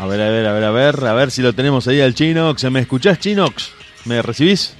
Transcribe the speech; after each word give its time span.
A 0.00 0.06
ver, 0.06 0.18
a 0.18 0.30
ver, 0.30 0.46
a 0.46 0.52
ver, 0.54 0.64
a 0.64 0.70
ver, 0.70 1.04
a 1.04 1.12
ver 1.12 1.30
si 1.30 1.42
lo 1.42 1.52
tenemos 1.52 1.86
ahí 1.86 2.00
al 2.00 2.14
Chinox. 2.14 2.64
¿Me 2.70 2.80
escuchás, 2.80 3.18
Chinox? 3.18 3.68
¿Me 4.06 4.22
recibís? 4.22 4.72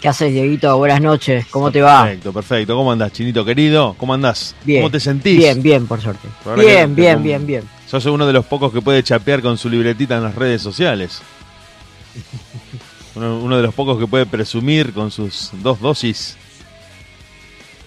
¿Qué 0.00 0.06
haces, 0.06 0.32
Dieguito? 0.32 0.78
Buenas 0.78 1.00
noches, 1.00 1.44
¿cómo 1.50 1.72
te 1.72 1.82
va? 1.82 2.04
Perfecto, 2.04 2.32
perfecto. 2.32 2.76
¿Cómo 2.76 2.92
andás, 2.92 3.10
Chinito 3.10 3.44
querido? 3.44 3.96
¿Cómo 3.98 4.14
andás? 4.14 4.54
Bien. 4.64 4.80
¿Cómo 4.82 4.92
te 4.92 5.00
sentís? 5.00 5.36
Bien, 5.36 5.60
bien, 5.60 5.88
por 5.88 6.00
suerte. 6.00 6.28
Por 6.44 6.52
ahora 6.52 6.62
que 6.62 6.68
Bien, 6.68 6.94
bien, 6.94 7.20
bien, 7.20 7.44
bien. 7.44 7.62
Sos 7.88 8.06
uno 8.06 8.24
de 8.24 8.32
los 8.32 8.46
pocos 8.46 8.72
que 8.72 8.80
puede 8.80 9.02
chapear 9.02 9.42
con 9.42 9.58
su 9.58 9.68
libretita 9.68 10.16
en 10.16 10.22
las 10.22 10.36
redes 10.36 10.62
sociales. 10.62 11.20
Uno, 13.14 13.40
uno 13.40 13.56
de 13.58 13.62
los 13.62 13.74
pocos 13.74 13.98
que 13.98 14.06
puede 14.06 14.24
presumir 14.24 14.94
con 14.94 15.10
sus 15.10 15.50
dos 15.62 15.80
dosis. 15.80 16.38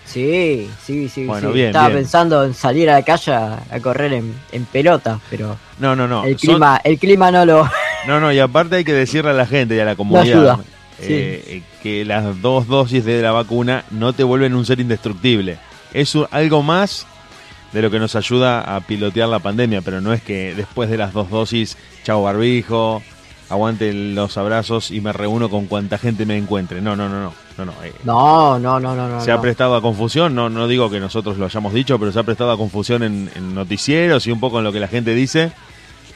Sí, 0.05 0.69
sí, 0.85 1.09
sí. 1.09 1.25
Bueno, 1.25 1.49
sí. 1.49 1.53
bien, 1.55 1.67
Estaba 1.67 1.88
bien. 1.89 1.99
pensando 2.01 2.43
en 2.43 2.53
salir 2.53 2.89
a 2.89 2.93
la 2.93 3.03
calle 3.03 3.33
a, 3.33 3.63
a 3.69 3.79
correr 3.79 4.13
en, 4.13 4.33
en 4.51 4.65
pelota, 4.65 5.20
pero 5.29 5.57
No, 5.80 5.95
no, 5.95 6.07
no. 6.07 6.23
el, 6.23 6.38
Son- 6.38 6.49
clima, 6.52 6.80
el 6.84 6.99
clima 6.99 7.31
no 7.31 7.45
lo... 7.45 7.70
No, 8.07 8.20
no, 8.20 8.31
y 8.31 8.38
aparte 8.39 8.75
hay 8.75 8.83
que 8.83 8.94
decirle 8.94 9.31
a 9.31 9.33
la 9.33 9.47
gente 9.47 9.75
y 9.75 9.80
a 9.80 9.85
la 9.85 9.95
comunidad 9.95 10.25
ayuda, 10.38 10.59
eh, 11.02 11.44
eh, 11.47 11.61
que 11.81 12.05
las 12.05 12.39
dos 12.39 12.67
dosis 12.67 13.03
de 13.03 13.20
la 13.21 13.31
vacuna 13.31 13.83
no 13.89 14.13
te 14.13 14.23
vuelven 14.23 14.53
un 14.53 14.63
ser 14.63 14.80
indestructible. 14.80 15.57
Es 15.91 16.13
un- 16.13 16.27
algo 16.30 16.61
más 16.61 17.08
de 17.73 17.81
lo 17.81 17.89
que 17.89 17.97
nos 17.99 18.16
ayuda 18.16 18.61
a 18.61 18.80
pilotear 18.81 19.27
la 19.27 19.39
pandemia, 19.39 19.81
pero 19.81 20.02
no 20.02 20.13
es 20.13 20.22
que 20.22 20.53
después 20.55 20.88
de 20.89 20.97
las 20.97 21.13
dos 21.13 21.31
dosis, 21.31 21.77
chao 22.03 22.22
barbijo, 22.22 23.02
aguante 23.49 23.94
los 23.94 24.38
abrazos 24.38 24.91
y 24.91 25.02
me 25.02 25.13
reúno 25.13 25.49
con 25.49 25.67
cuanta 25.67 25.98
gente 25.98 26.26
me 26.26 26.38
encuentre. 26.38 26.81
No, 26.81 26.95
no, 26.95 27.09
no, 27.09 27.22
no. 27.22 27.34
no, 27.58 27.66
no 27.66 27.73
eh, 27.84 27.94
No, 28.03 28.59
no, 28.59 28.80
no, 28.80 28.95
no, 28.95 29.09
no. 29.09 29.22
se 29.22 29.31
ha 29.31 29.41
prestado 29.41 29.76
a 29.76 29.81
confusión, 29.81 30.36
no, 30.36 30.49
no 30.49 30.67
digo 30.67 30.90
que 30.90 30.99
nosotros 30.99 31.38
lo 31.38 31.45
hayamos 31.45 31.73
dicho, 31.73 32.00
pero 32.00 32.12
se 32.12 32.20
ha 32.20 32.23
prestado 32.23 32.52
a 32.52 32.58
confusión 32.58 33.03
en, 33.03 33.30
en 33.36 33.53
noticieros 33.53 34.26
y 34.27 34.31
un 34.31 34.39
poco 34.39 34.59
en 34.59 34.63
lo 34.63 34.72
que 34.72 34.80
la 34.80 34.88
gente 34.88 35.13
dice, 35.13 35.52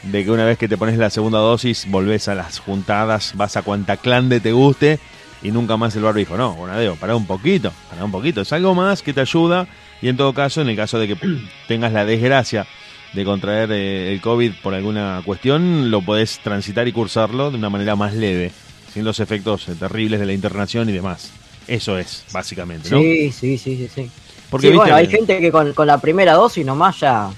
de 0.04 0.24
que 0.24 0.32
una 0.32 0.46
vez 0.46 0.58
que 0.58 0.68
te 0.68 0.78
pones 0.78 0.98
la 0.98 1.10
segunda 1.10 1.40
dosis, 1.40 1.88
volvés 1.90 2.28
a 2.28 2.36
las 2.36 2.60
juntadas, 2.60 3.34
vas 3.36 3.58
a 3.58 3.62
cuanta 3.62 3.98
clande 3.98 4.40
te 4.40 4.52
guste 4.52 5.00
y 5.42 5.52
nunca 5.52 5.78
más 5.78 5.96
el 5.96 6.04
barbijo. 6.04 6.38
No, 6.38 6.54
Bonadeo, 6.54 6.96
pará 6.96 7.16
un 7.16 7.26
poquito, 7.26 7.72
pará 7.90 8.04
un 8.04 8.12
poquito. 8.12 8.42
Es 8.42 8.54
algo 8.54 8.76
más 8.76 9.02
que 9.02 9.14
te 9.14 9.22
ayuda 9.22 9.68
y 10.02 10.08
en 10.08 10.18
todo 10.18 10.34
caso, 10.34 10.62
en 10.62 10.70
el 10.70 10.76
caso 10.76 11.00
de 11.00 11.08
que 11.08 11.18
tengas 11.68 11.94
la 11.94 12.06
desgracia 12.06 12.66
de 13.14 13.26
contraer 13.26 13.72
eh, 13.72 14.14
el 14.14 14.22
COVID 14.22 14.52
por 14.62 14.74
alguna 14.74 15.22
cuestión, 15.26 15.90
lo 15.92 16.02
podés 16.02 16.40
transitar 16.40 16.88
y 16.88 16.92
cursarlo 16.92 17.50
de 17.52 17.58
una 17.58 17.70
manera 17.70 17.96
más 17.96 18.14
leve, 18.14 18.52
sin 18.94 19.04
los 19.04 19.20
efectos 19.20 19.68
eh, 19.70 19.74
terribles 19.80 20.20
de 20.20 20.26
la 20.26 20.34
internación 20.34 20.90
y 20.90 20.92
demás. 20.92 21.32
Eso 21.68 21.98
es, 21.98 22.24
básicamente, 22.32 22.90
¿no? 22.90 23.00
Sí, 23.00 23.32
sí, 23.32 23.58
sí, 23.58 23.78
sí, 23.78 23.90
sí. 23.94 24.10
Porque 24.50 24.68
Sí, 24.68 24.72
viste 24.74 24.92
bueno, 24.92 24.96
hay 24.96 25.08
gente 25.08 25.40
que 25.40 25.52
con, 25.52 25.74
con 25.74 25.86
la 25.88 26.00
primera 26.00 26.34
dosis 26.34 26.66
nomás 26.66 27.00
ya... 27.00 27.30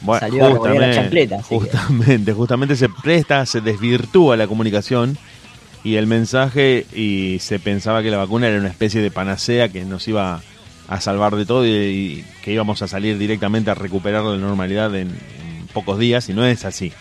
Bueno, 0.00 0.18
salió 0.20 0.44
a 0.44 0.48
revolver 0.50 0.80
la 0.80 0.94
chancleta, 0.94 1.36
que- 1.36 1.42
justamente, 1.42 2.32
justamente 2.32 2.74
se 2.74 2.88
presta, 2.88 3.46
se 3.46 3.60
desvirtúa 3.60 4.36
la 4.36 4.48
comunicación 4.48 5.16
y 5.84 5.94
el 5.94 6.08
mensaje 6.08 6.86
y 6.92 7.38
se 7.40 7.60
pensaba 7.60 8.02
que 8.02 8.10
la 8.10 8.16
vacuna 8.16 8.48
era 8.48 8.58
una 8.58 8.68
especie 8.68 9.00
de 9.00 9.12
panacea 9.12 9.68
que 9.68 9.84
nos 9.84 10.06
iba 10.08 10.40
a 10.92 11.00
salvar 11.00 11.36
de 11.36 11.46
todo 11.46 11.66
y, 11.66 11.70
y 11.70 12.24
que 12.42 12.52
íbamos 12.52 12.82
a 12.82 12.88
salir 12.88 13.16
directamente 13.18 13.70
a 13.70 13.74
recuperar 13.74 14.24
la 14.24 14.36
normalidad 14.36 14.94
en, 14.94 15.08
en 15.08 15.66
pocos 15.72 15.98
días 15.98 16.28
y 16.28 16.34
no 16.34 16.44
es 16.44 16.64
así. 16.64 16.92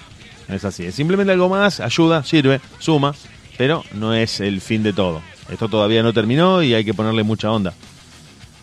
No 0.47 0.55
es 0.55 0.63
así. 0.65 0.85
Es 0.85 0.95
simplemente 0.95 1.33
algo 1.33 1.49
más, 1.49 1.79
ayuda, 1.79 2.23
sirve, 2.23 2.61
suma, 2.79 3.13
pero 3.57 3.83
no 3.93 4.13
es 4.13 4.39
el 4.39 4.61
fin 4.61 4.83
de 4.83 4.93
todo. 4.93 5.21
Esto 5.49 5.67
todavía 5.67 6.03
no 6.03 6.13
terminó 6.13 6.63
y 6.63 6.73
hay 6.73 6.85
que 6.85 6.93
ponerle 6.93 7.23
mucha 7.23 7.51
onda. 7.51 7.73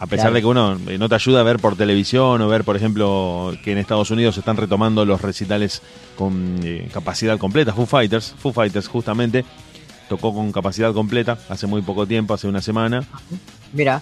A 0.01 0.07
pesar 0.07 0.27
Claro. 0.31 0.35
de 0.35 0.41
que 0.41 0.47
uno 0.47 0.79
eh, 0.87 0.97
no 0.97 1.09
te 1.09 1.17
ayuda 1.17 1.41
a 1.41 1.43
ver 1.43 1.59
por 1.59 1.75
televisión 1.77 2.41
o 2.41 2.49
ver, 2.49 2.63
por 2.65 2.77
ejemplo, 2.77 3.53
que 3.65 3.73
en 3.73 3.79
Estados 3.79 4.11
Unidos 4.13 4.35
se 4.37 4.41
están 4.41 4.57
retomando 4.57 5.05
los 5.05 5.21
recitales 5.21 5.83
con 6.17 6.61
eh, 6.63 6.89
capacidad 6.93 7.37
completa. 7.37 7.73
Foo 7.75 7.85
Fighters, 7.85 8.33
Foo 8.39 8.53
Fighters 8.53 8.87
justamente, 8.87 9.45
tocó 10.09 10.33
con 10.33 10.53
capacidad 10.53 10.93
completa 10.95 11.37
hace 11.49 11.67
muy 11.67 11.83
poco 11.83 12.07
tiempo, 12.07 12.33
hace 12.33 12.47
una 12.47 12.63
semana. 12.63 13.05
Mira, 13.73 14.01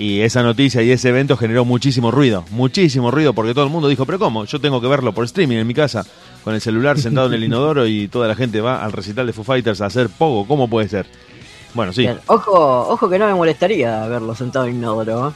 Y 0.00 0.22
esa 0.22 0.42
noticia 0.42 0.80
y 0.82 0.90
ese 0.90 1.10
evento 1.10 1.36
generó 1.36 1.66
muchísimo 1.66 2.10
ruido, 2.10 2.46
muchísimo 2.52 3.10
ruido, 3.10 3.34
porque 3.34 3.52
todo 3.52 3.64
el 3.64 3.70
mundo 3.70 3.86
dijo, 3.86 4.06
pero 4.06 4.18
¿cómo? 4.18 4.46
Yo 4.46 4.58
tengo 4.58 4.80
que 4.80 4.86
verlo 4.86 5.12
por 5.12 5.26
streaming 5.26 5.58
en 5.58 5.66
mi 5.66 5.74
casa, 5.74 6.06
con 6.42 6.54
el 6.54 6.62
celular 6.62 6.98
sentado 6.98 7.26
en 7.26 7.34
el 7.34 7.44
inodoro 7.44 7.86
y 7.86 8.08
toda 8.08 8.26
la 8.26 8.34
gente 8.34 8.62
va 8.62 8.82
al 8.82 8.92
recital 8.92 9.26
de 9.26 9.34
Foo 9.34 9.44
Fighters 9.44 9.82
a 9.82 9.86
hacer 9.86 10.08
poco. 10.08 10.48
¿Cómo 10.48 10.68
puede 10.68 10.88
ser? 10.88 11.04
Bueno, 11.74 11.92
sí. 11.92 12.00
bien. 12.00 12.18
ojo, 12.28 12.88
ojo 12.88 13.10
que 13.10 13.18
no 13.18 13.26
me 13.26 13.34
molestaría 13.34 14.06
verlo 14.06 14.34
sentado 14.34 14.64
en 14.64 14.76
inodoro, 14.76 15.28
¿eh? 15.28 15.32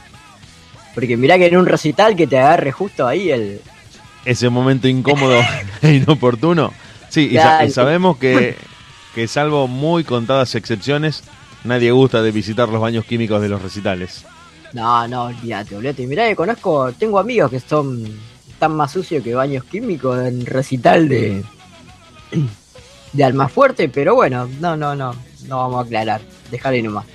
Porque 0.95 1.15
mirá 1.15 1.37
que 1.37 1.45
en 1.45 1.57
un 1.57 1.67
recital 1.67 2.15
que 2.15 2.25
te 2.25 2.39
agarre 2.39 2.71
justo 2.71 3.05
ahí 3.07 3.29
el... 3.29 3.61
ese 4.25 4.49
momento 4.49 4.87
incómodo 4.87 5.39
e 5.83 5.93
inoportuno. 5.93 6.73
Sí, 7.09 7.29
y, 7.31 7.35
sa- 7.35 7.63
y 7.65 7.69
sabemos 7.69 8.17
que, 8.17 8.55
que 9.13 9.27
salvo 9.27 9.67
muy 9.67 10.03
contadas 10.03 10.55
excepciones, 10.55 11.23
nadie 11.63 11.91
gusta 11.91 12.23
de 12.23 12.31
visitar 12.31 12.67
los 12.67 12.81
baños 12.81 13.05
químicos 13.05 13.41
de 13.43 13.49
los 13.49 13.61
recitales. 13.61 14.25
No, 14.75 15.07
no, 15.07 15.23
olvídate, 15.27 15.73
olvídate. 15.77 16.05
Mirá 16.05 16.35
conozco, 16.35 16.91
tengo 16.91 17.17
amigos 17.17 17.49
que 17.49 17.61
son 17.61 18.03
tan 18.59 18.75
más 18.75 18.91
sucios 18.91 19.23
que 19.23 19.33
baños 19.33 19.63
químicos 19.63 20.19
en 20.19 20.45
recital 20.45 21.07
de... 21.07 21.43
De 23.13 23.23
Almafuerte, 23.23 23.87
pero 23.87 24.15
bueno, 24.15 24.49
no, 24.59 24.75
no, 24.75 24.93
no, 24.93 25.15
no 25.47 25.57
vamos 25.57 25.77
a 25.77 25.87
aclarar, 25.87 26.19
dejarle 26.51 26.81
nomás. 26.81 27.05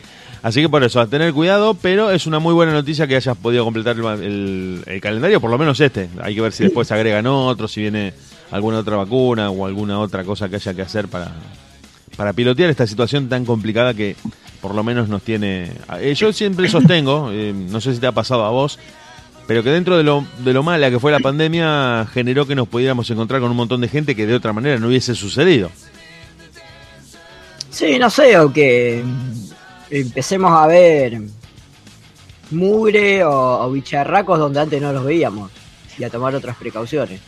Así 0.43 0.63
que 0.63 0.71
por 0.71 0.83
eso, 0.83 0.99
a 0.99 1.07
tener 1.07 1.35
cuidado, 1.35 1.75
pero 1.75 2.11
es 2.11 2.27
una 2.27 2.39
muy 2.39 2.55
buena 2.55 2.73
noticia 2.73 3.07
que 3.07 3.17
hayas 3.17 3.37
podido 3.37 3.63
completar 3.65 3.95
el, 3.99 5.01
calendario, 5.03 5.43
por 5.43 5.51
lo 5.51 5.59
menos 5.59 5.79
este. 5.81 6.09
Hay 6.23 6.35
que 6.35 6.41
ver 6.41 6.53
si 6.53 6.65
después 6.65 6.91
agregan 6.91 7.27
otros, 7.27 7.73
si 7.73 7.83
viene 7.83 8.15
alguna 8.51 8.79
otra 8.79 8.97
vacuna 8.97 9.51
o 9.51 9.67
alguna 9.67 10.01
otra 10.01 10.25
cosa 10.25 10.49
que 10.49 10.57
haya 10.57 10.73
que 10.73 10.81
hacer 10.81 11.09
para, 11.09 11.33
para 12.21 12.35
pilotear 12.35 12.69
esta 12.69 12.87
situación 12.87 13.31
tan 13.31 13.47
complicada 13.47 13.95
que 13.95 14.15
por 14.61 14.75
lo 14.75 14.85
menos 14.85 15.09
nos 15.09 15.23
tiene... 15.23 15.73
Eh, 16.01 16.13
yo 16.15 16.35
siempre 16.35 16.69
sostengo, 16.69 17.31
eh, 17.33 17.55
no 17.55 17.81
sé 17.81 17.95
si 17.95 17.99
te 17.99 18.07
ha 18.07 18.13
pasado 18.13 18.45
a 18.45 18.51
vos, 18.51 18.79
pero 19.47 19.63
que 19.63 19.71
dentro 19.71 19.97
de 19.97 20.03
lo, 20.03 20.27
de 20.45 20.53
lo 20.53 20.63
mala 20.63 20.91
que 20.91 21.01
fue 21.01 21.13
la 21.13 21.21
pandemia 21.21 22.07
generó 22.13 22.47
que 22.47 22.55
nos 22.55 22.69
pudiéramos 22.69 23.09
encontrar 23.09 23.41
con 23.41 23.51
un 23.51 23.57
montón 23.57 23.81
de 23.81 23.89
gente 23.89 24.15
que 24.15 24.27
de 24.27 24.35
otra 24.35 24.53
manera 24.53 24.79
no 24.79 24.89
hubiese 24.89 25.15
sucedido. 25.15 25.71
Sí, 27.71 27.99
no 27.99 28.11
sé, 28.11 28.39
o 28.39 28.53
que 28.53 29.03
empecemos 29.89 30.53
a 30.53 30.67
ver 30.67 31.23
mugre 32.51 33.25
o, 33.25 33.65
o 33.65 33.71
bicharracos 33.71 34.39
donde 34.39 34.61
antes 34.61 34.83
no 34.83 34.93
los 34.93 35.05
veíamos 35.05 35.51
y 35.97 36.05
a 36.05 36.11
tomar 36.11 36.35
otras 36.35 36.59
precauciones. 36.59 37.19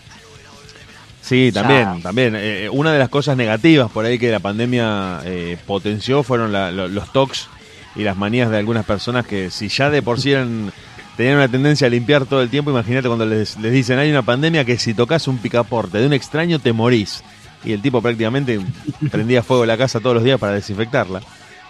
Sí, 1.33 1.51
también, 1.53 2.03
también. 2.03 2.35
Eh, 2.37 2.69
una 2.71 2.93
de 2.93 2.99
las 2.99 3.09
cosas 3.09 3.37
negativas 3.37 3.91
por 3.91 4.05
ahí 4.05 4.19
que 4.19 4.31
la 4.31 4.41
pandemia 4.41 5.21
eh, 5.25 5.57
potenció 5.67 6.23
fueron 6.23 6.53
la- 6.53 6.71
lo- 6.71 6.89
los 6.89 7.13
tocs 7.13 7.49
y 7.97 8.03
las 8.03 8.17
manías 8.17 8.51
de 8.51 8.59
algunas 8.59 8.85
personas 8.85 9.27
que 9.27 9.51
si 9.51 9.69
ya 9.69 9.89
de 9.91 10.03
por 10.03 10.21
sí 10.21 10.33
eran, 10.33 10.73
tenían 11.17 11.37
una 11.37 11.49
tendencia 11.49 11.87
a 11.87 11.91
limpiar 11.91 12.27
todo 12.27 12.43
el 12.43 12.49
tiempo, 12.51 12.71
imagínate 12.71 13.07
cuando 13.09 13.27
les, 13.27 13.59
les 13.59 13.73
dicen 13.73 13.99
hay 13.99 14.11
una 14.11 14.23
pandemia 14.23 14.65
que 14.65 14.79
si 14.79 14.95
tocas 14.95 15.27
un 15.29 15.39
picaporte 15.39 15.99
de 15.99 16.07
un 16.07 16.13
extraño 16.13 16.59
te 16.59 16.73
morís. 16.73 17.23
Y 17.65 17.73
el 17.73 17.81
tipo 17.81 18.03
prácticamente 18.03 18.61
prendía 19.11 19.43
fuego 19.43 19.65
la 19.65 19.77
casa 19.79 20.01
todos 20.01 20.15
los 20.17 20.25
días 20.25 20.39
para 20.41 20.55
desinfectarla. 20.55 21.21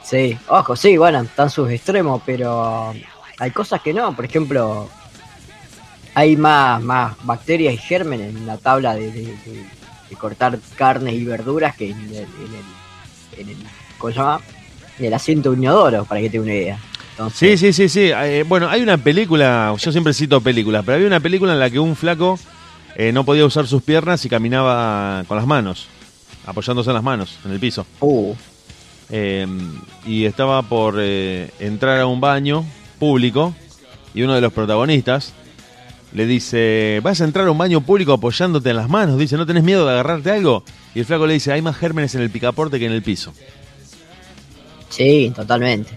Sí, 0.03 0.37
ojo, 0.49 0.75
sí, 0.75 0.97
bueno, 0.97 1.21
están 1.21 1.51
sus 1.51 1.71
extremos, 1.71 2.23
pero 2.25 2.93
hay 3.39 3.51
cosas 3.51 3.81
que 3.83 3.93
no, 3.93 4.17
por 4.17 4.25
ejemplo, 4.25 4.89
hay 6.15 6.37
más, 6.37 6.83
más 6.83 7.17
bacterias 7.25 7.75
y 7.75 7.79
gérmenes 7.79 8.35
en 8.35 8.47
la 8.47 8.57
tabla 8.59 8.95
de, 8.95 9.11
de- 9.11 9.23
de- 9.45 9.65
de 10.11 10.17
cortar 10.17 10.59
carnes 10.77 11.15
y 11.15 11.25
verduras 11.25 11.75
que 11.77 11.91
en 11.91 11.99
el, 12.01 12.15
en 12.17 12.19
el, 12.19 13.41
en 13.41 13.49
el- 13.51 13.67
¿cómo 13.99 14.13
se 14.13 14.19
llama? 14.19 14.41
En 14.99 15.05
el 15.07 15.15
asiento 15.15 15.51
de 15.51 15.57
un 15.57 15.63
inodoro, 15.63 16.05
para 16.05 16.21
que 16.21 16.29
te 16.29 16.37
dé 16.39 16.41
una 16.41 16.55
idea. 16.55 16.77
Sí, 16.77 16.93
Entonces, 17.13 17.61
sí, 17.61 17.73
sí, 17.73 17.89
sí. 17.89 18.11
Eh, 18.13 18.45
bueno, 18.47 18.69
hay 18.69 18.83
una 18.83 18.99
película, 18.99 19.75
yo 19.79 19.91
siempre 19.93 20.13
cito 20.13 20.41
películas, 20.41 20.83
pero 20.85 20.97
había 20.97 21.07
una 21.07 21.21
película 21.21 21.53
en 21.55 21.61
la 21.61 21.71
que 21.71 21.79
un 21.79 21.97
flaco 21.97 22.39
eh, 22.97 23.11
no 23.13 23.25
podía 23.25 23.47
usar 23.47 23.67
sus 23.67 23.83
piernas 23.83 24.23
y 24.25 24.29
caminaba 24.29 25.25
con 25.29 25.37
las 25.39 25.47
manos, 25.47 25.87
apoyándose 26.45 26.91
en 26.91 26.95
las 26.95 27.03
manos, 27.03 27.39
en 27.45 27.53
el 27.53 27.61
piso. 27.61 27.87
Uh, 28.01 28.35
Eh, 29.15 29.47
y 30.07 30.25
estaba 30.25 30.63
por 30.63 30.97
eh, 30.99 31.51
entrar 31.59 32.01
a 32.01 32.07
un 32.07 32.19
baño 32.21 32.65
público 32.99 33.55
y 34.15 34.23
uno 34.23 34.35
de 34.35 34.41
los 34.41 34.53
protagonistas 34.55 35.35
le 36.15 36.27
dice, 36.27 37.01
vas 37.03 37.21
a 37.21 37.25
entrar 37.25 37.47
a 37.47 37.51
un 37.51 37.59
baño 37.59 37.81
público 37.81 38.13
apoyándote 38.13 38.71
en 38.71 38.77
las 38.77 38.89
manos, 38.89 39.19
dice, 39.19 39.37
¿no 39.37 39.47
tenés 39.47 39.65
miedo 39.65 39.87
de 39.87 39.93
agarrarte 39.93 40.31
algo? 40.31 40.63
Y 40.95 41.01
el 41.01 41.07
flaco 41.07 41.27
le 41.27 41.35
dice, 41.35 41.53
hay 41.53 41.63
más 41.63 41.77
gérmenes 41.77 42.15
en 42.15 42.23
el 42.23 42.31
picaporte 42.31 42.79
que 42.79 42.87
en 42.87 42.93
el 42.93 43.03
piso. 43.03 43.33
sí, 44.89 45.33
totalmente, 45.35 45.93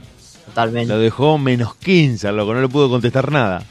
totalmente. 0.45 0.93
Lo 0.93 0.99
dejó 0.99 1.37
menos 1.37 1.75
15, 1.75 2.27
al 2.27 2.37
loco, 2.37 2.53
no 2.53 2.61
le 2.61 2.69
pudo 2.69 2.89
contestar 2.89 3.31
nada. 3.31 3.63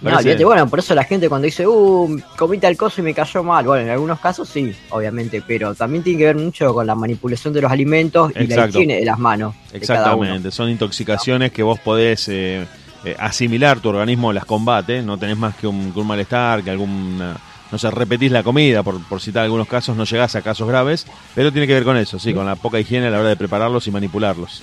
No, 0.00 0.10
Parece- 0.10 0.28
olvídate, 0.28 0.44
bueno, 0.44 0.68
por 0.68 0.78
eso 0.80 0.94
la 0.94 1.04
gente 1.04 1.28
cuando 1.28 1.46
dice, 1.46 1.66
uh, 1.66 2.20
comí 2.36 2.58
tal 2.58 2.76
cosa 2.76 3.00
y 3.00 3.04
me 3.04 3.14
cayó 3.14 3.42
mal, 3.42 3.64
bueno, 3.64 3.84
en 3.84 3.90
algunos 3.90 4.20
casos 4.20 4.48
sí, 4.48 4.74
obviamente, 4.90 5.42
pero 5.46 5.74
también 5.74 6.02
tiene 6.02 6.18
que 6.18 6.24
ver 6.26 6.36
mucho 6.36 6.74
con 6.74 6.86
la 6.86 6.94
manipulación 6.94 7.54
de 7.54 7.62
los 7.62 7.70
alimentos 7.72 8.32
y 8.38 8.46
la 8.46 8.68
higiene 8.68 8.96
de 8.96 9.04
las 9.04 9.18
manos. 9.18 9.54
Exactamente, 9.72 10.50
son 10.50 10.68
intoxicaciones 10.68 11.52
que 11.52 11.62
vos 11.62 11.78
podés 11.80 12.28
eh, 12.28 12.66
eh, 13.04 13.16
asimilar, 13.18 13.80
tu 13.80 13.88
organismo 13.90 14.32
las 14.32 14.44
combate, 14.44 15.02
no 15.02 15.18
tenés 15.18 15.36
más 15.36 15.54
que 15.56 15.66
un, 15.66 15.92
que 15.92 16.00
un 16.00 16.06
malestar, 16.06 16.62
que 16.62 16.70
alguna, 16.70 17.36
no 17.70 17.78
sé, 17.78 17.90
repetís 17.90 18.30
la 18.32 18.42
comida, 18.42 18.82
por, 18.82 19.02
por 19.04 19.20
citar 19.20 19.44
algunos 19.44 19.68
casos, 19.68 19.96
no 19.96 20.04
llegás 20.04 20.34
a 20.36 20.42
casos 20.42 20.66
graves, 20.68 21.06
pero 21.34 21.52
tiene 21.52 21.66
que 21.66 21.74
ver 21.74 21.84
con 21.84 21.96
eso, 21.96 22.18
sí, 22.18 22.32
con 22.32 22.46
la 22.46 22.56
poca 22.56 22.78
higiene 22.80 23.06
a 23.08 23.10
la 23.10 23.20
hora 23.20 23.28
de 23.28 23.36
prepararlos 23.36 23.86
y 23.86 23.90
manipularlos. 23.90 24.62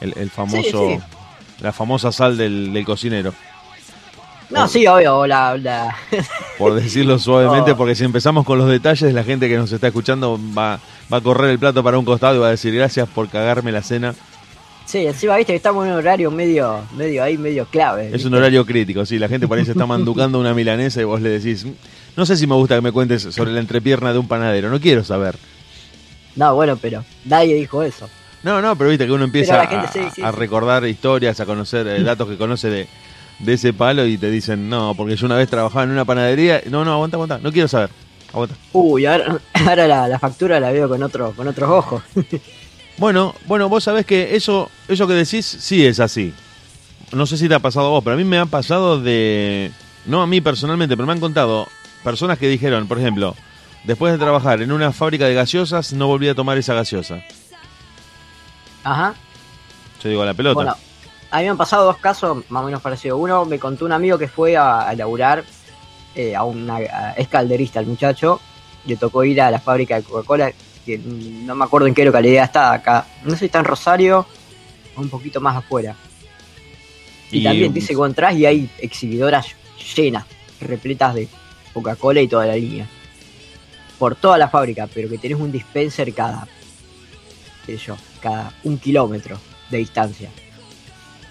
El, 0.00 0.12
el 0.16 0.30
famoso, 0.30 0.88
Sí, 0.88 0.98
la 1.60 1.72
famosa 1.72 2.10
sal 2.12 2.36
del, 2.36 2.72
del 2.72 2.84
cocinero, 2.84 3.32
No, 4.50 4.68
sí, 4.68 4.86
obvio, 4.86 5.26
la, 5.26 5.56
la- 5.56 5.96
por 6.58 6.74
decirlo 6.74 7.18
suavemente, 7.18 7.74
porque 7.76 7.94
si 7.94 8.04
empezamos 8.04 8.44
con 8.44 8.58
los 8.58 8.68
detalles, 8.68 9.14
la 9.14 9.24
gente 9.24 9.48
que 9.48 9.56
nos 9.56 9.70
está 9.72 9.86
escuchando 9.86 10.38
va, 10.56 10.78
va 11.12 11.16
a 11.18 11.20
correr 11.20 11.50
el 11.50 11.58
plato 11.58 11.82
para 11.82 11.98
un 11.98 12.04
costado 12.04 12.34
y 12.36 12.38
va 12.38 12.48
a 12.48 12.50
decir 12.50 12.74
gracias 12.74 13.08
por 13.08 13.28
cagarme 13.28 13.70
la 13.72 13.82
cena. 13.82 14.14
Sí, 14.86 15.06
encima 15.06 15.36
viste 15.36 15.52
que 15.52 15.56
estamos 15.56 15.86
en 15.86 15.92
un 15.92 15.98
horario 15.98 16.30
medio, 16.30 16.82
medio 16.96 17.22
ahí, 17.24 17.38
medio 17.38 17.64
clave. 17.66 18.10
Es 18.12 18.24
un 18.24 18.34
horario 18.34 18.66
crítico, 18.66 19.04
sí, 19.06 19.18
la 19.18 19.28
gente 19.28 19.46
ahí 19.50 19.64
se 19.64 19.72
está 19.72 19.86
manducando 19.86 20.38
una 20.38 20.52
milanesa 20.54 21.00
y 21.00 21.04
vos 21.04 21.20
le 21.20 21.30
decís, 21.30 21.64
"Mm, 21.64 21.72
no 22.16 22.26
sé 22.26 22.36
si 22.36 22.46
me 22.46 22.54
gusta 22.54 22.74
que 22.76 22.80
me 22.82 22.92
cuentes 22.92 23.22
sobre 23.22 23.50
la 23.52 23.60
entrepierna 23.60 24.12
de 24.12 24.18
un 24.18 24.28
panadero, 24.28 24.68
no 24.70 24.80
quiero 24.80 25.02
saber. 25.02 25.36
No, 26.36 26.54
bueno, 26.54 26.76
pero 26.80 27.04
nadie 27.24 27.54
dijo 27.54 27.82
eso. 27.82 28.08
No, 28.42 28.60
no, 28.60 28.76
pero 28.76 28.90
viste 28.90 29.06
que 29.06 29.12
uno 29.12 29.24
empieza 29.24 29.66
gente, 29.66 29.86
a, 29.86 29.92
sí, 29.92 30.00
sí, 30.14 30.22
a 30.22 30.30
sí. 30.30 30.36
recordar 30.38 30.84
historias, 30.84 31.40
a 31.40 31.46
conocer 31.46 31.86
eh, 31.86 32.02
datos 32.02 32.28
que 32.28 32.36
conoce 32.36 32.68
de, 32.68 32.86
de 33.38 33.52
ese 33.54 33.72
palo 33.72 34.04
y 34.06 34.18
te 34.18 34.30
dicen, 34.30 34.68
no, 34.68 34.94
porque 34.94 35.16
yo 35.16 35.24
una 35.26 35.36
vez 35.36 35.48
trabajaba 35.48 35.84
en 35.84 35.90
una 35.90 36.04
panadería, 36.04 36.60
no, 36.68 36.84
no, 36.84 36.92
aguanta, 36.92 37.16
aguanta, 37.16 37.38
no 37.38 37.50
quiero 37.50 37.68
saber, 37.68 37.88
aguanta. 38.32 38.54
Uy, 38.74 39.06
ahora, 39.06 39.38
ahora 39.66 39.88
la, 39.88 40.08
la 40.08 40.18
factura 40.18 40.60
la 40.60 40.70
veo 40.72 40.88
con 40.90 41.02
otro, 41.02 41.32
con 41.32 41.48
otros 41.48 41.70
ojos. 41.70 42.02
Bueno, 42.96 43.34
bueno, 43.46 43.68
vos 43.68 43.84
sabés 43.84 44.06
que 44.06 44.36
eso, 44.36 44.70
eso 44.88 45.06
que 45.06 45.14
decís 45.14 45.44
sí 45.46 45.84
es 45.84 45.98
así. 46.00 46.32
No 47.12 47.26
sé 47.26 47.36
si 47.36 47.48
te 47.48 47.54
ha 47.54 47.58
pasado 47.60 47.86
a 47.86 47.90
vos, 47.90 48.04
pero 48.04 48.14
a 48.14 48.16
mí 48.16 48.24
me 48.24 48.38
ha 48.38 48.46
pasado 48.46 49.00
de, 49.00 49.70
no 50.06 50.22
a 50.22 50.26
mí 50.26 50.40
personalmente, 50.40 50.96
pero 50.96 51.06
me 51.06 51.12
han 51.12 51.20
contado 51.20 51.68
personas 52.02 52.38
que 52.38 52.48
dijeron, 52.48 52.86
por 52.86 52.98
ejemplo, 52.98 53.34
después 53.84 54.12
de 54.12 54.18
trabajar 54.18 54.62
en 54.62 54.72
una 54.72 54.92
fábrica 54.92 55.26
de 55.26 55.34
gaseosas, 55.34 55.92
no 55.92 56.06
volví 56.06 56.28
a 56.28 56.34
tomar 56.34 56.56
esa 56.58 56.74
gaseosa. 56.74 57.20
Ajá. 58.84 59.14
Yo 60.02 60.08
digo 60.08 60.22
a 60.22 60.26
la 60.26 60.34
pelota. 60.34 60.54
Bueno, 60.54 60.76
a 61.30 61.38
mí 61.38 61.44
me 61.44 61.50
han 61.50 61.56
pasado 61.56 61.84
dos 61.86 61.98
casos 61.98 62.44
más 62.48 62.62
o 62.62 62.66
menos 62.66 62.82
parecidos. 62.82 63.18
Uno 63.20 63.44
me 63.44 63.58
contó 63.58 63.84
un 63.84 63.92
amigo 63.92 64.18
que 64.18 64.28
fue 64.28 64.56
a, 64.56 64.80
a 64.88 64.94
laburar 64.94 65.44
eh, 66.14 66.34
a 66.36 66.44
una 66.44 66.76
a- 66.76 67.12
es 67.12 67.28
calderista 67.28 67.80
el 67.80 67.86
muchacho. 67.86 68.40
Le 68.86 68.96
tocó 68.96 69.24
ir 69.24 69.40
a 69.40 69.50
la 69.50 69.60
fábrica 69.60 69.96
de 69.96 70.02
Coca-Cola, 70.02 70.52
que 70.84 70.98
no 70.98 71.54
me 71.54 71.64
acuerdo 71.64 71.86
en 71.86 71.94
qué 71.94 72.04
localidad 72.04 72.44
está 72.44 72.72
acá. 72.72 73.06
No 73.24 73.30
sé 73.30 73.38
si 73.38 73.44
está 73.46 73.58
en 73.60 73.64
Rosario 73.64 74.26
o 74.96 75.00
un 75.00 75.08
poquito 75.08 75.40
más 75.40 75.56
afuera. 75.56 75.96
Y, 77.30 77.38
Y- 77.38 77.44
también 77.44 77.72
dice 77.72 77.88
que 77.88 77.96
vos 77.96 78.08
entrás 78.08 78.34
y 78.36 78.46
hay 78.46 78.68
exhibidoras 78.78 79.46
llenas, 79.96 80.24
repletas 80.60 81.14
de 81.14 81.28
Coca-Cola 81.72 82.20
y 82.20 82.28
toda 82.28 82.46
la 82.46 82.54
línea. 82.56 82.86
Por 83.98 84.14
toda 84.16 84.36
la 84.38 84.48
fábrica, 84.48 84.88
pero 84.92 85.08
que 85.08 85.18
tenés 85.18 85.38
un 85.38 85.50
dispenser 85.52 86.12
cada, 86.12 86.46
qué 87.64 87.78
sé 87.78 87.84
yo, 87.86 87.96
cada 88.20 88.52
un 88.64 88.78
kilómetro 88.78 89.38
de 89.70 89.78
distancia. 89.78 90.30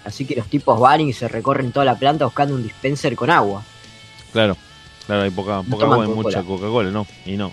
Así 0.04 0.24
que 0.26 0.34
los 0.34 0.48
tipos 0.48 0.78
van 0.78 1.00
y 1.00 1.12
se 1.12 1.28
recorren 1.28 1.72
toda 1.72 1.86
la 1.86 1.98
planta 1.98 2.24
buscando 2.26 2.54
un 2.54 2.62
dispenser 2.62 3.14
con 3.16 3.30
agua. 3.30 3.62
Claro, 4.32 4.56
claro, 5.06 5.22
hay 5.22 5.30
poca, 5.30 5.62
poca 5.62 5.84
toman 5.84 6.00
agua 6.02 6.06
y 6.12 6.16
mucha. 6.16 6.42
Coca-Cola, 6.42 6.90
¿no? 6.90 7.06
Y 7.24 7.36
no. 7.36 7.52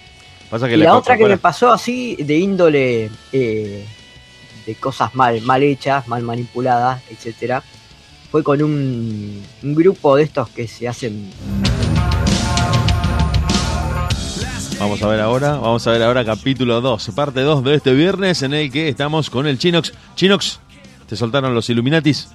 Pasa 0.52 0.68
que 0.68 0.76
Y 0.76 0.78
la 0.78 0.96
otra 0.96 1.18
que 1.18 1.26
me 1.26 1.38
pasó 1.38 1.72
así, 1.72 2.16
de 2.18 2.38
índole 2.38 3.10
eh, 3.32 3.86
de 4.66 4.76
cosas 4.76 5.16
mal, 5.16 5.42
mal 5.42 5.64
hechas, 5.64 6.08
mal 6.10 6.22
manipuladas, 6.24 7.02
etcétera, 7.10 7.64
fue 8.30 8.44
con 8.44 8.62
un, 8.62 9.42
un 9.64 9.76
grupo 9.76 10.18
de 10.18 10.24
estos 10.24 10.50
que 10.50 10.68
se 10.68 10.88
hacen 10.88 11.32
Vamos 14.82 15.04
a 15.04 15.08
ver 15.08 15.20
ahora, 15.20 15.58
vamos 15.58 15.86
a 15.86 15.92
ver 15.92 16.02
ahora 16.02 16.26
capítulo 16.26 16.82
2, 16.82 17.12
parte 17.16 17.42
2 17.42 17.64
de 17.64 17.76
este 17.76 17.94
viernes 17.94 18.42
en 18.42 18.56
el 18.56 18.72
que 18.72 18.90
estamos 18.90 19.30
con 19.30 19.46
el 19.46 19.60
Chinox. 19.60 19.94
Chinox, 20.16 20.60
¿te 21.08 21.16
soltaron 21.16 21.54
los 21.54 21.70
Illuminatis? 21.70 22.30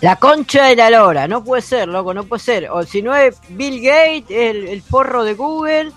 La 0.00 0.16
concha 0.16 0.64
de 0.64 0.74
la 0.74 0.90
lora, 0.90 1.28
no 1.28 1.44
puede 1.44 1.62
ser, 1.62 1.86
loco, 1.86 2.12
no 2.12 2.24
puede 2.24 2.42
ser. 2.42 2.68
O 2.70 2.82
si 2.82 3.00
no 3.00 3.14
es 3.14 3.36
Bill 3.50 3.80
Gates, 3.80 4.24
el, 4.28 4.66
el 4.66 4.82
forro 4.82 5.22
de 5.22 5.34
Google. 5.34 5.92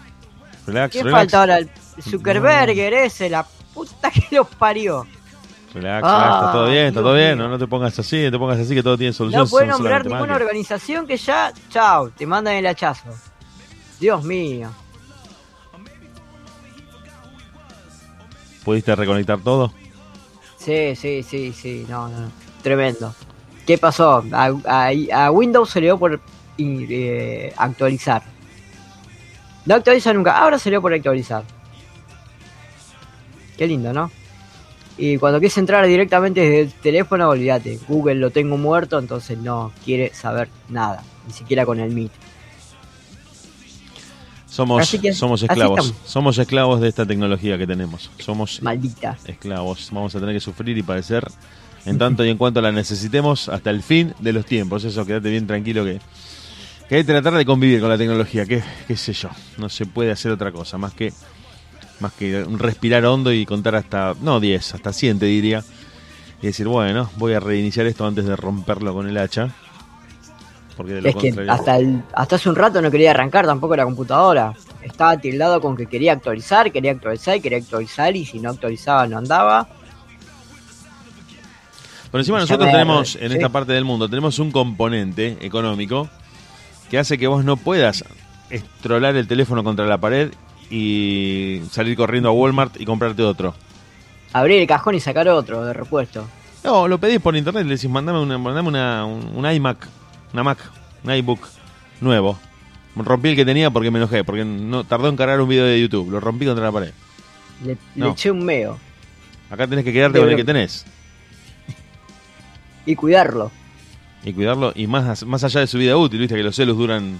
Relax, 0.70 0.94
¿Qué 0.94 1.04
relax. 1.04 1.20
falta 1.22 1.40
ahora? 1.40 1.58
El 1.58 1.70
Zuckerberger 2.02 2.94
ese, 2.94 3.30
la 3.30 3.46
puta 3.74 4.10
que 4.12 4.36
los 4.36 4.48
parió. 4.48 5.06
Relax, 5.74 6.04
Ah, 6.08 6.18
relax, 6.18 6.36
está 6.36 6.52
todo 6.52 6.68
bien, 6.70 6.86
está 6.88 7.02
todo 7.02 7.14
bien. 7.14 7.38
No, 7.38 7.48
no 7.48 7.60
te 7.60 7.68
pongas 7.68 8.00
así, 8.00 8.24
no 8.24 8.32
te 8.32 8.40
pongas 8.40 8.60
así 8.60 8.74
que 8.74 8.82
todo 8.84 8.98
tiene 8.98 9.14
solución. 9.14 9.44
No 9.44 9.48
puede 9.50 9.66
son 9.68 9.72
nombrar 9.78 10.04
ninguna 10.04 10.22
máquinas. 10.22 10.42
organización 10.42 11.06
que 11.08 11.18
ya, 11.18 11.54
chao, 11.70 12.10
te 12.10 12.26
mandan 12.26 12.56
el 12.56 12.66
hachazo. 12.66 13.10
Dios 14.00 14.24
mío. 14.24 14.70
¿Pudiste 18.64 18.96
reconectar 18.96 19.40
todo? 19.40 19.72
Sí, 20.58 20.96
sí, 20.96 21.24
sí, 21.24 21.54
sí, 21.54 21.86
no, 21.90 22.10
no, 22.10 22.20
no. 22.22 22.32
tremendo. 22.62 23.14
¿Qué 23.66 23.78
pasó? 23.78 24.24
A, 24.32 24.52
a- 24.66 25.26
a 25.26 25.32
Windows 25.32 25.70
se 25.70 25.80
le 25.80 25.88
dio 25.88 25.98
por 25.98 26.20
eh, 26.58 27.54
actualizar. 27.58 28.24
No 29.70 29.76
actualiza 29.76 30.12
nunca, 30.14 30.36
ahora 30.36 30.58
dio 30.58 30.82
por 30.82 30.92
actualizar. 30.92 31.44
Qué 33.56 33.68
lindo, 33.68 33.94
¿no? 33.94 34.10
Y 34.98 35.18
cuando 35.18 35.38
quieres 35.38 35.60
entrar 35.60 35.86
directamente 35.86 36.42
desde 36.42 36.62
el 36.62 36.74
teléfono, 36.74 37.30
olvídate. 37.30 37.80
Google 37.88 38.16
lo 38.16 38.32
tengo 38.32 38.58
muerto, 38.58 38.98
entonces 38.98 39.38
no 39.38 39.72
quiere 39.86 40.12
saber 40.16 40.50
nada, 40.70 41.04
ni 41.28 41.34
siquiera 41.34 41.68
con 41.68 41.80
el 41.80 41.92
Meet. 41.92 42.12
Somos, 44.48 44.90
que, 44.90 45.14
somos 45.14 45.44
esclavos. 45.44 45.94
Somos 46.04 46.40
esclavos 46.40 46.82
de 46.82 46.88
esta 46.88 47.06
tecnología 47.06 47.60
que 47.60 47.68
tenemos. 47.68 48.10
Somos 48.18 48.64
Maldita. 48.64 49.20
esclavos. 49.26 49.90
Vamos 49.92 50.16
a 50.16 50.20
tener 50.20 50.34
que 50.34 50.42
sufrir 50.42 50.76
y 50.80 50.82
padecer 50.82 51.28
en 51.86 52.00
tanto 52.00 52.26
y 52.26 52.30
en 52.30 52.40
cuanto 52.40 52.60
la 52.60 52.72
necesitemos 52.72 53.50
hasta 53.50 53.70
el 53.70 53.84
fin 53.84 54.16
de 54.18 54.34
los 54.34 54.48
tiempos. 54.48 54.84
Eso, 54.84 55.06
quédate 55.06 55.30
bien 55.30 55.46
tranquilo 55.46 55.86
que, 55.86 56.00
que 56.90 56.96
hay 56.96 57.02
que 57.04 57.12
tratar 57.14 57.36
de 57.36 57.46
convivir 57.46 57.80
con 57.80 57.90
la 57.90 57.98
tecnología. 57.98 58.46
Que, 58.46 58.62
qué 58.88 58.98
sé 58.98 59.14
yo, 59.14 59.30
no 59.58 59.70
se 59.70 59.86
puede 59.86 60.12
hacer 60.12 60.32
otra 60.32 60.52
cosa 60.52 60.78
más 60.78 60.94
que 60.94 61.14
más 62.00 62.14
que 62.14 62.46
respirar 62.58 63.06
hondo 63.06 63.32
y 63.34 63.46
contar 63.46 63.76
hasta, 63.76 64.16
no 64.22 64.40
10, 64.40 64.74
hasta 64.76 64.94
100 64.94 65.20
te 65.20 65.26
diría. 65.26 65.64
Y 66.42 66.48
decir, 66.48 66.68
bueno, 66.68 67.10
voy 67.18 67.34
a 67.34 67.42
reiniciar 67.42 67.86
esto 67.86 68.08
antes 68.08 68.26
de 68.26 68.36
romperlo 68.38 68.94
con 68.94 69.08
el 69.08 69.18
hacha. 69.18 69.50
Porque 70.78 70.94
de 70.94 71.02
lo 71.02 71.10
Es 71.10 71.16
que 71.18 71.46
hasta, 71.50 71.76
el- 71.78 72.02
hasta 72.14 72.38
hace 72.38 72.48
un 72.50 72.56
rato 72.56 72.82
no 72.82 72.90
quería 72.90 73.12
arrancar 73.12 73.46
tampoco 73.46 73.76
la 73.76 73.84
computadora. 73.84 74.54
Estaba 74.82 75.18
tildado 75.18 75.60
con 75.60 75.76
que 75.76 75.88
quería 75.88 76.14
actualizar, 76.14 76.72
quería 76.72 76.92
actualizar 76.92 77.36
y 77.36 77.42
quería 77.42 77.58
actualizar 77.58 78.16
y 78.16 78.26
si 78.26 78.40
no 78.40 78.50
actualizaba 78.52 79.06
no 79.06 79.18
andaba. 79.18 79.68
Por 82.10 82.22
encima 82.22 82.40
nosotros 82.40 82.72
tenemos 82.72 83.18
en 83.18 83.34
esta 83.34 83.50
parte 83.50 83.74
del 83.74 83.84
mundo, 83.84 84.08
tenemos 84.10 84.40
un 84.40 84.52
componente 84.52 85.38
económico 85.42 86.10
que 86.90 86.98
hace 86.98 87.18
que 87.18 87.28
vos 87.28 87.44
no 87.46 87.58
puedas 87.58 88.04
estrolar 88.50 89.16
el 89.16 89.28
teléfono 89.28 89.64
contra 89.64 89.86
la 89.86 89.98
pared 89.98 90.32
y 90.70 91.62
salir 91.72 91.96
corriendo 91.96 92.30
a 92.30 92.32
Walmart 92.32 92.80
y 92.80 92.86
comprarte 92.86 93.24
otro. 93.24 93.54
Abrir 94.34 94.62
el 94.62 94.68
cajón 94.68 94.96
y 94.96 95.00
sacar 95.00 95.28
otro 95.28 95.64
de 95.66 95.74
repuesto. 95.74 96.28
No, 96.64 96.88
lo 96.88 96.98
pedís 97.00 97.20
por 97.20 97.36
internet, 97.36 97.66
le 97.66 97.76
decís, 97.76 97.90
mandame, 97.90 98.20
una, 98.20 98.38
mandame 98.38 98.68
una, 98.68 99.06
un, 99.06 99.32
un 99.34 99.52
iMac, 99.52 99.88
una 100.34 100.44
Mac, 100.44 100.58
un 101.04 101.14
iBook 101.14 101.48
nuevo. 102.02 102.38
Rompí 102.96 103.30
el 103.30 103.36
que 103.36 103.46
tenía 103.46 103.70
porque 103.72 103.92
me 103.92 103.98
enojé, 104.00 104.24
porque 104.24 104.44
no 104.44 104.84
tardó 104.84 105.08
en 105.08 105.16
cargar 105.16 105.40
un 105.40 105.48
video 105.48 105.66
de 105.66 105.80
YouTube, 105.80 106.12
lo 106.12 106.20
rompí 106.20 106.46
contra 106.46 106.66
la 106.66 106.72
pared. 106.72 106.92
Le, 107.64 107.78
No. 107.96 108.08
le 108.08 108.12
eché 108.12 108.30
un 108.30 108.44
meo. 108.44 108.78
Acá 109.50 109.68
tenés 109.68 109.86
que 109.86 109.94
quedarte 109.94 110.20
con 110.20 110.30
el 110.30 110.36
que 110.36 110.44
tenés 110.44 110.86
Y 112.86 112.96
cuidarlo. 112.96 113.52
Y 114.24 114.34
cuidarlo, 114.34 114.74
y 114.76 114.88
más, 114.88 115.26
más 115.26 115.44
allá 115.44 115.62
de 115.62 115.68
su 115.68 115.78
vida 115.78 115.96
útil, 115.98 116.20
viste 116.20 116.36
que 116.36 116.44
los 116.44 116.56
celos 116.56 116.78
duran 116.78 117.20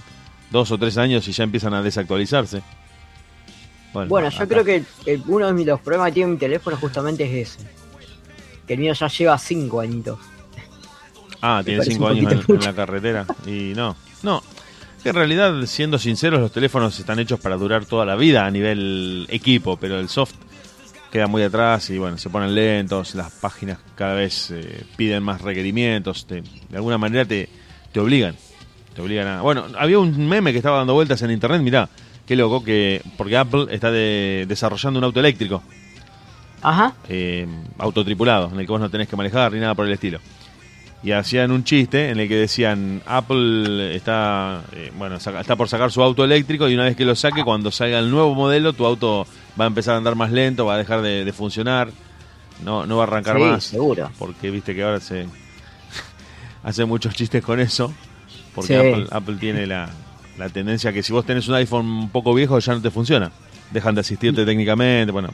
dos 0.50 0.70
o 0.70 0.78
tres 0.78 0.98
años 0.98 1.26
y 1.28 1.32
ya 1.32 1.44
empiezan 1.44 1.74
a 1.74 1.82
desactualizarse. 1.82 2.62
Bueno, 3.92 4.28
yo 4.30 4.36
acá- 4.36 4.46
creo 4.46 4.64
que 4.64 4.84
uno 5.26 5.52
de 5.52 5.64
los 5.64 5.80
problemas 5.80 6.08
que 6.08 6.14
tiene 6.14 6.32
mi 6.32 6.38
teléfono 6.38 6.76
justamente 6.76 7.24
es 7.24 7.48
ese. 7.56 7.68
Que 8.66 8.74
el 8.74 8.80
mío 8.80 8.92
ya 8.92 9.08
lleva 9.08 9.36
cinco 9.38 9.80
añitos. 9.80 10.18
Ah, 11.42 11.62
tiene 11.64 11.82
cinco 11.84 12.06
años 12.08 12.32
en, 12.48 12.54
en 12.56 12.60
la 12.64 12.74
carretera. 12.74 13.26
Y 13.46 13.72
no, 13.74 13.96
no. 14.22 14.42
En 15.02 15.14
realidad, 15.14 15.64
siendo 15.66 15.98
sinceros, 15.98 16.38
los 16.40 16.52
teléfonos 16.52 16.98
están 17.00 17.18
hechos 17.18 17.40
para 17.40 17.56
durar 17.56 17.86
toda 17.86 18.04
la 18.04 18.14
vida 18.16 18.44
a 18.46 18.50
nivel 18.50 19.26
equipo, 19.30 19.76
pero 19.78 19.98
el 19.98 20.08
soft 20.10 20.34
queda 21.10 21.26
muy 21.26 21.42
atrás 21.42 21.90
y 21.90 21.98
bueno, 21.98 22.16
se 22.18 22.30
ponen 22.30 22.54
lentos, 22.54 23.14
las 23.14 23.30
páginas 23.32 23.78
cada 23.96 24.14
vez 24.14 24.50
eh, 24.50 24.84
piden 24.96 25.22
más 25.22 25.40
requerimientos, 25.40 26.26
te- 26.26 26.42
de 26.42 26.76
alguna 26.76 26.98
manera 26.98 27.24
te, 27.24 27.48
te 27.92 28.00
obligan. 28.00 28.36
Te 28.94 29.02
obligan 29.02 29.26
a... 29.26 29.42
Bueno, 29.42 29.66
había 29.78 29.98
un 29.98 30.28
meme 30.28 30.52
que 30.52 30.58
estaba 30.58 30.78
dando 30.78 30.94
vueltas 30.94 31.20
en 31.22 31.30
internet, 31.30 31.60
mirá, 31.62 31.88
qué 32.26 32.34
loco, 32.36 32.62
que 32.64 33.02
porque 33.16 33.36
Apple 33.36 33.66
está 33.70 33.90
de- 33.90 34.46
desarrollando 34.48 34.98
un 34.98 35.04
auto 35.04 35.20
eléctrico, 35.20 35.62
Ajá. 36.62 36.94
eh, 37.08 37.46
autotripulado, 37.78 38.50
en 38.52 38.60
el 38.60 38.66
que 38.66 38.72
vos 38.72 38.80
no 38.80 38.90
tenés 38.90 39.08
que 39.08 39.16
manejar 39.16 39.52
ni 39.52 39.60
nada 39.60 39.74
por 39.74 39.86
el 39.86 39.92
estilo. 39.92 40.18
Y 41.02 41.12
hacían 41.12 41.50
un 41.50 41.64
chiste 41.64 42.10
en 42.10 42.20
el 42.20 42.28
que 42.28 42.36
decían 42.36 43.00
Apple 43.06 43.94
está 43.96 44.62
eh, 44.72 44.92
bueno 44.98 45.18
saca- 45.18 45.40
está 45.40 45.56
por 45.56 45.68
sacar 45.68 45.90
su 45.90 46.02
auto 46.02 46.24
eléctrico 46.24 46.68
y 46.68 46.74
una 46.74 46.84
vez 46.84 46.94
que 46.96 47.04
lo 47.06 47.14
saque 47.16 47.42
cuando 47.42 47.70
salga 47.70 47.98
el 47.98 48.10
nuevo 48.10 48.34
modelo 48.34 48.74
tu 48.74 48.84
auto 48.84 49.26
va 49.58 49.64
a 49.64 49.68
empezar 49.68 49.94
a 49.94 49.96
andar 49.98 50.14
más 50.14 50.30
lento 50.30 50.66
va 50.66 50.74
a 50.74 50.78
dejar 50.78 51.00
de, 51.00 51.24
de 51.24 51.32
funcionar 51.32 51.88
no 52.64 52.84
no 52.84 52.98
va 52.98 53.04
a 53.04 53.06
arrancar 53.06 53.36
Sí, 53.36 53.42
más 53.42 53.64
seguro. 53.64 54.10
porque 54.18 54.50
viste 54.50 54.74
que 54.74 54.82
ahora 54.82 55.00
se 55.00 55.26
hace 56.62 56.84
muchos 56.84 57.14
chistes 57.14 57.42
con 57.42 57.60
eso 57.60 57.92
porque 58.54 58.74
Sí. 58.74 58.74
Apple, 58.74 59.06
Apple 59.10 59.36
tiene 59.40 59.66
la, 59.66 59.88
la 60.36 60.48
tendencia 60.50 60.92
que 60.92 61.02
si 61.02 61.12
vos 61.12 61.24
tenés 61.24 61.48
un 61.48 61.54
iPhone 61.54 61.86
un 61.86 62.10
poco 62.10 62.34
viejo 62.34 62.58
ya 62.58 62.74
no 62.74 62.82
te 62.82 62.90
funciona 62.90 63.30
dejan 63.70 63.94
de 63.94 64.02
asistirte 64.02 64.44
técnicamente 64.44 65.12
bueno 65.12 65.30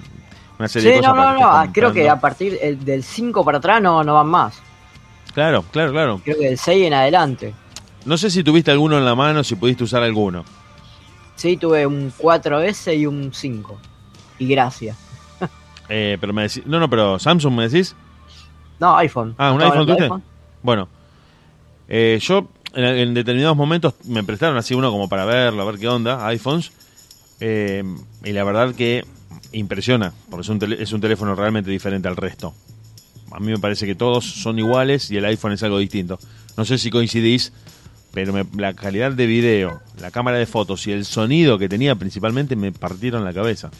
una 0.59 0.69
serie 0.69 0.91
Sí, 0.91 0.95
de 0.95 1.01
cosas 1.01 1.17
no, 1.17 1.33
no, 1.35 1.41
no. 1.41 1.51
ah, 1.51 1.67
Creo 1.73 1.93
que 1.93 2.09
a 2.09 2.19
partir 2.21 2.57
el- 2.63 2.83
del 2.85 3.03
5 3.03 3.45
para 3.45 3.59
atrás 3.59 3.83
no, 3.83 4.03
no 4.05 4.15
van 4.15 4.29
más. 4.29 4.63
Claro 5.37 5.63
claro 5.71 5.93
claro 5.93 6.21
Creo 6.25 6.37
que 6.39 6.47
del 6.49 6.59
6 6.59 6.85
en 6.87 6.95
adelante. 6.95 7.55
No 8.07 8.17
sé 8.17 8.31
si 8.31 8.43
tuviste 8.43 8.71
alguno 8.73 8.97
en 8.99 9.05
la 9.05 9.15
mano, 9.15 9.45
si 9.45 9.55
pudiste 9.57 9.85
usar 9.85 10.03
alguno. 10.03 10.45
Sí, 11.37 11.57
tuve 11.57 11.87
un 11.87 12.11
4S 12.17 12.97
y 12.97 13.05
un 13.07 13.33
5. 13.33 13.79
Y 14.39 14.49
gracias. 14.49 14.97
Eh, 15.89 16.17
pero 16.21 16.33
me 16.33 16.43
decís, 16.43 16.67
no, 16.67 16.81
no, 16.81 16.91
pero 16.91 17.17
Samsung 17.19 17.55
me 17.55 17.69
decís. 17.69 17.95
No, 18.81 18.97
iPhone. 18.97 19.35
Ah, 19.39 19.53
¿un 19.53 19.61
¿Estaba 19.63 19.75
iPhone 19.81 19.87
tuviste? 19.97 20.25
Bueno, 20.63 20.89
eh, 21.89 22.19
yo 22.21 22.49
en, 22.75 22.85
en 22.85 23.15
determinados 23.15 23.57
momentos 23.57 23.95
me 24.05 24.25
prestaron 24.25 24.57
así 24.57 24.75
uno 24.75 24.91
como 24.91 25.09
para 25.09 25.25
verlo, 25.25 25.63
a 25.63 25.65
ver 25.67 25.79
qué 25.79 25.87
onda, 25.87 26.27
iPhones. 26.27 26.73
eh, 27.39 27.85
y 28.25 28.33
la 28.33 28.43
verdad 28.43 28.75
que 28.75 29.05
impresiona, 29.53 30.13
porque 30.29 30.43
es 30.43 30.49
un, 30.49 30.59
tele- 30.59 30.83
es 30.83 30.93
un 30.93 31.01
teléfono 31.01 31.35
realmente 31.37 31.71
diferente 31.71 32.09
al 32.09 32.17
resto. 32.17 32.53
A 33.33 33.41
mí 33.41 33.51
me 33.53 33.59
parece 33.59 33.87
que 33.87 33.95
todos 33.95 34.25
son 34.25 34.59
iguales 34.59 35.11
y 35.11 35.17
el 35.17 35.25
iPhone 35.25 35.53
es 35.53 35.63
algo 35.63 35.79
distinto. 35.79 36.19
No 36.57 36.65
sé 36.65 36.79
si 36.79 36.91
coincidís, 36.91 37.53
pero 38.13 38.33
me- 38.33 38.47
la 38.57 38.73
calidad 38.75 39.13
de 39.13 39.27
video, 39.27 39.81
la 40.01 40.11
cámara 40.11 40.39
de 40.39 40.47
fotos 40.47 40.87
y 40.87 40.93
el 40.93 41.05
sonido 41.05 41.59
que 41.59 41.69
tenía 41.69 41.95
principalmente 41.97 42.57
me 42.57 42.73
partieron 42.73 43.25
la 43.25 43.33
cabeza. 43.33 43.71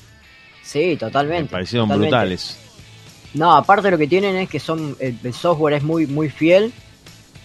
Sí, 0.63 0.81
Me 0.87 0.97
totalmente. 0.97 1.51
parecieron 1.53 1.89
totalmente. 1.89 2.11
brutales. 2.11 2.59
No, 3.35 3.55
aparte 3.55 3.91
lo 3.91 3.99
que 3.99 4.07
tienen 4.09 4.37
es 4.37 4.49
que 4.49 4.59
son 4.61 4.97
el, 4.99 5.19
el 5.23 5.33
software 5.35 5.75
es 5.75 5.83
muy 5.83 6.07
muy 6.07 6.29
fiel. 6.29 6.73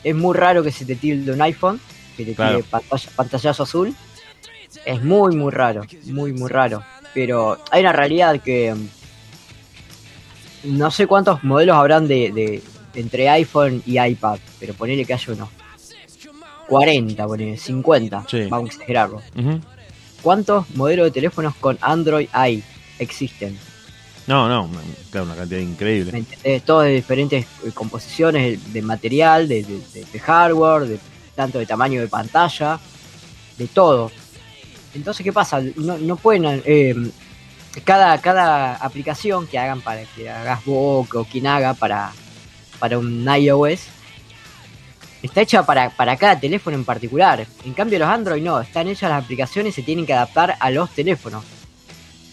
Es 0.04 0.16
muy 0.16 0.36
raro 0.36 0.64
que 0.64 0.72
se 0.72 0.84
te 0.86 0.96
tilde 0.96 1.32
un 1.32 1.42
iPhone, 1.42 1.80
que 2.18 2.26
te 2.26 2.34
Claro. 2.34 2.58
tire 2.58 2.68
pantalla- 2.70 3.10
pantallazo 3.16 3.64
azul. 3.64 3.96
Es 4.86 5.04
muy 5.04 5.36
muy 5.36 5.52
raro, 5.52 5.82
muy 6.06 6.34
muy 6.34 6.50
raro. 6.50 6.82
Pero 7.14 7.58
hay 7.72 7.82
una 7.82 7.92
realidad 7.94 8.40
que 8.42 8.74
no 10.64 10.92
sé 10.92 11.08
cuántos 11.08 11.44
modelos 11.44 11.76
habrán 11.76 12.08
de, 12.08 12.32
de- 12.32 12.64
entre 12.94 13.30
iPhone 13.30 13.82
y 13.86 14.00
iPad, 14.00 14.38
pero 14.60 14.74
ponele 14.74 15.06
que 15.06 15.14
haya 15.14 15.34
unos 15.34 15.50
40, 16.68 17.26
ponele 17.28 17.58
50, 17.58 18.26
Sí. 18.30 18.46
vamos 18.50 18.70
a 18.70 18.74
exagerarlo. 18.74 19.22
¿Cuántos 20.22 20.70
modelos 20.76 21.06
de 21.06 21.12
teléfonos 21.12 21.56
con 21.56 21.78
Android 21.82 22.28
hay 22.32 22.64
existen? 23.00 23.58
No, 24.28 24.48
no, 24.48 24.70
claro, 25.10 25.26
una 25.26 25.36
cantidad 25.36 25.60
¿Me 25.60 25.66
increíble. 25.66 26.26
Todos 26.66 26.84
de 26.86 26.92
diferentes 26.92 27.46
eh, 27.66 27.72
composiciones 27.74 28.72
de 28.72 28.82
material, 28.82 29.48
de, 29.48 29.64
de- 29.64 29.80
de- 29.94 30.06
de 30.12 30.20
hardware, 30.20 30.86
de, 30.88 31.00
tanto 31.36 31.58
de 31.60 31.66
tamaño 31.66 32.00
de 32.00 32.08
pantalla, 32.08 32.80
de 33.58 33.68
todo. 33.68 34.12
Entonces, 34.94 35.24
¿qué 35.24 35.34
pasa? 35.34 35.62
No, 35.76 35.98
no 35.98 36.16
pueden... 36.18 36.62
eh, 36.66 36.94
cada, 37.84 38.20
cada 38.20 38.76
aplicación 38.76 39.48
que 39.48 39.58
hagan 39.58 39.82
para 39.82 40.04
que 40.04 40.30
hagas 40.30 40.66
vos 40.66 41.08
o 41.14 41.24
quien 41.24 41.48
haga 41.48 41.74
para, 41.74 42.12
para 42.80 42.98
un 42.98 43.26
iOS 43.28 43.88
está 45.24 45.42
hecha 45.42 45.66
para, 45.66 45.90
para 45.92 46.18
cada 46.18 46.40
teléfono 46.40 46.76
en 46.76 46.84
particular. 46.84 47.46
En 47.64 47.74
cambio, 47.74 48.00
los 48.00 48.10
Android 48.10 48.44
no, 48.44 48.60
están 48.60 48.88
hechas 48.88 49.10
las 49.10 49.24
aplicaciones 49.24 49.74
y 49.74 49.82
se 49.82 49.84
tienen 49.84 50.06
que 50.06 50.14
adaptar 50.14 50.56
a 50.60 50.70
los 50.72 50.90
teléfonos. 50.92 51.44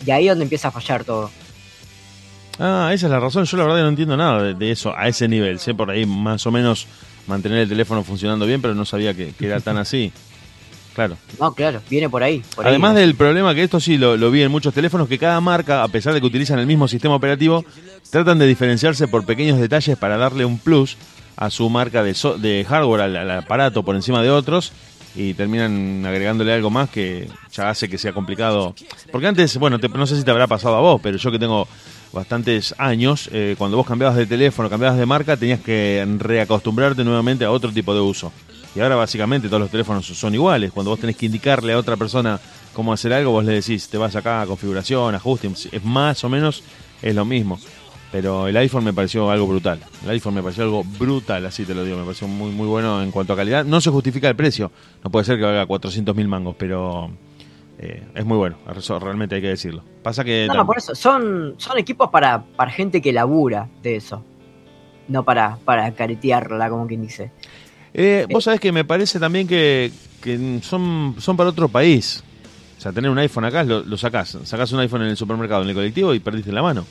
Y 0.04 0.10
ahí 0.10 0.26
es 0.26 0.32
donde 0.32 0.44
empieza 0.44 0.68
a 0.68 0.70
fallar 0.70 1.04
todo. 1.04 1.30
Ah, 2.58 2.90
esa 2.92 3.06
es 3.06 3.12
la 3.12 3.20
razón. 3.20 3.44
Yo 3.44 3.56
la 3.56 3.64
verdad 3.64 3.82
no 3.82 3.88
entiendo 3.88 4.16
nada 4.16 4.54
de, 4.54 4.70
eso 4.70 4.96
a 4.96 5.06
ese 5.06 5.28
nivel. 5.28 5.60
Sé 5.60 5.74
por 5.74 5.90
ahí 5.90 6.06
más 6.06 6.46
o 6.46 6.50
menos 6.50 6.86
mantener 7.26 7.58
el 7.58 7.68
teléfono 7.68 8.02
funcionando 8.02 8.46
bien, 8.46 8.60
pero 8.60 8.74
no 8.74 8.84
sabía 8.84 9.14
que 9.14 9.32
era 9.40 9.60
tan 9.60 9.76
así. 9.76 10.12
Claro. 10.98 11.16
No, 11.38 11.54
claro, 11.54 11.80
viene 11.88 12.10
por 12.10 12.24
ahí. 12.24 12.42
por 12.56 12.66
ahí. 12.66 12.70
Además 12.70 12.96
del 12.96 13.14
problema 13.14 13.54
que 13.54 13.62
esto 13.62 13.78
sí 13.78 13.96
lo, 13.98 14.16
lo 14.16 14.32
vi 14.32 14.42
en 14.42 14.50
muchos 14.50 14.74
teléfonos, 14.74 15.06
que 15.06 15.16
cada 15.16 15.40
marca, 15.40 15.84
a 15.84 15.88
pesar 15.88 16.12
de 16.12 16.20
que 16.20 16.26
utilizan 16.26 16.58
el 16.58 16.66
mismo 16.66 16.88
sistema 16.88 17.14
operativo, 17.14 17.64
tratan 18.10 18.40
de 18.40 18.48
diferenciarse 18.48 19.06
por 19.06 19.24
pequeños 19.24 19.60
detalles 19.60 19.96
para 19.96 20.16
darle 20.16 20.44
un 20.44 20.58
plus 20.58 20.96
a 21.36 21.50
su 21.50 21.70
marca 21.70 22.02
de, 22.02 22.14
so- 22.14 22.36
de 22.36 22.66
hardware, 22.68 23.02
al, 23.02 23.16
al 23.16 23.30
aparato 23.30 23.84
por 23.84 23.94
encima 23.94 24.22
de 24.24 24.30
otros, 24.30 24.72
y 25.14 25.34
terminan 25.34 26.04
agregándole 26.04 26.52
algo 26.52 26.68
más 26.68 26.90
que 26.90 27.28
ya 27.52 27.70
hace 27.70 27.88
que 27.88 27.96
sea 27.96 28.12
complicado. 28.12 28.74
Porque 29.12 29.28
antes, 29.28 29.56
bueno, 29.56 29.78
te- 29.78 29.88
no 29.88 30.04
sé 30.04 30.16
si 30.16 30.24
te 30.24 30.32
habrá 30.32 30.48
pasado 30.48 30.74
a 30.74 30.80
vos, 30.80 31.00
pero 31.00 31.16
yo 31.16 31.30
que 31.30 31.38
tengo 31.38 31.68
bastantes 32.12 32.74
años, 32.76 33.30
eh, 33.32 33.54
cuando 33.56 33.76
vos 33.76 33.86
cambiabas 33.86 34.16
de 34.16 34.26
teléfono, 34.26 34.68
cambiabas 34.68 34.98
de 34.98 35.06
marca, 35.06 35.36
tenías 35.36 35.60
que 35.60 36.04
reacostumbrarte 36.18 37.04
nuevamente 37.04 37.44
a 37.44 37.52
otro 37.52 37.70
tipo 37.70 37.94
de 37.94 38.00
uso. 38.00 38.32
Y 38.78 38.80
ahora 38.80 38.94
básicamente 38.94 39.48
todos 39.48 39.62
los 39.62 39.70
teléfonos 39.72 40.06
son 40.06 40.34
iguales. 40.34 40.70
Cuando 40.70 40.90
vos 40.90 41.00
tenés 41.00 41.16
que 41.16 41.26
indicarle 41.26 41.72
a 41.72 41.78
otra 41.78 41.96
persona 41.96 42.38
cómo 42.72 42.92
hacer 42.92 43.12
algo, 43.12 43.32
vos 43.32 43.44
le 43.44 43.54
decís, 43.54 43.88
te 43.88 43.98
vas 43.98 44.14
acá 44.14 44.40
a 44.40 44.46
configuración, 44.46 45.16
ajuste, 45.16 45.50
es 45.72 45.84
más 45.84 46.22
o 46.22 46.28
menos 46.28 46.62
es 47.02 47.12
lo 47.12 47.24
mismo. 47.24 47.58
Pero 48.12 48.46
el 48.46 48.56
iPhone 48.56 48.84
me 48.84 48.92
pareció 48.92 49.32
algo 49.32 49.48
brutal. 49.48 49.80
El 50.04 50.10
iPhone 50.10 50.34
me 50.34 50.44
pareció 50.44 50.62
algo 50.62 50.84
brutal, 50.84 51.44
así 51.46 51.64
te 51.64 51.74
lo 51.74 51.82
digo. 51.82 51.98
Me 51.98 52.04
pareció 52.04 52.28
muy 52.28 52.52
muy 52.52 52.68
bueno 52.68 53.02
en 53.02 53.10
cuanto 53.10 53.32
a 53.32 53.36
calidad. 53.36 53.64
No 53.64 53.80
se 53.80 53.90
justifica 53.90 54.28
el 54.28 54.36
precio. 54.36 54.70
No 55.02 55.10
puede 55.10 55.24
ser 55.24 55.38
que 55.38 55.44
valga 55.44 55.66
400 55.66 56.14
mil 56.14 56.28
mangos, 56.28 56.54
pero 56.56 57.10
eh, 57.80 58.06
es 58.14 58.24
muy 58.24 58.36
bueno. 58.36 58.58
Eso 58.76 59.00
realmente 59.00 59.34
hay 59.34 59.40
que 59.40 59.48
decirlo. 59.48 59.82
Pasa 60.04 60.22
que... 60.22 60.46
No, 60.46 60.54
no, 60.54 60.64
por 60.64 60.78
eso. 60.78 60.94
Son, 60.94 61.56
son 61.56 61.78
equipos 61.78 62.10
para, 62.10 62.44
para 62.44 62.70
gente 62.70 63.02
que 63.02 63.12
labura 63.12 63.68
de 63.82 63.96
eso. 63.96 64.22
No 65.08 65.24
para, 65.24 65.56
para 65.64 65.90
caretearla, 65.94 66.70
como 66.70 66.86
quien 66.86 67.02
dice. 67.02 67.32
Eh, 67.94 68.26
vos 68.30 68.44
sabés 68.44 68.60
que 68.60 68.70
me 68.72 68.84
parece 68.84 69.18
también 69.18 69.46
que, 69.46 69.90
que 70.22 70.60
son, 70.62 71.16
son 71.18 71.36
para 71.36 71.50
otro 71.50 71.68
país. 71.68 72.22
O 72.76 72.80
sea, 72.80 72.92
tener 72.92 73.10
un 73.10 73.18
iPhone 73.18 73.44
acá 73.44 73.64
lo, 73.64 73.80
lo 73.82 73.96
sacás. 73.96 74.38
Sacás 74.44 74.70
un 74.72 74.80
iPhone 74.80 75.02
en 75.02 75.08
el 75.08 75.16
supermercado, 75.16 75.62
en 75.62 75.68
el 75.70 75.74
colectivo 75.74 76.14
y 76.14 76.20
perdiste 76.20 76.52
la 76.52 76.62
mano. 76.62 76.86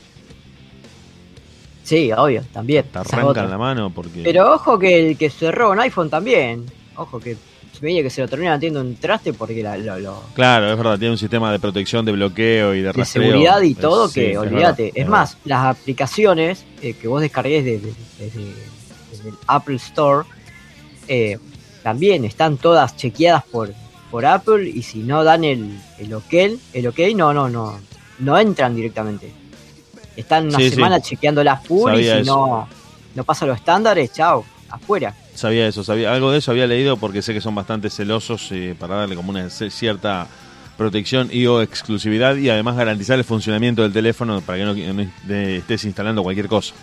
Sí, 1.83 2.11
obvio, 2.11 2.43
también. 2.51 2.85
Te 2.91 2.99
arrancan 2.99 3.49
la 3.49 3.57
mano 3.57 3.89
porque... 3.91 4.21
Pero 4.23 4.53
ojo 4.53 4.77
que 4.77 5.11
el 5.11 5.17
que 5.17 5.29
cerró 5.29 5.71
un 5.71 5.79
iPhone 5.79 6.09
también. 6.09 6.65
Ojo 6.97 7.19
que 7.19 7.35
se 7.71 7.79
veía 7.85 8.03
que 8.03 8.09
se 8.09 8.19
lo 8.21 8.27
terminan 8.27 8.55
haciendo 8.57 8.81
un 8.81 8.95
traste 8.97 9.31
porque 9.31 9.63
la- 9.63 9.77
lo, 9.77 9.97
lo- 9.99 10.23
Claro, 10.33 10.69
es 10.69 10.77
verdad, 10.77 10.97
tiene 10.99 11.11
un 11.13 11.17
sistema 11.17 11.49
de 11.53 11.59
protección, 11.59 12.03
de 12.03 12.11
bloqueo 12.11 12.73
y 12.73 12.79
de 12.79 12.83
de 12.87 12.91
rastreo. 12.91 13.27
seguridad 13.27 13.61
y 13.61 13.75
todo 13.75 14.07
sí, 14.09 14.15
que 14.15 14.31
es 14.31 14.37
olvídate. 14.37 14.87
Es, 14.89 14.93
es 14.95 15.07
más, 15.07 15.37
las 15.45 15.63
aplicaciones 15.77 16.65
eh, 16.81 16.93
que 16.93 17.07
vos 17.07 17.21
descargues 17.21 17.63
desde, 17.63 17.93
desde- 18.19 18.53
desde 19.11 19.29
el 19.29 19.35
Apple 19.47 19.75
Store 19.77 20.27
eh, 21.07 21.37
también 21.83 22.25
están 22.25 22.57
todas 22.57 22.95
chequeadas 22.97 23.43
por, 23.45 23.73
por 24.11 24.25
Apple 24.25 24.69
y 24.69 24.81
si 24.83 24.99
no 24.99 25.23
dan 25.23 25.43
el, 25.43 25.79
el 25.99 26.13
ok, 26.13 26.33
el 26.73 26.87
ok 26.87 26.99
no, 27.15 27.33
no, 27.33 27.49
no, 27.49 27.79
no 28.19 28.37
entran 28.37 28.75
directamente. 28.75 29.31
Están 30.15 30.47
una 30.47 30.57
Sí, 30.57 30.69
sí. 30.69 30.75
semana 30.75 30.99
chequeando 30.99 31.43
las 31.43 31.65
full 31.65 31.93
y 31.95 32.03
si 32.03 32.09
eso. 32.09 32.23
no, 32.35 32.67
no 33.15 33.23
pasa 33.23 33.45
los 33.45 33.57
estándares, 33.57 34.11
chao, 34.13 34.43
afuera. 34.69 35.13
Sabía 35.35 35.67
eso, 35.67 35.83
sabía 35.83 36.11
algo 36.13 36.31
de 36.31 36.39
eso 36.39 36.51
había 36.51 36.65
leído 36.65 36.97
porque 36.97 37.21
sé 37.21 37.33
que 37.33 37.41
son 37.41 37.53
bastante 37.53 37.89
celosos 37.91 38.47
eh, 38.51 38.75
para 38.77 38.95
darle 38.95 39.15
como 39.15 39.29
una 39.29 39.47
cierta 39.49 40.27
protección 40.77 41.29
y 41.31 41.45
o 41.47 41.61
exclusividad 41.61 42.35
y 42.35 42.49
además 42.49 42.75
garantizar 42.75 43.17
el 43.17 43.23
funcionamiento 43.23 43.81
del 43.83 43.93
teléfono 43.93 44.41
para 44.41 44.57
que 44.57 44.63
no, 44.65 44.73
no 44.93 45.11
de- 45.23 45.57
estés 45.57 45.85
instalando 45.85 46.23
cualquier 46.23 46.47
cosa. 46.47 46.73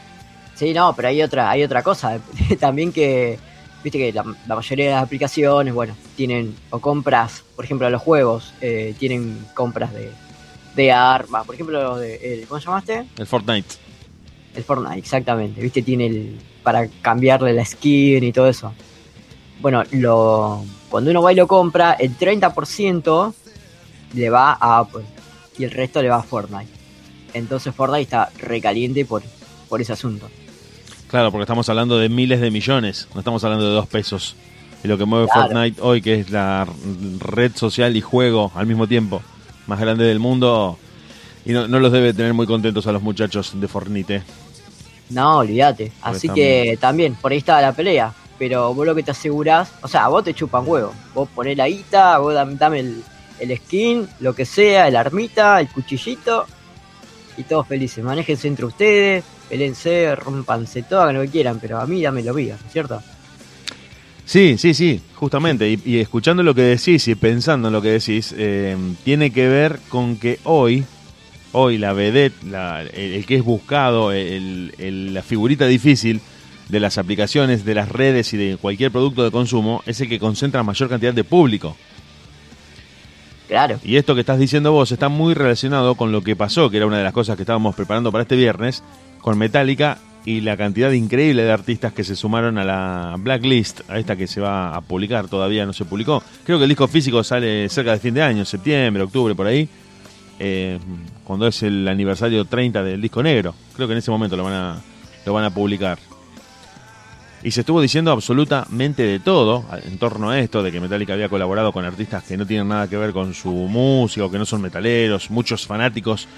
Sí, 0.54 0.72
no, 0.72 0.94
pero 0.94 1.08
hay 1.08 1.20
otra, 1.22 1.50
hay 1.50 1.64
otra 1.64 1.82
cosa 1.82 2.18
también 2.60 2.92
que, 2.92 3.38
viste 3.84 3.98
que 3.98 4.12
la, 4.12 4.24
la 4.48 4.56
mayoría 4.56 4.86
de 4.86 4.90
las 4.92 5.02
aplicaciones, 5.04 5.72
bueno, 5.72 5.94
tienen 6.16 6.56
o 6.70 6.80
compras, 6.80 7.44
por 7.54 7.64
ejemplo, 7.64 7.88
los 7.90 8.02
juegos, 8.02 8.52
eh, 8.60 8.94
tienen 8.98 9.46
compras 9.54 9.92
de, 9.92 10.10
de 10.74 10.90
armas, 10.90 11.44
por 11.46 11.54
ejemplo, 11.54 11.80
los 11.80 12.00
de, 12.00 12.16
el- 12.40 12.46
¿cómo 12.48 12.58
llamaste? 12.60 13.04
El 13.18 13.26
Fortnite. 13.26 13.74
El 14.56 14.64
Fortnite, 14.64 14.98
exactamente, 14.98 15.60
viste, 15.60 15.82
tiene 15.82 16.06
el, 16.06 16.38
para 16.62 16.88
cambiarle 17.02 17.52
la 17.52 17.64
skin 17.64 18.24
y 18.24 18.32
todo 18.32 18.48
eso. 18.48 18.72
Bueno, 19.60 19.82
lo, 19.92 20.64
cuando 20.88 21.10
uno 21.10 21.22
va 21.22 21.32
y 21.32 21.36
lo 21.36 21.46
compra, 21.46 21.92
el 21.92 22.16
30% 22.16 23.34
le 24.14 24.30
va 24.30 24.52
a 24.60 24.78
Apple 24.78 25.02
y 25.58 25.64
el 25.64 25.70
resto 25.70 26.00
le 26.02 26.08
va 26.08 26.16
a 26.16 26.22
Fortnite. 26.22 26.70
Entonces 27.34 27.74
Fortnite 27.74 28.02
está 28.02 28.30
recaliente 28.38 29.04
por, 29.04 29.22
por 29.68 29.80
ese 29.80 29.92
asunto. 29.92 30.28
Claro, 31.14 31.30
porque 31.30 31.44
estamos 31.44 31.68
hablando 31.68 31.96
de 31.96 32.08
miles 32.08 32.40
de 32.40 32.50
millones, 32.50 33.06
no 33.14 33.20
estamos 33.20 33.44
hablando 33.44 33.68
de 33.68 33.72
dos 33.72 33.86
pesos. 33.86 34.34
Y 34.82 34.88
lo 34.88 34.98
que 34.98 35.04
mueve 35.04 35.28
Claro. 35.28 35.42
Fortnite 35.42 35.80
hoy, 35.80 36.02
que 36.02 36.14
es 36.18 36.30
la 36.30 36.66
red 37.20 37.52
social 37.54 37.94
y 37.96 38.00
juego 38.00 38.50
al 38.56 38.66
mismo 38.66 38.88
tiempo 38.88 39.22
más 39.68 39.78
grande 39.78 40.06
del 40.06 40.18
mundo, 40.18 40.76
y 41.44 41.52
no, 41.52 41.68
no 41.68 41.78
los 41.78 41.92
debe 41.92 42.14
tener 42.14 42.34
muy 42.34 42.48
contentos 42.48 42.88
a 42.88 42.90
los 42.90 43.00
muchachos 43.00 43.52
de 43.54 43.68
Fortnite. 43.68 44.24
No, 45.10 45.38
olvídate. 45.38 45.92
Así 46.02 46.28
que 46.30 46.76
también, 46.80 47.14
por 47.14 47.30
ahí 47.30 47.38
está 47.38 47.60
la 47.60 47.70
pelea. 47.70 48.12
pero 48.36 48.74
vos 48.74 48.84
lo 48.84 48.92
que 48.92 49.04
te 49.04 49.12
asegurás, 49.12 49.70
o 49.82 49.86
sea, 49.86 50.08
vos 50.08 50.24
te 50.24 50.34
chupan 50.34 50.64
huevo. 50.66 50.92
Vos 51.14 51.28
ponés 51.32 51.56
la 51.56 51.68
guita, 51.68 52.18
vos 52.18 52.34
dame, 52.34 52.56
dame 52.56 52.80
el, 52.80 53.04
el 53.38 53.56
skin, 53.58 54.08
lo 54.18 54.34
que 54.34 54.44
sea, 54.44 54.88
el 54.88 54.96
armita, 54.96 55.60
el 55.60 55.68
cuchillito, 55.68 56.44
y 57.36 57.44
todos 57.44 57.68
felices. 57.68 58.02
Manéjense 58.02 58.48
entre 58.48 58.64
ustedes, 58.64 59.22
pelense, 59.48 60.14
rompanse 60.16 60.82
todo, 60.82 61.12
lo 61.12 61.22
que 61.22 61.28
quieran, 61.28 61.58
pero 61.60 61.80
a 61.80 61.86
mí 61.86 62.02
dame 62.02 62.22
lo 62.22 62.34
vida, 62.34 62.56
¿cierto? 62.72 63.02
Sí, 64.24 64.56
sí, 64.56 64.72
sí, 64.72 65.00
justamente. 65.14 65.68
Y, 65.70 65.80
y 65.84 65.98
escuchando 66.00 66.42
lo 66.42 66.54
que 66.54 66.62
decís 66.62 67.06
y 67.08 67.14
pensando 67.14 67.68
en 67.68 67.74
lo 67.74 67.82
que 67.82 67.90
decís, 67.90 68.34
eh, 68.36 68.76
tiene 69.04 69.30
que 69.30 69.46
ver 69.48 69.78
con 69.90 70.16
que 70.16 70.38
hoy, 70.44 70.84
hoy 71.52 71.76
la 71.78 71.92
vedette, 71.92 72.42
la- 72.44 72.82
el, 72.82 73.12
el 73.14 73.26
que 73.26 73.36
es 73.36 73.44
buscado, 73.44 74.12
el- 74.12 74.74
el- 74.78 75.12
la 75.12 75.22
figurita 75.22 75.66
difícil 75.66 76.20
de 76.70 76.80
las 76.80 76.96
aplicaciones, 76.96 77.66
de 77.66 77.74
las 77.74 77.90
redes 77.90 78.32
y 78.32 78.38
de 78.38 78.56
cualquier 78.56 78.90
producto 78.90 79.22
de 79.22 79.30
consumo, 79.30 79.82
es 79.84 80.00
el 80.00 80.08
que 80.08 80.18
concentra 80.18 80.62
mayor 80.62 80.88
cantidad 80.88 81.12
de 81.12 81.24
público. 81.24 81.76
Claro. 83.46 83.78
Y 83.84 83.96
esto 83.96 84.14
que 84.14 84.20
estás 84.22 84.38
diciendo 84.38 84.72
vos 84.72 84.90
está 84.90 85.10
muy 85.10 85.34
relacionado 85.34 85.96
con 85.96 86.12
lo 86.12 86.22
que 86.22 86.34
pasó, 86.34 86.70
que 86.70 86.78
era 86.78 86.86
una 86.86 86.96
de 86.96 87.04
las 87.04 87.12
cosas 87.12 87.36
que 87.36 87.42
estábamos 87.42 87.74
preparando 87.76 88.10
para 88.10 88.22
este 88.22 88.36
viernes, 88.36 88.82
con 89.24 89.38
Metallica 89.38 89.96
y 90.26 90.42
la 90.42 90.54
cantidad 90.58 90.92
increíble 90.92 91.44
de 91.44 91.50
artistas 91.50 91.94
que 91.94 92.04
se 92.04 92.14
sumaron 92.14 92.58
a 92.58 92.64
la 92.64 93.14
Blacklist, 93.18 93.80
a 93.88 93.98
esta 93.98 94.16
que 94.16 94.26
se 94.26 94.38
va 94.38 94.76
a 94.76 94.82
publicar, 94.82 95.28
todavía 95.28 95.64
no 95.64 95.72
se 95.72 95.86
publicó. 95.86 96.22
Creo 96.44 96.58
que 96.58 96.64
el 96.64 96.68
disco 96.68 96.86
físico 96.88 97.24
sale 97.24 97.70
cerca 97.70 97.92
de 97.92 98.00
fin 98.00 98.12
de 98.12 98.20
año, 98.20 98.44
septiembre, 98.44 99.02
octubre, 99.02 99.34
por 99.34 99.46
ahí, 99.46 99.66
eh, 100.38 100.78
cuando 101.24 101.46
es 101.46 101.62
el 101.62 101.88
aniversario 101.88 102.44
30 102.44 102.82
del 102.82 103.00
disco 103.00 103.22
negro. 103.22 103.54
Creo 103.74 103.88
que 103.88 103.94
en 103.94 103.98
ese 104.00 104.10
momento 104.10 104.36
lo 104.36 104.44
van 104.44 104.52
a, 104.52 104.82
lo 105.24 105.32
van 105.32 105.44
a 105.44 105.50
publicar. 105.54 105.98
Y 107.42 107.50
se 107.50 107.60
estuvo 107.60 107.80
diciendo 107.80 108.12
absolutamente 108.12 109.04
de 109.04 109.20
todo 109.20 109.64
en 109.86 109.96
torno 109.96 110.28
a 110.28 110.38
esto, 110.38 110.62
de 110.62 110.70
que 110.70 110.80
Metallica 110.80 111.14
había 111.14 111.30
colaborado 111.30 111.72
con 111.72 111.86
artistas 111.86 112.24
que 112.24 112.36
no 112.36 112.46
tienen 112.46 112.68
nada 112.68 112.88
que 112.88 112.98
ver 112.98 113.14
con 113.14 113.32
su 113.32 113.50
música 113.50 114.30
que 114.30 114.36
no 114.38 114.44
son 114.44 114.60
metaleros, 114.60 115.30
muchos 115.30 115.66
fanáticos 115.66 116.28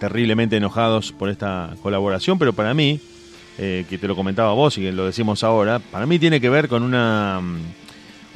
terriblemente 0.00 0.56
enojados 0.56 1.12
por 1.12 1.28
esta 1.28 1.74
colaboración, 1.82 2.38
pero 2.38 2.52
para 2.52 2.74
mí, 2.74 3.00
eh, 3.58 3.84
que 3.88 3.98
te 3.98 4.08
lo 4.08 4.16
comentaba 4.16 4.52
vos 4.52 4.76
y 4.78 4.82
que 4.82 4.92
lo 4.92 5.06
decimos 5.06 5.44
ahora, 5.44 5.78
para 5.78 6.06
mí 6.06 6.18
tiene 6.18 6.40
que 6.40 6.50
ver 6.50 6.68
con 6.68 6.82
una 6.82 7.40
mm, 7.40 7.58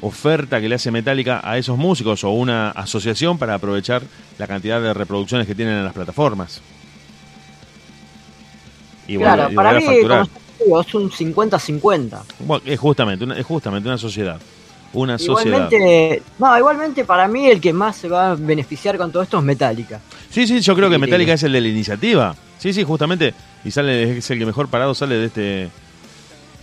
oferta 0.03 0.61
que 0.61 0.69
le 0.69 0.77
hace 0.77 0.91
Metallica 0.91 1.41
a 1.43 1.59
esos 1.59 1.77
músicos 1.77 2.23
o 2.25 2.31
una 2.31 2.71
asociación 2.71 3.37
para 3.39 3.55
aprovechar 3.55 4.03
la 4.39 4.47
cantidad 4.47 4.81
de 4.81 4.95
reproducciones 4.95 5.47
que 5.47 5.55
tienen 5.55 5.75
en 5.79 5.85
las 5.85 5.93
plataformas. 5.93 6.61
Y 9.07 9.17
claro, 9.17 9.45
volver- 9.49 9.53
y 9.53 9.55
para 9.57 9.73
mí 9.73 9.81
como 9.81 9.93
digo, 10.65 10.81
es 10.81 10.95
un 10.95 11.11
50-50. 11.11 12.21
Bueno, 12.41 12.63
es 12.67 12.79
justamente, 12.79 13.25
una, 13.25 13.39
es 13.39 13.47
justamente 13.47 13.89
una 13.89 13.99
sociedad. 13.99 14.41
Una 14.95 15.19
sociedad. 15.19 15.69
Igualmente, 15.71 16.23
no, 16.39 16.57
igualmente 16.59 17.05
para 17.05 17.29
mí 17.29 17.47
el 17.47 17.61
que 17.61 17.73
más 17.73 17.97
se 17.97 18.09
va 18.09 18.31
a 18.31 18.35
beneficiar 18.35 18.97
con 18.97 19.13
todo 19.13 19.23
esto 19.23 19.39
es 19.39 19.45
Metallica. 19.45 20.01
Sí, 20.31 20.47
sí, 20.47 20.61
yo 20.61 20.75
creo 20.75 20.89
que. 20.89 20.99
Metallica 20.99 21.35
es 21.35 21.43
el 21.43 21.53
de 21.53 21.61
la 21.61 21.69
iniciativa. 21.69 22.35
Sí, 22.59 22.73
sí, 22.73 22.85
justamente. 22.85 23.35
Y 23.65 23.71
sale, 23.71 24.19
es 24.19 24.31
el 24.31 24.39
que 24.39 24.47
mejor 24.47 24.69
parado 24.69 24.95
sale 24.95 25.17
de 25.17 25.27
este 25.27 25.69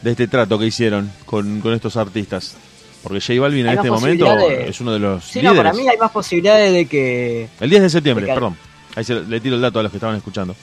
de 0.02 0.12
este 0.12 0.28
trato 0.28 0.58
que 0.60 0.66
hicieron 0.68 1.12
con, 1.26 1.62
con 1.62 1.74
estos 1.74 1.98
artistas. 1.98 2.56
Porque 3.04 3.20
J 3.22 3.40
Balvin 3.40 3.68
en 3.68 3.74
este 3.78 3.90
momento 3.92 4.26
de- 4.36 4.70
es 4.70 4.82
uno 4.82 4.92
de 4.94 5.00
los 5.00 5.24
Sí, 5.24 5.40
no, 5.42 5.52
líderes. 5.54 5.72
para 5.72 5.74
mí 5.84 5.88
hay 5.88 5.98
más 5.98 6.12
posibilidades 6.12 6.74
de 6.74 6.86
que 6.88 7.48
El 7.60 7.70
10 7.70 7.84
de 7.84 7.90
septiembre, 7.92 8.26
de 8.26 8.32
que- 8.32 8.34
perdón. 8.34 8.58
Ahí 8.96 9.04
se- 9.04 9.22
le 9.22 9.40
tiro 9.40 9.56
el 9.56 9.62
dato 9.62 9.80
a 9.80 9.84
los 9.84 9.92
que 9.92 9.98
estaban 9.98 10.16
escuchando. 10.16 10.56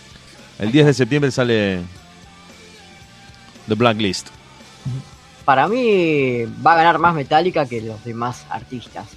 El 0.58 0.72
10 0.72 0.86
de 0.86 0.94
septiembre 0.94 1.30
sale 1.30 1.78
The 3.68 3.74
Blacklist. 3.74 4.28
Para 5.44 5.68
mí 5.68 6.44
va 6.64 6.72
a 6.72 6.76
ganar 6.76 6.98
más 6.98 7.14
Metallica 7.14 7.66
que 7.66 7.80
los 7.80 8.04
demás 8.04 8.46
artistas. 8.50 9.08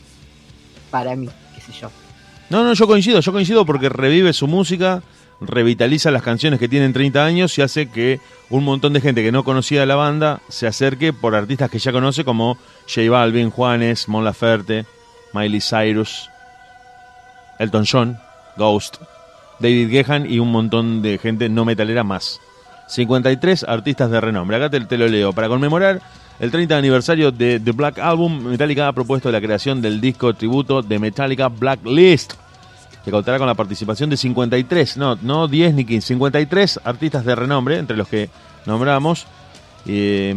Para 0.92 1.16
mí, 1.16 1.30
qué 1.54 1.62
sé 1.62 1.72
yo. 1.72 1.90
No, 2.50 2.64
no, 2.64 2.74
yo 2.74 2.88
coincido, 2.88 3.20
yo 3.20 3.32
coincido 3.32 3.66
porque 3.66 3.90
revive 3.90 4.32
su 4.34 4.48
música, 4.48 5.02
revitaliza 5.42 6.12
las 6.12 6.22
canciones 6.22 6.60
que 6.60 6.70
tienen 6.70 6.94
30 6.94 7.26
años 7.26 7.58
y 7.58 7.62
hace 7.62 7.90
que 7.90 8.20
un 8.50 8.64
montón 8.64 8.94
de 8.94 9.02
gente 9.02 9.24
que 9.24 9.32
no 9.32 9.44
conocía 9.44 9.86
la 9.86 9.96
banda 9.96 10.42
se 10.50 10.68
acerque 10.68 11.12
por 11.12 11.36
artistas 11.36 11.70
que 11.70 11.80
ya 11.80 11.92
conoce 11.92 12.24
como 12.24 12.58
J 12.88 13.10
Balvin, 13.10 13.50
Juanes, 13.50 14.08
Mon 14.08 14.24
Laferte, 14.24 14.86
Miley 15.34 15.60
Cyrus, 15.60 16.30
Elton 17.60 17.86
John, 17.92 18.20
Ghost, 18.58 18.98
David 19.60 19.90
Gehan 19.90 20.32
y 20.32 20.40
un 20.40 20.52
montón 20.52 21.02
de 21.02 21.18
gente 21.18 21.50
no 21.50 21.66
metalera 21.66 22.04
más. 22.04 22.40
53 22.88 23.66
artistas 23.68 24.12
de 24.12 24.22
renombre. 24.22 24.58
Acá 24.58 24.70
te, 24.70 24.98
lo 24.98 25.08
leo. 25.08 25.34
Para 25.34 25.48
conmemorar 25.48 26.02
el 26.40 26.52
30 26.52 26.78
aniversario 26.78 27.32
de 27.32 27.60
The 27.60 27.72
Black 27.72 28.00
Album, 28.00 28.44
Metallica 28.46 28.88
ha 28.88 28.94
propuesto 28.94 29.32
la 29.32 29.42
creación 29.42 29.82
del 29.82 30.02
disco 30.02 30.34
tributo 30.34 30.82
de 30.82 31.00
Metallica 31.00 31.48
Blacklist, 31.48 32.34
que 33.04 33.12
contará 33.12 33.38
con 33.38 33.48
la 33.48 33.54
participación 33.54 34.10
de 34.10 34.18
53, 34.18 34.98
no, 34.98 35.16
no 35.22 35.48
10 35.48 35.76
ni 35.76 35.86
15, 35.86 36.08
53 36.08 36.80
artistas 36.84 37.26
de 37.26 37.36
renombre, 37.36 37.78
entre 37.78 37.98
los 37.98 38.08
que 38.08 38.30
nombramos, 38.66 39.28
eh, 39.86 40.36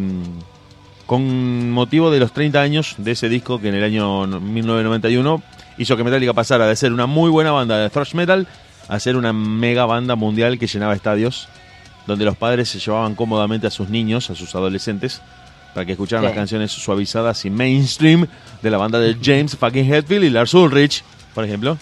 con 1.06 1.70
motivo 1.70 2.11
de 2.11 2.20
los 2.20 2.32
30 2.32 2.61
años 2.61 2.94
de 2.98 3.12
ese 3.12 3.30
disco 3.30 3.58
que 3.58 3.70
en 3.70 3.76
el 3.76 3.84
año 3.84 4.26
1991 4.26 5.42
hizo 5.78 5.96
que 5.96 6.04
Metallica 6.04 6.34
pasara 6.34 6.66
de 6.66 6.76
ser 6.76 6.92
una 6.92 7.06
muy 7.06 7.30
buena 7.30 7.50
banda 7.50 7.78
de 7.78 7.88
thrash 7.88 8.14
metal 8.14 8.46
a 8.88 9.00
ser 9.00 9.16
una 9.16 9.32
mega 9.32 9.87
banda 9.87 10.16
mundial 10.16 10.58
que 10.58 10.66
llenaba 10.66 10.94
estadios, 10.94 11.48
donde 12.08 12.24
los 12.24 12.36
padres 12.36 12.68
se 12.68 12.80
llevaban 12.80 13.14
cómodamente 13.14 13.68
a 13.68 13.70
sus 13.70 13.88
niños, 13.88 14.30
a 14.30 14.34
sus 14.34 14.52
adolescentes, 14.56 15.20
para 15.74 15.86
que 15.86 15.92
escucharan 15.92 16.24
Sí. 16.24 16.26
las 16.28 16.34
canciones 16.36 16.72
suavizadas 16.72 17.44
y 17.44 17.50
mainstream 17.50 18.26
de 18.62 18.70
la 18.70 18.78
banda 18.78 18.98
de 18.98 19.16
James 19.22 19.54
fucking 19.56 19.92
Hetfield 19.92 20.24
y 20.24 20.30
Lars 20.30 20.52
Ulrich, 20.54 21.04
por 21.34 21.44
ejemplo, 21.44 21.78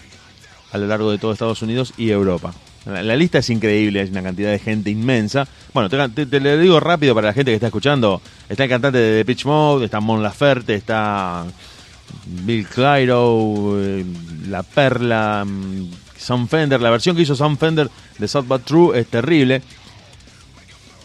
a 0.73 0.79
lo 0.79 0.87
largo 0.87 1.11
de 1.11 1.17
todo 1.19 1.33
Estados 1.33 1.63
Unidos 1.63 1.95
y 1.97 2.11
Europa. 2.11 2.53
La, 2.85 3.03
la 3.03 3.17
lista 3.17 3.39
es 3.39 3.49
increíble, 3.51 4.01
hay 4.01 4.09
una 4.11 4.23
cantidad 4.23 4.51
de 4.51 4.59
gente 4.59 4.91
inmensa. 4.91 5.47
Bueno, 5.73 5.89
te, 5.89 6.09
te- 6.11 6.27
te 6.27 6.41
lo 6.41 6.57
digo 6.59 6.79
rápido 6.79 7.15
para 7.15 7.29
la 7.29 7.33
gente 7.33 7.51
que 7.51 7.55
está 7.57 7.67
escuchando. 7.69 8.21
Está 8.49 8.65
el 8.65 8.71
cantante 8.71 8.99
de 8.99 9.19
The 9.19 9.25
Pitch 9.25 9.45
Mode, 9.47 9.87
está 9.87 9.99
Mon 10.01 10.23
Laferte, 10.23 10.75
está 10.75 11.45
Bill 12.27 12.67
Clyro, 12.69 13.77
eh, 13.81 14.05
La 14.49 14.63
Perla, 14.63 15.45
mm, 15.47 15.91
Sam 16.17 16.47
Fender. 16.49 16.81
La 16.81 16.91
versión 16.91 17.17
que 17.17 17.23
hizo 17.23 17.35
Sam 17.35 17.57
Fender 17.57 17.89
de 18.19 18.29
South 18.29 18.45
But 18.47 18.65
True 18.65 18.99
es 19.01 19.07
terrible. 19.09 19.63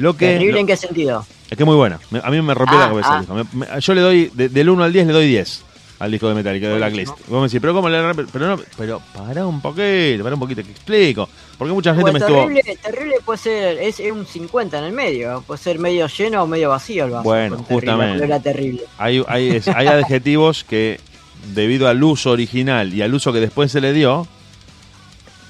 Lo 0.01 0.17
que, 0.17 0.27
¿Terrible 0.33 0.53
lo- 0.53 0.59
en 0.59 0.67
qué 0.67 0.77
sentido? 0.77 1.25
es 1.49 1.57
que 1.57 1.63
es 1.63 1.67
muy 1.67 1.75
buena. 1.75 1.99
A 2.23 2.31
mí 2.31 2.41
me 2.41 2.53
rompió 2.53 2.77
Ah, 2.77 2.81
la 2.81 2.89
cabeza 2.89 3.09
ah. 3.11 3.15
el 3.15 3.21
disco. 3.21 3.33
Me- 3.57 3.65
me- 3.73 3.79
yo 3.81 3.93
le 3.93 4.01
doy, 4.01 4.31
de- 4.33 4.49
del 4.49 4.69
1 4.69 4.83
al 4.83 4.91
10 4.93 5.07
le 5.07 5.13
doy 5.13 5.27
10 5.27 5.63
al 5.99 6.09
disco 6.11 6.27
de 6.27 6.33
Metallica, 6.33 6.67
de. 6.69 6.75
Blacklist. 6.77 7.11
Vos 7.27 7.41
me 7.41 7.47
decís, 7.47 7.59
pero 7.61 7.73
¿cómo 7.75 7.87
le 7.87 7.99
Pero 8.33 8.47
no, 8.47 8.59
pero 8.75 9.01
para 9.15 9.45
un 9.45 9.61
poquito, 9.61 10.23
para 10.23 10.33
un 10.33 10.39
poquito, 10.39 10.63
que 10.63 10.71
explico. 10.71 11.29
Porque 11.59 11.73
mucha 11.73 11.91
gente 11.93 12.09
Pues 12.09 12.13
me 12.13 12.19
estuvo... 12.19 12.39
terrible, 12.47 12.77
terrible 12.81 13.15
puede 13.23 13.37
ser, 13.37 13.77
es, 13.77 13.99
es 13.99 14.11
un 14.11 14.25
50 14.25 14.79
en 14.79 14.85
el 14.85 14.93
medio, 14.93 15.43
puede 15.45 15.61
ser 15.61 15.77
medio 15.77 16.07
lleno 16.07 16.41
o 16.41 16.47
medio 16.47 16.69
vacío 16.69 17.05
el 17.05 17.11
vaso. 17.11 17.23
Bueno, 17.23 17.57
terrible, 17.57 17.75
justamente. 17.75 18.13
pero 18.13 18.25
era 18.25 18.39
terrible. 18.41 18.81
Hay, 18.97 19.23
hay, 19.27 19.49
es- 19.57 19.67
hay 19.67 19.85
adjetivos 19.85 20.63
que, 20.63 20.99
debido 21.53 21.87
al 21.87 22.03
uso 22.03 22.31
original 22.31 22.91
y 22.95 23.03
al 23.03 23.13
uso 23.13 23.31
que 23.31 23.39
después 23.39 23.71
se 23.71 23.79
le 23.79 23.93
dio, 23.93 24.25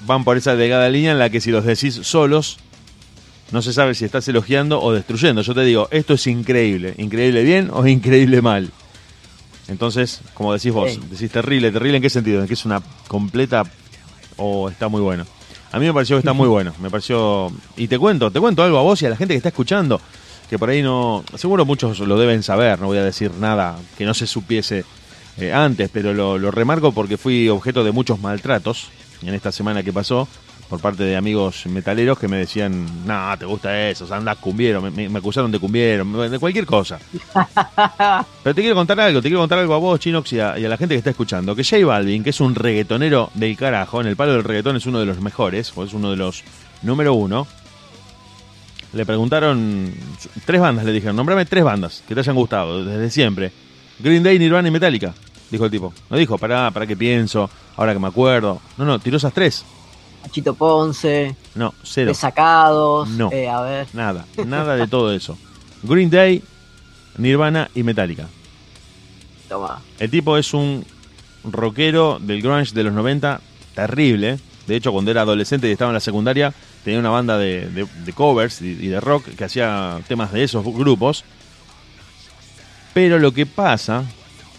van 0.06 0.24
por 0.24 0.36
esa 0.36 0.54
delgada 0.56 0.88
línea 0.90 1.12
en 1.12 1.18
la 1.18 1.30
que 1.30 1.40
si 1.40 1.50
los 1.50 1.64
decís 1.64 1.94
solos, 2.02 2.58
no 3.52 3.60
se 3.60 3.72
sabe 3.72 3.94
si 3.94 4.04
estás 4.04 4.26
elogiando 4.28 4.80
o 4.80 4.92
destruyendo. 4.92 5.42
Yo 5.42 5.54
te 5.54 5.62
digo, 5.62 5.86
esto 5.90 6.14
es 6.14 6.26
increíble. 6.26 6.94
Increíble 6.96 7.42
bien 7.42 7.70
o 7.72 7.86
increíble 7.86 8.40
mal. 8.40 8.70
Entonces, 9.68 10.20
como 10.34 10.52
decís 10.52 10.72
vos, 10.72 10.98
decís 11.10 11.30
terrible, 11.30 11.70
terrible 11.70 11.98
en 11.98 12.02
qué 12.02 12.10
sentido, 12.10 12.40
en 12.40 12.48
que 12.48 12.54
es 12.54 12.64
una 12.64 12.82
completa 13.08 13.62
o 14.36 14.68
está 14.68 14.88
muy 14.88 15.00
bueno. 15.00 15.24
A 15.70 15.78
mí 15.78 15.86
me 15.86 15.94
pareció 15.94 16.16
que 16.16 16.20
está 16.20 16.32
muy 16.32 16.48
bueno, 16.48 16.74
me 16.80 16.90
pareció... 16.90 17.50
Y 17.76 17.88
te 17.88 17.98
cuento, 17.98 18.30
te 18.30 18.40
cuento 18.40 18.62
algo 18.62 18.78
a 18.78 18.82
vos 18.82 19.00
y 19.00 19.06
a 19.06 19.10
la 19.10 19.16
gente 19.16 19.32
que 19.32 19.38
está 19.38 19.48
escuchando, 19.50 20.00
que 20.50 20.58
por 20.58 20.68
ahí 20.68 20.82
no... 20.82 21.24
Seguro 21.36 21.64
muchos 21.64 22.00
lo 22.00 22.18
deben 22.18 22.42
saber, 22.42 22.80
no 22.80 22.88
voy 22.88 22.98
a 22.98 23.04
decir 23.04 23.32
nada 23.32 23.78
que 23.96 24.04
no 24.04 24.12
se 24.12 24.26
supiese 24.26 24.84
eh, 25.38 25.52
antes, 25.52 25.88
pero 25.90 26.12
lo, 26.12 26.36
lo 26.36 26.50
remarco 26.50 26.92
porque 26.92 27.16
fui 27.16 27.48
objeto 27.48 27.84
de 27.84 27.92
muchos 27.92 28.20
maltratos 28.20 28.88
en 29.22 29.32
esta 29.32 29.52
semana 29.52 29.82
que 29.82 29.92
pasó 29.92 30.28
por 30.72 30.80
parte 30.80 31.04
de 31.04 31.16
amigos 31.16 31.66
metaleros 31.66 32.18
que 32.18 32.28
me 32.28 32.38
decían, 32.38 33.04
no, 33.06 33.36
te 33.38 33.44
gusta 33.44 33.90
eso, 33.90 34.08
anda 34.14 34.34
cumbiero, 34.36 34.80
me, 34.80 34.90
me- 34.90 35.06
me 35.10 35.18
acusaron 35.18 35.52
de 35.52 35.58
cumbiero, 35.58 36.02
de 36.30 36.38
cualquier 36.38 36.64
cosa. 36.64 36.98
Pero 38.42 38.54
te 38.54 38.62
quiero 38.62 38.74
contar 38.74 38.98
algo, 38.98 39.20
te 39.20 39.28
quiero 39.28 39.40
contar 39.42 39.58
algo 39.58 39.74
a 39.74 39.78
vos, 39.78 40.00
Chinox, 40.00 40.32
y 40.32 40.40
a, 40.40 40.58
y 40.58 40.64
a 40.64 40.70
la 40.70 40.78
gente 40.78 40.94
que 40.94 40.98
está 41.00 41.10
escuchando. 41.10 41.54
Que 41.54 41.62
J 41.62 41.84
Balvin, 41.84 42.24
que 42.24 42.30
es 42.30 42.40
un 42.40 42.54
reggaetonero 42.54 43.30
del 43.34 43.54
carajo, 43.54 44.00
en 44.00 44.06
el 44.06 44.16
palo 44.16 44.32
del 44.32 44.44
reggaetón 44.44 44.76
es 44.76 44.86
uno 44.86 44.98
de 44.98 45.04
los 45.04 45.20
mejores, 45.20 45.70
o 45.76 45.84
es 45.84 45.92
uno 45.92 46.10
de 46.10 46.16
los 46.16 46.42
número 46.80 47.12
uno. 47.12 47.46
Le 48.94 49.04
preguntaron, 49.04 49.92
tres 50.46 50.58
bandas 50.58 50.86
le 50.86 50.92
dijeron, 50.92 51.16
nombrame 51.16 51.44
tres 51.44 51.64
bandas 51.64 52.02
que 52.08 52.14
te 52.14 52.20
hayan 52.20 52.34
gustado 52.34 52.82
desde 52.82 53.10
siempre. 53.10 53.52
Green 53.98 54.22
Day, 54.22 54.38
Nirvana 54.38 54.68
y 54.68 54.70
Metallica, 54.70 55.12
dijo 55.50 55.66
el 55.66 55.70
tipo. 55.70 55.92
No 56.08 56.16
dijo, 56.16 56.38
pará, 56.38 56.70
pará 56.70 56.86
que 56.86 56.96
pienso, 56.96 57.50
ahora 57.76 57.92
que 57.92 57.98
me 57.98 58.08
acuerdo. 58.08 58.58
No, 58.78 58.86
no, 58.86 58.98
tiró 58.98 59.18
esas 59.18 59.34
tres. 59.34 59.66
Chito 60.30 60.54
Ponce, 60.54 61.34
No, 61.54 61.74
cero. 61.82 62.08
Desacados, 62.08 63.08
No. 63.10 63.30
eh, 63.32 63.48
a 63.48 63.60
ver, 63.60 63.86
Nada, 63.92 64.24
nada 64.46 64.76
de 64.76 64.86
todo 64.86 65.12
eso. 65.12 65.36
Green 65.82 66.08
Day, 66.10 66.42
Nirvana 67.18 67.68
y 67.74 67.82
Metallica. 67.82 68.28
Toma. 69.48 69.80
El 69.98 70.10
tipo 70.10 70.36
es 70.38 70.54
un 70.54 70.84
rockero 71.44 72.18
del 72.20 72.40
grunge 72.40 72.72
de 72.72 72.84
los 72.84 72.92
90, 72.94 73.40
terrible. 73.74 74.38
De 74.66 74.76
hecho, 74.76 74.92
cuando 74.92 75.10
era 75.10 75.22
adolescente 75.22 75.68
y 75.68 75.72
estaba 75.72 75.90
en 75.90 75.94
la 75.94 76.00
secundaria, 76.00 76.54
tenía 76.84 77.00
una 77.00 77.10
banda 77.10 77.36
de, 77.36 77.68
de- 77.68 77.86
de 78.04 78.12
covers 78.12 78.62
y, 78.62 78.66
y 78.68 78.86
de 78.88 79.00
rock 79.00 79.24
que 79.36 79.44
hacía 79.44 80.00
temas 80.08 80.32
de 80.32 80.44
esos 80.44 80.64
grupos. 80.64 81.24
Pero 82.94 83.18
lo 83.18 83.32
que 83.32 83.44
pasa, 83.46 84.04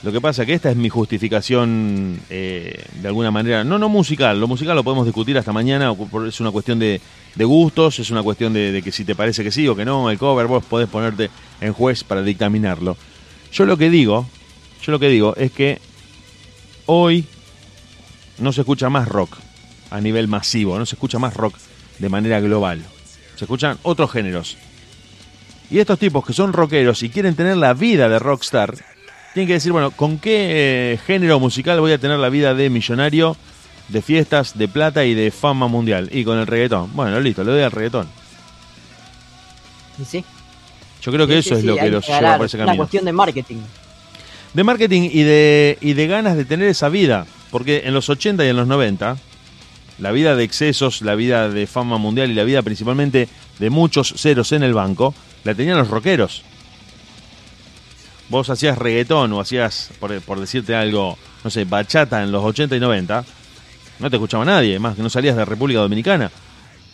lo 0.03 0.11
que 0.11 0.19
pasa 0.19 0.45
que 0.45 0.53
esta 0.53 0.69
es 0.69 0.75
mi 0.75 0.89
justificación 0.89 2.19
eh, 2.29 2.85
de 3.01 3.07
alguna 3.07 3.31
manera, 3.31 3.63
no 3.63 3.79
no 3.79 3.87
musical, 3.87 4.39
lo 4.39 4.47
musical 4.47 4.75
lo 4.75 4.83
podemos 4.83 5.05
discutir 5.05 5.37
hasta 5.37 5.53
mañana, 5.53 5.95
es 6.27 6.39
una 6.41 6.51
cuestión 6.51 6.77
de, 6.77 6.99
de 7.35 7.45
gustos, 7.45 7.99
es 7.99 8.11
una 8.11 8.21
cuestión 8.21 8.51
de, 8.51 8.73
de 8.73 8.81
que 8.81 8.91
si 8.91 9.05
te 9.05 9.15
parece 9.15 9.43
que 9.43 9.51
sí 9.51 9.65
o 9.67 9.75
que 9.75 9.85
no, 9.85 10.09
el 10.09 10.17
cover 10.17 10.47
vos 10.47 10.65
podés 10.65 10.89
ponerte 10.89 11.29
en 11.61 11.71
juez 11.71 12.03
para 12.03 12.21
dictaminarlo. 12.21 12.97
Yo 13.53 13.65
lo 13.65 13.77
que 13.77 13.89
digo, 13.89 14.27
yo 14.81 14.91
lo 14.91 14.99
que 14.99 15.07
digo 15.07 15.35
es 15.37 15.51
que 15.51 15.79
hoy 16.85 17.25
no 18.39 18.51
se 18.51 18.61
escucha 18.61 18.89
más 18.89 19.07
rock 19.07 19.37
a 19.89 20.01
nivel 20.01 20.27
masivo, 20.27 20.77
no 20.77 20.85
se 20.85 20.95
escucha 20.95 21.19
más 21.19 21.33
rock 21.35 21.55
de 21.99 22.09
manera 22.09 22.41
global. 22.41 22.83
Se 23.35 23.45
escuchan 23.45 23.77
otros 23.83 24.11
géneros. 24.11 24.57
Y 25.69 25.79
estos 25.79 25.97
tipos 25.97 26.25
que 26.25 26.33
son 26.33 26.51
rockeros 26.51 27.03
y 27.03 27.09
quieren 27.09 27.35
tener 27.35 27.57
la 27.57 27.73
vida 27.73 28.09
de 28.09 28.19
rockstar, 28.19 28.92
tienen 29.33 29.47
que 29.47 29.53
decir, 29.53 29.71
bueno, 29.71 29.91
¿con 29.91 30.19
qué 30.19 30.93
eh, 30.93 30.99
género 31.05 31.39
musical 31.39 31.79
voy 31.79 31.91
a 31.91 31.97
tener 31.97 32.19
la 32.19 32.29
vida 32.29 32.53
de 32.53 32.69
millonario, 32.69 33.35
de 33.89 34.01
fiestas, 34.01 34.57
de 34.57 34.67
plata 34.67 35.05
y 35.05 35.13
de 35.13 35.31
fama 35.31 35.67
mundial? 35.67 36.09
Y 36.11 36.23
con 36.23 36.37
el 36.37 36.47
reggaetón. 36.47 36.91
Bueno, 36.93 37.19
listo, 37.19 37.43
le 37.43 37.51
doy 37.51 37.61
al 37.63 37.71
reggaetón. 37.71 38.07
¿Y 39.99 40.05
sí? 40.05 40.23
Yo 41.01 41.11
creo 41.11 41.27
que 41.27 41.41
Sí, 41.41 41.49
eso 41.49 41.55
sí, 41.55 41.59
es 41.61 41.65
lo 41.65 41.75
que 41.75 41.89
los 41.89 42.07
lleva 42.07 42.37
por 42.37 42.45
ese 42.45 42.57
Una 42.57 42.65
camino. 42.65 42.81
cuestión 42.83 43.05
de 43.05 43.11
marketing. 43.11 43.57
de 44.53 44.63
marketing 44.63 45.09
y 45.11 45.23
de, 45.23 45.77
y 45.81 45.93
de 45.93 46.07
ganas 46.07 46.37
de 46.37 46.45
tener 46.45 46.67
esa 46.69 46.89
vida. 46.89 47.25
Porque 47.51 47.83
en 47.85 47.93
los 47.93 48.09
80 48.09 48.45
y 48.45 48.49
en 48.49 48.55
los 48.55 48.67
90, 48.67 49.17
la 49.99 50.11
vida 50.11 50.35
de 50.35 50.43
excesos, 50.43 51.01
la 51.01 51.15
vida 51.15 51.49
de 51.49 51.67
fama 51.67 51.97
mundial 51.97 52.31
y 52.31 52.33
la 52.33 52.43
vida 52.43 52.61
principalmente 52.61 53.27
de 53.59 53.69
muchos 53.69 54.13
ceros 54.17 54.51
en 54.53 54.63
el 54.63 54.73
banco, 54.73 55.13
la 55.43 55.53
tenían 55.53 55.77
los 55.77 55.89
rockeros. 55.89 56.43
Vos 58.33 58.49
hacías 58.49 58.79
reggaetón 58.79 59.31
o 59.33 59.39
hacías, 59.39 59.91
por, 59.99 60.19
por 60.21 60.39
decirte 60.39 60.73
algo, 60.73 61.19
no 61.43 61.51
sé, 61.51 61.65
bachata 61.65 62.23
en 62.23 62.31
los 62.31 62.43
80 62.43 62.75
y 62.75 62.79
90, 62.79 63.23
no 63.99 64.09
te 64.09 64.15
escuchaba 64.15 64.43
nadie, 64.43 64.79
más 64.79 64.95
que 64.95 65.03
no 65.03 65.09
salías 65.11 65.35
de 65.35 65.45
República 65.45 65.81
Dominicana. 65.81 66.31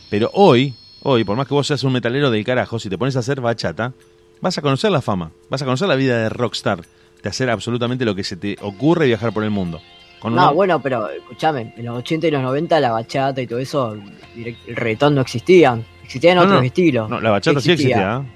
Pero 0.10 0.30
hoy, 0.34 0.74
hoy, 1.02 1.24
por 1.24 1.38
más 1.38 1.48
que 1.48 1.54
vos 1.54 1.66
seas 1.66 1.82
un 1.86 1.94
metalero 1.94 2.30
del 2.30 2.44
carajo, 2.44 2.78
si 2.78 2.90
te 2.90 2.98
pones 2.98 3.16
a 3.16 3.20
hacer 3.20 3.40
bachata, 3.40 3.94
vas 4.42 4.58
a 4.58 4.62
conocer 4.62 4.92
la 4.92 5.02
fama, 5.02 5.32
vas 5.50 5.62
a 5.62 5.66
conocer 5.66 5.88
la 5.88 5.96
vida 5.96 6.18
de 6.18 6.28
rockstar, 6.28 6.82
de 7.24 7.30
hacer 7.30 7.50
absolutamente 7.50 8.04
lo 8.04 8.16
que 8.16 8.26
se 8.26 8.36
te 8.36 8.58
ocurre 8.62 9.06
y 9.06 9.08
viajar 9.08 9.32
por 9.32 9.46
el 9.46 9.50
mundo. 9.50 9.80
Con 10.20 10.36
No, 10.36 10.42
una- 10.44 10.52
bueno, 10.52 10.82
pero 10.82 11.10
escúchame, 11.10 11.74
en 11.78 11.86
los 11.86 12.00
80 12.00 12.28
y 12.28 12.32
los 12.32 12.42
90 12.42 12.82
la 12.82 12.92
bachata 12.92 13.42
y 13.42 13.48
todo 13.48 13.60
eso, 13.60 13.94
el 14.36 14.58
reggaetón 14.76 15.16
no 15.16 15.22
existían. 15.22 15.86
Existían 16.04 16.36
No, 16.36 16.42
otros 16.42 16.60
no. 16.60 16.66
estilos. 16.66 17.10
No, 17.10 17.22
la 17.22 17.30
bachata 17.30 17.62
sí 17.62 17.72
existía. 17.72 18.18
¿eh? 18.26 18.30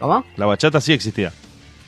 ¿Cómo? 0.00 0.24
La 0.38 0.46
bachata 0.46 0.80
sí 0.80 0.94
existía. 0.94 1.30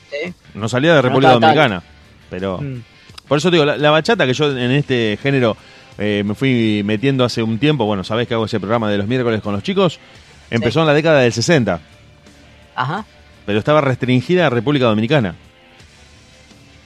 Sí. 0.09 0.33
No 0.53 0.67
salía 0.69 0.91
de 0.91 0.97
no 0.97 1.01
República. 1.03 1.33
Dominicana. 1.33 1.83
Pero. 2.29 2.59
Mm. 2.59 2.81
Por 3.27 3.37
eso 3.39 3.51
digo, 3.51 3.65
la, 3.65 3.75
la 3.77 3.89
bachata 3.91 4.25
que 4.25 4.33
yo 4.33 4.49
en 4.57 4.71
este 4.71 5.17
género 5.21 5.57
eh, 5.97 6.23
me 6.25 6.33
fui 6.33 6.81
metiendo 6.85 7.25
hace 7.25 7.43
un 7.43 7.59
tiempo, 7.59 7.85
bueno, 7.85 8.03
sabés 8.05 8.27
que 8.27 8.33
hago 8.33 8.45
ese 8.45 8.59
programa 8.59 8.89
de 8.89 8.97
los 8.97 9.07
miércoles 9.07 9.41
con 9.41 9.53
los 9.53 9.63
chicos, 9.63 9.99
empezó 10.49 10.79
Sí. 10.79 10.81
en 10.81 10.87
la 10.87 10.93
década 10.93 11.19
del 11.19 11.33
60, 11.33 11.81
Ajá, 12.75 13.05
pero 13.45 13.59
estaba 13.59 13.81
restringida 13.81 14.47
a 14.47 14.49
República 14.49 14.85
Dominicana. 14.85 15.35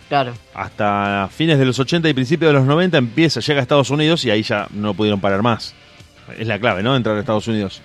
claro. 0.10 0.34
Hasta 0.56 1.30
fines 1.32 1.60
de 1.60 1.66
los 1.66 1.78
80 1.78 2.10
y 2.10 2.14
principios 2.14 2.50
de 2.50 2.54
los 2.58 2.66
90 2.66 2.98
empieza, 2.98 3.40
llega 3.40 3.60
a 3.60 3.64
Estados 3.64 3.90
Unidos 3.92 4.26
y 4.26 4.32
ahí 4.32 4.42
ya 4.44 4.68
no 4.72 4.94
pudieron 4.96 5.22
parar 5.22 5.42
más. 5.44 5.76
Es 6.40 6.48
la 6.48 6.58
clave, 6.60 6.82
¿no? 6.82 6.96
Entrar 6.96 7.16
a 7.18 7.20
Estados 7.20 7.48
Unidos. 7.48 7.82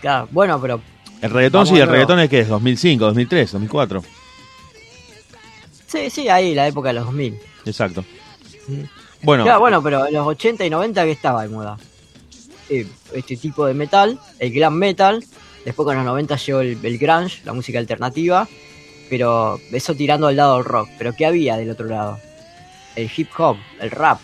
Claro, 0.00 0.28
bueno, 0.30 0.60
pero 0.60 0.80
El 1.22 1.30
reggaetón 1.30 1.58
Vamos 1.60 1.68
sí, 1.68 1.74
el 1.74 1.80
luego. 1.80 1.92
reggaetón 1.92 2.20
es 2.20 2.30
que 2.30 2.40
es 2.40 2.48
2005, 2.48 3.04
2003, 3.04 3.52
2004. 3.52 4.04
sí, 5.86 6.10
sí, 6.10 6.28
ahí, 6.28 6.54
la 6.54 6.66
época 6.68 6.88
de 6.88 6.94
los 6.94 7.04
2000. 7.04 7.38
Exacto. 7.66 8.04
Mm. 8.68 8.82
Bueno, 9.22 9.44
Claro, 9.44 9.60
bueno, 9.60 9.82
pero 9.82 10.06
en 10.06 10.14
los 10.14 10.26
80 10.26 10.64
y 10.64 10.70
90 10.70 11.04
que 11.04 11.10
estaba 11.10 11.42
de 11.42 11.48
moda. 11.48 11.76
Este 13.12 13.36
tipo 13.36 13.66
de 13.66 13.74
metal, 13.74 14.18
el 14.38 14.52
glam 14.52 14.74
metal, 14.74 15.22
después 15.64 15.84
con 15.84 15.96
los 15.96 16.04
90 16.04 16.36
llegó 16.36 16.60
el, 16.60 16.78
el 16.82 16.98
grunge, 16.98 17.42
la 17.44 17.52
música 17.52 17.78
alternativa, 17.78 18.48
pero 19.10 19.60
eso 19.72 19.94
tirando 19.94 20.28
al 20.28 20.36
lado 20.36 20.56
del 20.56 20.64
rock. 20.64 20.88
Pero 20.96 21.14
¿qué 21.14 21.26
había 21.26 21.56
del 21.56 21.70
otro 21.70 21.86
lado? 21.86 22.18
El 22.96 23.10
hip 23.14 23.28
hop, 23.38 23.56
el 23.80 23.90
rap. 23.90 24.20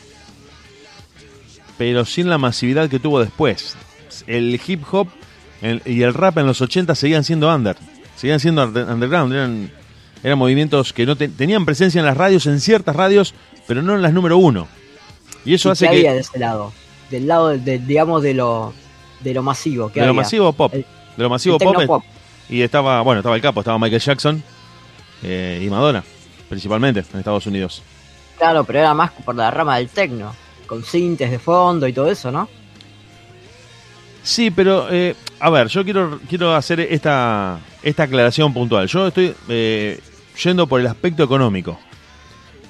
pero 1.76 2.04
sin 2.06 2.30
la 2.30 2.38
masividad 2.38 2.88
que 2.88 2.98
tuvo 2.98 3.20
después. 3.20 3.76
El 4.26 4.58
hip 4.66 4.82
hop 4.92 5.08
el- 5.62 5.82
y 5.84 6.02
el 6.02 6.14
rap 6.14 6.38
en 6.38 6.46
los 6.46 6.60
80 6.60 6.94
seguían 6.94 7.24
siendo 7.24 7.52
under, 7.54 7.76
seguían 8.16 8.40
siendo 8.40 8.64
under- 8.64 8.86
underground, 8.88 9.32
eran, 9.32 9.70
eran 10.22 10.38
movimientos 10.38 10.92
que 10.92 11.06
no 11.06 11.16
te- 11.16 11.28
tenían 11.28 11.64
presencia 11.64 11.98
en 12.00 12.06
las 12.06 12.16
radios, 12.16 12.46
en 12.46 12.60
ciertas 12.60 12.94
radios, 12.96 13.34
pero 13.66 13.82
no 13.82 13.94
en 13.94 14.02
las 14.02 14.12
número 14.12 14.36
uno. 14.38 14.68
Y 15.44 15.54
eso 15.54 15.68
¿Y 15.68 15.72
hace 15.72 15.86
¿Qué 15.86 15.90
que 15.92 15.96
había 15.98 16.14
de 16.14 16.20
ese 16.20 16.38
lado? 16.38 16.72
Del 17.10 17.26
lado, 17.28 17.48
de, 17.48 17.58
de- 17.58 17.78
digamos, 17.78 18.22
de 18.22 18.34
lo, 18.34 18.72
de 19.20 19.32
lo 19.34 19.42
masivo. 19.42 19.90
¿qué 19.92 20.00
de 20.00 20.06
lo 20.06 20.14
masivo 20.14 20.52
pop, 20.52 20.74
El- 20.74 20.82
de 21.16 21.22
lo 21.22 21.30
masivo 21.30 21.58
pop, 21.58 21.76
tecnopop. 21.76 22.04
y 22.48 22.62
estaba, 22.62 23.00
bueno, 23.02 23.20
estaba 23.20 23.36
el 23.36 23.42
capo, 23.42 23.60
estaba 23.60 23.78
Michael 23.78 24.00
Jackson 24.02 24.42
eh, 25.22 25.62
y 25.64 25.70
Madonna, 25.70 26.02
principalmente 26.48 27.04
en 27.12 27.18
Estados 27.18 27.46
Unidos. 27.46 27.82
Claro, 28.38 28.64
pero 28.64 28.80
era 28.80 28.92
más 28.94 29.12
por 29.12 29.34
la 29.34 29.50
rama 29.50 29.76
del 29.78 29.88
tecno, 29.88 30.34
con 30.66 30.82
cintes 30.82 31.30
de 31.30 31.38
fondo 31.38 31.86
y 31.88 31.92
todo 31.92 32.10
eso, 32.10 32.30
¿no? 32.30 32.48
Sí, 34.26 34.50
pero 34.50 34.88
eh, 34.90 35.14
a 35.38 35.50
ver, 35.50 35.68
yo 35.68 35.84
quiero, 35.84 36.18
quiero 36.28 36.52
hacer 36.52 36.80
esta, 36.80 37.60
esta 37.80 38.02
aclaración 38.02 38.52
puntual. 38.52 38.88
Yo 38.88 39.06
estoy 39.06 39.32
eh, 39.48 40.00
yendo 40.42 40.66
por 40.66 40.80
el 40.80 40.88
aspecto 40.88 41.22
económico. 41.22 41.78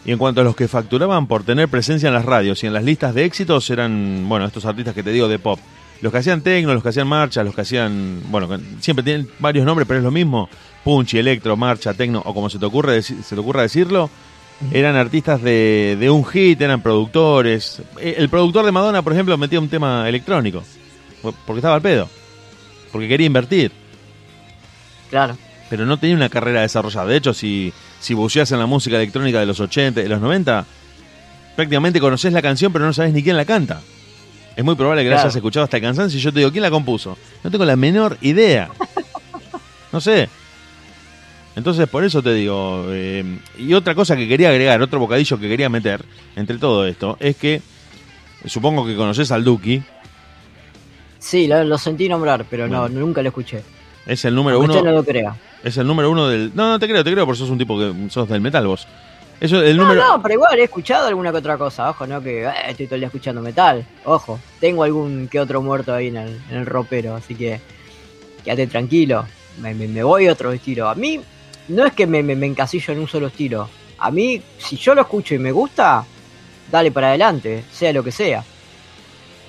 Y 0.05 0.12
en 0.12 0.19
cuanto 0.19 0.42
a 0.42 0.45
los 0.45 0.55
que 0.55 0.69
facturaban 0.69 1.27
por 1.27 1.45
tener 1.45 1.69
presencia 1.69 2.09
en 2.09 2.12
las 2.12 2.27
radios 2.27 2.62
y 2.62 2.66
en 2.66 2.75
las 2.75 2.85
listas 2.85 3.14
de 3.14 3.25
éxitos, 3.25 3.71
eran, 3.71 4.29
bueno, 4.29 4.45
estos 4.45 4.66
artistas 4.66 4.95
que 4.95 5.03
te 5.03 5.11
digo 5.11 5.29
de 5.29 5.38
pop. 5.38 5.59
Los 6.03 6.12
que 6.12 6.19
hacían 6.19 6.42
tecno, 6.42 6.75
los 6.75 6.83
que 6.83 6.90
hacían 6.90 7.09
marcha, 7.09 7.42
los 7.42 7.55
que 7.55 7.62
hacían, 7.62 8.21
bueno, 8.29 8.49
siempre 8.81 9.03
tienen 9.03 9.27
varios 9.38 9.64
nombres, 9.64 9.88
pero 9.88 10.01
es 10.01 10.05
lo 10.05 10.11
mismo. 10.11 10.51
Punchy, 10.85 11.19
electro, 11.19 11.57
marcha, 11.57 11.95
tecno, 11.95 12.23
o 12.23 12.35
como 12.35 12.51
se 12.51 12.59
te 12.59 12.66
ocurre, 12.66 13.01
se 13.01 13.14
te 13.14 13.40
ocurra 13.40 13.62
decirlo, 13.62 14.11
eran 14.71 14.95
artistas 14.95 15.40
de, 15.40 15.97
de 15.99 16.11
un 16.11 16.23
hit, 16.23 16.61
eran 16.61 16.83
productores. 16.83 17.81
Eh, 17.99 18.16
El 18.19 18.29
productor 18.29 18.66
de 18.66 18.73
Madonna, 18.73 19.01
por 19.01 19.14
ejemplo, 19.14 19.38
metía 19.38 19.59
un 19.59 19.71
tema 19.71 20.07
electrónico. 20.07 20.62
Porque 21.33 21.59
estaba 21.59 21.75
al 21.75 21.83
pedo. 21.83 22.09
Porque 22.93 23.09
quería 23.09 23.27
invertir. 23.27 23.73
Claro. 25.11 25.37
Pero 25.69 25.87
no 25.87 25.99
tenía 25.99 26.17
una 26.17 26.29
carrera 26.29 26.62
desarrollada. 26.62 27.07
De 27.07 27.17
hecho, 27.17 27.35
si, 27.35 27.73
si 28.01 28.15
buceas 28.15 28.51
en 28.53 28.59
la 28.59 28.67
música 28.67 28.97
electrónica 28.97 29.41
de 29.41 29.47
los 29.47 29.61
80 29.61 30.01
y 30.01 30.03
de 30.05 30.09
los 30.09 30.21
90, 30.21 30.65
prácticamente 31.57 32.01
conoces 32.01 32.33
la 32.33 32.43
canción, 32.43 32.73
pero 32.73 32.85
no 32.85 32.93
sabes 32.93 33.12
ni 33.12 33.23
quién 33.23 33.37
la 33.37 33.45
canta. 33.45 33.81
Es 34.57 34.65
muy 34.65 34.75
probable 34.75 35.03
que 35.03 35.11
la 35.11 35.21
hayas 35.21 35.35
escuchado 35.37 35.65
hasta 35.65 35.77
el 35.77 35.83
cansancio 35.83 36.19
y 36.19 36.23
yo 36.23 36.33
te 36.33 36.39
digo, 36.39 36.51
¿quién 36.51 36.62
la 36.62 36.71
compuso? 36.71 37.19
No 37.45 37.51
tengo 37.51 37.65
la 37.65 37.77
menor 37.77 38.17
idea. 38.21 38.69
No 39.93 40.01
sé. 40.01 40.29
Entonces, 41.55 41.89
por 41.89 42.05
eso 42.05 42.21
te 42.23 42.35
digo. 42.35 42.85
eh, 42.91 43.39
y 43.57 43.73
otra 43.73 43.95
cosa 43.95 44.15
que 44.15 44.29
quería 44.29 44.51
agregar, 44.51 44.83
otro 44.83 44.99
bocadillo 44.99 45.39
que 45.39 45.49
quería 45.49 45.71
meter 45.71 46.05
entre 46.35 46.59
todo 46.59 46.87
esto, 46.87 47.17
es 47.19 47.37
que 47.37 47.62
supongo 48.45 48.85
que 48.87 48.95
conoces 48.95 49.31
al 49.31 49.43
Duki. 49.43 49.83
Sí, 51.27 51.49
lo, 51.49 51.65
lo 51.65 51.77
sentí 51.77 52.09
nombrar, 52.09 52.45
pero 52.49 52.69
no, 52.69 52.89
nunca 52.89 53.21
lo 53.21 53.29
escuché. 53.29 53.62
Es 54.07 54.25
el 54.25 54.35
número 54.35 54.59
Aunque 54.59 54.71
uno. 54.71 54.79
usted 54.81 54.91
no 54.91 54.97
lo 54.97 55.05
crea. 55.05 55.35
Es 55.65 55.77
el 55.77 55.87
número 55.87 56.09
uno 56.11 56.29
del. 56.29 56.53
No, 56.55 56.69
no 56.71 56.79
te 56.79 56.87
creo, 56.87 57.03
te 57.03 57.11
creo, 57.11 57.27
porque 57.27 57.41
sos 57.41 57.51
un 57.51 57.59
tipo 57.59 57.77
que 57.77 57.93
sos 58.11 58.29
del 58.29 58.41
metal 58.41 58.65
vos. 58.67 58.87
Eso, 59.41 59.61
el 59.61 59.77
No, 59.77 59.83
número. 59.83 60.05
no, 60.07 60.23
pero 60.23 60.35
igual 60.35 60.57
he 60.59 60.62
escuchado 60.62 61.09
alguna 61.09 61.33
que 61.33 61.39
otra 61.39 61.59
cosa. 61.59 61.91
Ojo, 61.91 62.07
no 62.07 62.23
que 62.23 62.45
eh, 62.45 62.51
estoy 62.69 62.87
todo 62.87 62.95
el 62.95 63.01
día 63.01 63.09
escuchando 63.09 63.43
metal. 63.43 63.85
Ojo, 64.05 64.39
tengo 64.61 64.85
algún 64.85 65.27
que 65.29 65.41
otro 65.41 65.61
muerto 65.61 65.93
ahí 65.93 66.07
en 66.09 66.17
el, 66.19 66.41
en 66.49 66.59
el 66.59 66.67
ropero, 66.67 67.17
así 67.17 67.35
que 67.35 67.61
quédate 68.45 68.69
tranquilo. 68.69 69.27
Me, 69.61 69.75
me- 69.75 69.89
me 69.89 70.05
voy 70.05 70.29
a 70.29 70.33
otro 70.33 70.53
estilo. 70.53 70.89
A 70.89 70.95
mí, 70.95 71.21
no 71.69 71.85
es 71.85 71.93
que 71.93 72.07
me, 72.07 72.23
me- 72.23 72.37
me 72.37 72.47
encasillo 72.47 72.93
en 72.95 73.01
un 73.01 73.09
solo 73.09 73.27
estilo. 73.27 73.69
A 73.99 74.12
mí, 74.12 74.41
si 74.59 74.77
yo 74.77 74.95
lo 74.95 75.01
escucho 75.01 75.35
y 75.35 75.39
me 75.39 75.51
gusta, 75.51 76.05
dale 76.71 76.93
para 76.93 77.09
adelante, 77.09 77.65
sea 77.73 77.93
lo 77.93 78.05
que 78.05 78.12
sea. 78.12 78.45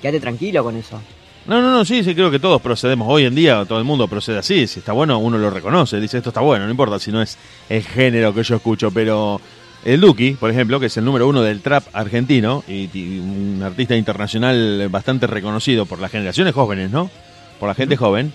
Quédate 0.02 0.18
tranquilo 0.20 0.64
con 0.64 0.76
eso. 0.76 1.00
No, 1.48 1.62
no, 1.62 1.70
no, 1.70 1.82
sí, 1.86 2.04
sí, 2.04 2.14
creo 2.14 2.30
que 2.30 2.38
todos 2.38 2.60
procedemos. 2.60 3.08
Hoy 3.10 3.24
en 3.24 3.34
día 3.34 3.64
todo 3.64 3.78
el 3.78 3.84
mundo 3.84 4.06
procede 4.06 4.36
así. 4.36 4.66
Si 4.66 4.80
está 4.80 4.92
bueno, 4.92 5.18
uno 5.18 5.38
lo 5.38 5.48
reconoce. 5.48 5.98
Dice, 5.98 6.18
esto 6.18 6.28
está 6.28 6.42
bueno, 6.42 6.66
no 6.66 6.70
importa 6.70 6.98
si 6.98 7.10
no 7.10 7.22
es 7.22 7.38
el 7.70 7.82
género 7.82 8.34
que 8.34 8.42
yo 8.42 8.56
escucho. 8.56 8.90
Pero 8.90 9.40
el 9.82 9.98
Duki, 9.98 10.32
por 10.32 10.50
ejemplo, 10.50 10.78
que 10.78 10.86
es 10.86 10.96
el 10.98 11.06
número 11.06 11.26
uno 11.26 11.40
del 11.40 11.62
trap 11.62 11.84
argentino 11.94 12.64
y, 12.68 12.90
y 12.92 13.18
un 13.18 13.62
artista 13.62 13.96
internacional 13.96 14.90
bastante 14.90 15.26
reconocido 15.26 15.86
por 15.86 16.00
las 16.00 16.10
generaciones 16.10 16.52
jóvenes, 16.52 16.90
¿no? 16.90 17.10
Por 17.58 17.66
la 17.66 17.74
gente 17.74 17.96
joven, 17.96 18.34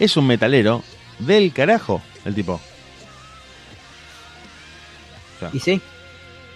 es 0.00 0.16
un 0.16 0.26
metalero 0.26 0.82
del 1.20 1.52
carajo, 1.52 2.02
el 2.24 2.34
tipo. 2.34 2.60
sea, 5.38 5.50
Y 5.52 5.60
sí. 5.60 5.80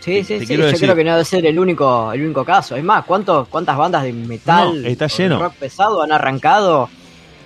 Sí, 0.07 0.25
sí, 0.25 0.47
sí. 0.47 0.57
Yo 0.57 0.65
decir- 0.67 0.79
creo 0.81 0.95
que 0.95 1.05
no 1.05 1.11
debe 1.13 1.25
ser 1.25 1.45
el 1.45 1.59
único, 1.59 2.13
el 2.13 2.23
único 2.25 2.45
caso. 2.45 2.77
Es 2.77 2.85
más, 2.85 3.05
¿cuántos, 3.05 3.49
¿cuántas 3.49 3.77
bandas 3.77 4.05
de 4.05 4.13
metal 4.13 4.83
No, 4.83 4.89
está 4.89 5.07
o 5.07 5.19
de 5.19 5.29
rock 5.31 5.55
pesado 5.57 6.01
han 6.03 6.13
arrancado 6.13 6.89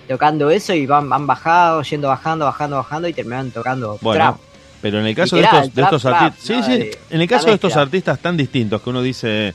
tocando 0.07 0.51
eso 0.51 0.75
y 0.75 0.87
van, 0.87 1.11
han 1.13 1.27
bajado, 1.27 1.83
yendo 1.83 2.09
bajando, 2.09 2.45
bajando, 2.45 2.77
bajando 2.77 3.09
y 3.09 3.13
terminan 3.15 3.51
tocando 3.51 3.97
Bueno, 4.03 4.25
trap? 4.25 4.37
pero 4.83 5.01
en 5.01 5.07
el 5.07 5.15
caso 5.15 5.37
Literal, 5.37 5.61
de 5.63 5.67
estos, 5.69 5.75
de 5.75 5.83
estos 5.83 6.05
artistas, 6.05 6.45
sí, 6.47 6.53
¿no? 6.55 6.63
sí, 6.65 6.73
De- 6.73 6.99
en 7.11 7.21
el 7.23 7.29
caso 7.29 7.47
de 7.47 7.55
estos 7.55 7.77
artistas 7.77 8.19
tan 8.19 8.37
distintos 8.37 8.83
que 8.83 8.91
uno 8.91 9.03
dice, 9.03 9.55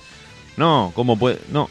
no, 0.57 0.91
¿cómo 0.95 1.17
puede? 1.17 1.39
No, 1.51 1.69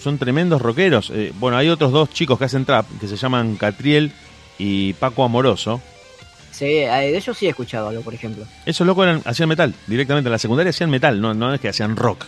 son 0.00 0.18
tremendos 0.18 0.62
rockeros. 0.62 1.10
Eh, 1.12 1.32
bueno, 1.40 1.56
hay 1.56 1.68
otros 1.68 1.90
dos 1.90 2.10
chicos 2.10 2.38
que 2.38 2.44
hacen 2.44 2.64
trap 2.64 2.86
que 3.00 3.08
se 3.08 3.16
llaman 3.16 3.56
Catriel 3.56 4.12
y 4.58 4.92
Paco 4.92 5.24
Amoroso. 5.24 5.80
Sí, 6.56 6.64
eh, 6.64 6.88
de 6.88 7.18
ellos 7.18 7.36
sí 7.36 7.44
he 7.44 7.50
escuchado 7.50 7.88
algo, 7.88 8.00
por 8.00 8.14
ejemplo. 8.14 8.46
Esos 8.64 8.86
locos 8.86 9.04
eran, 9.04 9.20
hacían 9.26 9.46
metal, 9.46 9.74
directamente 9.86 10.28
en 10.28 10.32
la 10.32 10.38
secundaria 10.38 10.70
hacían 10.70 10.88
metal, 10.88 11.20
no, 11.20 11.34
no 11.34 11.52
es 11.52 11.60
que 11.60 11.68
hacían 11.68 11.96
rock. 11.96 12.24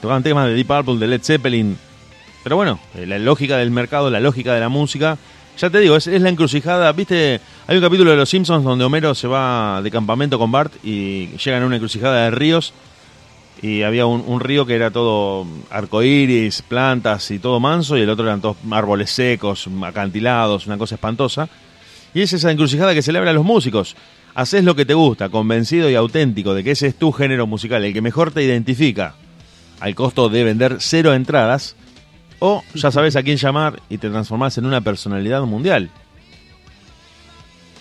Tocaban 0.00 0.22
temas 0.22 0.46
de 0.46 0.54
Deep 0.54 0.66
Purple, 0.66 0.96
de 0.96 1.06
Led 1.08 1.20
Zeppelin. 1.22 1.76
Pero 2.42 2.56
bueno, 2.56 2.78
eh, 2.94 3.04
la 3.04 3.18
lógica 3.18 3.58
del 3.58 3.70
mercado, 3.70 4.08
la 4.08 4.20
lógica 4.20 4.54
de 4.54 4.60
la 4.60 4.70
música. 4.70 5.18
Ya 5.58 5.68
te 5.68 5.80
digo, 5.80 5.94
es, 5.94 6.06
es 6.06 6.22
la 6.22 6.30
encrucijada. 6.30 6.90
¿Viste? 6.92 7.40
Hay 7.66 7.76
un 7.76 7.82
capítulo 7.82 8.12
de 8.12 8.16
Los 8.16 8.30
Simpsons 8.30 8.64
donde 8.64 8.84
Homero 8.84 9.14
se 9.14 9.26
va 9.28 9.82
de 9.82 9.90
campamento 9.90 10.38
con 10.38 10.50
Bart 10.50 10.72
y 10.82 11.26
llegan 11.36 11.64
a 11.64 11.66
una 11.66 11.76
encrucijada 11.76 12.24
de 12.24 12.30
ríos. 12.30 12.72
Y 13.60 13.82
había 13.82 14.06
un, 14.06 14.24
un 14.26 14.40
río 14.40 14.64
que 14.64 14.74
era 14.74 14.90
todo 14.90 15.46
arcoíris, 15.70 16.62
plantas 16.62 17.30
y 17.30 17.38
todo 17.38 17.60
manso, 17.60 17.98
y 17.98 18.02
el 18.02 18.10
otro 18.10 18.24
eran 18.24 18.40
todos 18.40 18.56
árboles 18.70 19.10
secos, 19.10 19.68
acantilados, 19.82 20.66
una 20.66 20.78
cosa 20.78 20.94
espantosa. 20.94 21.48
Y 22.14 22.22
es 22.22 22.32
esa 22.32 22.50
encrucijada 22.50 22.94
que 22.94 23.02
celebra 23.02 23.30
a 23.30 23.34
los 23.34 23.44
músicos. 23.44 23.96
Haces 24.34 24.64
lo 24.64 24.74
que 24.74 24.86
te 24.86 24.94
gusta, 24.94 25.28
convencido 25.28 25.90
y 25.90 25.94
auténtico 25.94 26.54
de 26.54 26.64
que 26.64 26.70
ese 26.70 26.86
es 26.86 26.96
tu 26.96 27.12
género 27.12 27.46
musical, 27.46 27.84
el 27.84 27.92
que 27.92 28.00
mejor 28.00 28.30
te 28.30 28.42
identifica, 28.42 29.14
al 29.80 29.94
costo 29.94 30.28
de 30.28 30.44
vender 30.44 30.76
cero 30.80 31.14
entradas, 31.14 31.76
o 32.38 32.62
ya 32.74 32.90
sabes 32.90 33.16
a 33.16 33.22
quién 33.22 33.36
llamar 33.36 33.80
y 33.88 33.98
te 33.98 34.10
transformás 34.10 34.58
en 34.58 34.66
una 34.66 34.80
personalidad 34.80 35.42
mundial. 35.42 35.90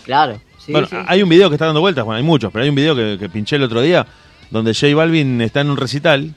Claro, 0.03 0.39
sí, 0.59 0.71
bueno, 0.71 0.87
sí. 0.87 0.95
hay 1.07 1.23
un 1.23 1.29
video 1.29 1.49
que 1.49 1.55
está 1.55 1.65
dando 1.65 1.81
vueltas, 1.81 2.03
bueno, 2.03 2.17
hay 2.17 2.23
muchos, 2.23 2.51
pero 2.51 2.63
hay 2.63 2.69
un 2.69 2.75
video 2.75 2.95
que, 2.95 3.17
que 3.19 3.29
pinché 3.29 3.55
el 3.55 3.63
otro 3.63 3.81
día 3.81 4.05
donde 4.51 4.73
J 4.73 4.95
Balvin 4.95 5.41
está 5.41 5.61
en 5.61 5.71
un 5.71 5.77
recital, 5.77 6.35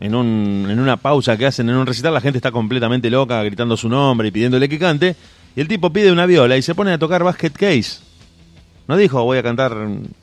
en, 0.00 0.14
un, 0.14 0.66
en 0.68 0.80
una 0.80 0.96
pausa 0.96 1.36
que 1.36 1.46
hacen 1.46 1.68
en 1.68 1.76
un 1.76 1.86
recital, 1.86 2.14
la 2.14 2.20
gente 2.20 2.38
está 2.38 2.50
completamente 2.50 3.10
loca, 3.10 3.42
gritando 3.42 3.76
su 3.76 3.88
nombre 3.88 4.28
y 4.28 4.30
pidiéndole 4.30 4.68
que 4.68 4.78
cante, 4.78 5.14
y 5.54 5.60
el 5.60 5.68
tipo 5.68 5.92
pide 5.92 6.10
una 6.10 6.26
viola 6.26 6.56
y 6.56 6.62
se 6.62 6.74
pone 6.74 6.92
a 6.92 6.98
tocar 6.98 7.22
Basket 7.22 7.50
Case. 7.50 8.00
No 8.88 8.96
dijo 8.96 9.22
voy 9.22 9.38
a 9.38 9.42
cantar 9.42 9.76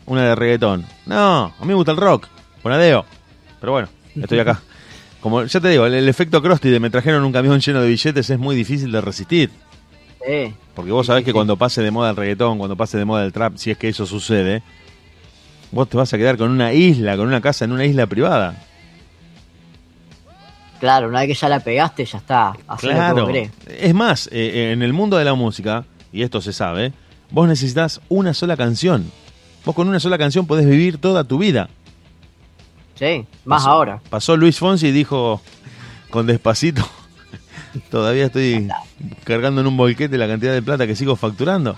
una 0.06 0.24
de 0.24 0.36
reggaetón. 0.36 0.86
No, 1.06 1.54
a 1.58 1.62
mí 1.62 1.68
me 1.68 1.74
gusta 1.76 1.92
el 1.92 1.98
rock, 1.98 2.28
ponadeo. 2.62 3.06
Pero 3.62 3.72
bueno, 3.72 3.88
estoy 4.16 4.40
acá. 4.40 4.62
Como 5.22 5.44
ya 5.46 5.60
te 5.60 5.70
digo, 5.70 5.86
el, 5.86 5.94
el 5.94 6.10
efecto 6.10 6.42
Krusty 6.42 6.70
de 6.70 6.80
me 6.80 6.90
trajeron 6.90 7.24
un 7.24 7.32
camión 7.32 7.60
lleno 7.60 7.82
de 7.82 7.88
billetes 7.88 8.30
es 8.30 8.40
muy 8.40 8.56
difícil 8.56 8.92
de 8.92 9.02
resistir. 9.02 9.52
Sí. 10.26 10.54
Porque 10.76 10.92
vos 10.92 11.08
sabés 11.08 11.24
que 11.24 11.34
cuando 11.34 11.56
pase 11.56 11.82
de 11.82 11.92
moda 11.92 12.10
el 12.10 12.16
reggaetón, 12.16 12.58
cuando 12.58 12.76
pase 12.76 12.98
de 12.98 13.06
moda 13.06 13.24
el 13.24 13.32
trap, 13.32 13.58
si 13.58 13.72
es 13.72 13.78
que 13.78 13.90
eso 13.90 14.06
sucede, 14.06 14.62
vos 15.72 15.88
te 15.88 15.98
vas 15.98 16.13
a 16.13 16.18
quedar 16.18 16.38
con 16.38 16.52
una 16.52 16.74
isla, 16.74 17.16
con 17.16 17.28
una 17.28 17.42
casa 17.42 17.66
en 17.66 17.72
una 17.72 17.86
isla 17.86 18.06
privada. 18.08 18.66
Claro, 20.80 21.08
una 21.08 21.20
vez 21.22 21.28
que 21.30 21.34
ya 21.34 21.50
la 21.50 21.60
pegaste, 21.60 22.06
ya 22.06 22.18
está. 22.20 22.54
Claro. 22.80 23.28
Es 23.68 23.94
más, 23.96 24.28
eh, 24.28 24.32
eh, 24.54 24.72
en 24.74 24.82
el 24.84 24.94
mundo 24.94 25.18
de 25.18 25.26
la 25.26 25.34
música, 25.34 25.86
y 26.12 26.22
esto 26.22 26.40
se 26.42 26.54
sabe, 26.54 26.94
vos 27.32 27.48
necesitas 27.48 28.00
una 28.10 28.34
sola 28.34 28.56
canción. 28.56 29.12
Vos 29.66 29.74
con 29.76 29.88
una 29.90 30.00
sola 30.00 30.18
canción 30.18 30.46
podés 30.48 30.66
vivir 30.68 30.98
toda 31.00 31.24
tu 31.24 31.38
vida. 31.40 31.70
Sí, 32.96 33.26
más 33.46 33.63
Pasó- 33.63 33.70
ahora. 33.72 34.02
Pasó 34.10 34.38
Luis 34.38 34.58
Fonsi 34.60 34.88
y 34.88 34.92
dijo 34.92 35.42
con 36.10 36.26
despacito, 36.26 36.88
todavía 37.92 38.26
estoy 38.28 38.68
cargando 39.24 39.62
en 39.62 39.68
un 39.68 39.78
bolquete 39.78 40.18
la 40.18 40.28
cantidad 40.28 40.54
de 40.54 40.62
plata 40.62 40.88
que 40.88 40.96
sigo 40.96 41.16
facturando. 41.16 41.76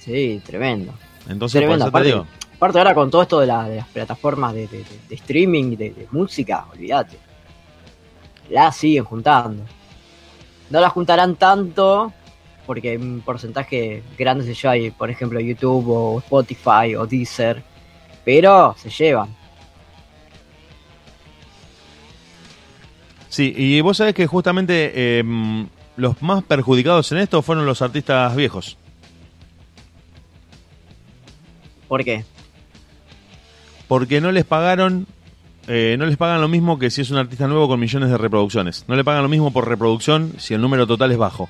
Sí, 0.00 0.40
tremendo. 0.44 0.92
Entonces, 1.28 1.60
por 1.60 1.68
Tremendo. 1.68 1.84
te 1.84 1.88
Aparte, 1.90 2.08
digo, 2.08 2.26
aparte 2.56 2.78
ahora 2.78 2.94
con 2.94 3.10
todo 3.10 3.22
esto 3.22 3.40
de, 3.40 3.46
la- 3.46 3.68
de 3.68 3.76
las 3.76 3.88
plataformas 3.88 4.52
de, 4.54 4.66
de- 4.66 4.84
de- 5.08 5.14
streaming, 5.14 5.76
de 5.76 6.08
música, 6.10 6.66
olvídate. 6.72 7.18
La 8.52 8.70
siguen 8.70 9.04
juntando. 9.04 9.64
No 10.68 10.80
la 10.80 10.90
juntarán 10.90 11.36
tanto 11.36 12.12
porque 12.66 12.96
un 12.98 13.22
porcentaje 13.24 14.02
grande 14.18 14.44
se 14.44 14.54
lleva, 14.54 14.72
ahí, 14.72 14.90
por 14.90 15.10
ejemplo, 15.10 15.40
YouTube 15.40 15.88
o 15.88 16.18
Spotify 16.18 16.94
o 16.96 17.06
Deezer. 17.06 17.62
Pero 18.24 18.76
se 18.78 18.90
llevan. 18.90 19.34
Sí, 23.30 23.54
y 23.56 23.80
vos 23.80 23.96
sabés 23.96 24.14
que 24.14 24.26
justamente 24.26 24.92
eh, 24.94 25.24
los 25.96 26.20
más 26.20 26.44
perjudicados 26.44 27.10
en 27.12 27.18
esto 27.18 27.40
fueron 27.40 27.64
los 27.64 27.80
artistas 27.80 28.36
viejos. 28.36 28.76
¿Por 31.88 32.04
qué? 32.04 32.26
Porque 33.88 34.20
no 34.20 34.30
les 34.30 34.44
pagaron, 34.44 35.06
eh, 35.68 35.96
no 35.98 36.06
les 36.06 36.16
pagan 36.16 36.40
lo 36.40 36.48
mismo 36.48 36.78
que 36.78 36.90
si 36.90 37.02
es 37.02 37.10
un 37.10 37.18
artista 37.18 37.46
nuevo 37.46 37.68
con 37.68 37.78
millones 37.78 38.10
de 38.10 38.18
reproducciones. 38.18 38.84
No 38.88 38.96
le 38.96 39.04
pagan 39.04 39.22
lo 39.22 39.28
mismo 39.28 39.52
por 39.52 39.68
reproducción 39.68 40.32
si 40.38 40.54
el 40.54 40.60
número 40.60 40.86
total 40.86 41.12
es 41.12 41.18
bajo. 41.18 41.48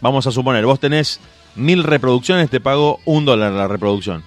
Vamos 0.00 0.26
a 0.26 0.30
suponer, 0.30 0.64
vos 0.64 0.80
tenés 0.80 1.20
mil 1.54 1.82
reproducciones, 1.82 2.50
te 2.50 2.60
pago 2.60 3.00
un 3.04 3.24
dólar 3.24 3.52
la 3.52 3.68
reproducción. 3.68 4.22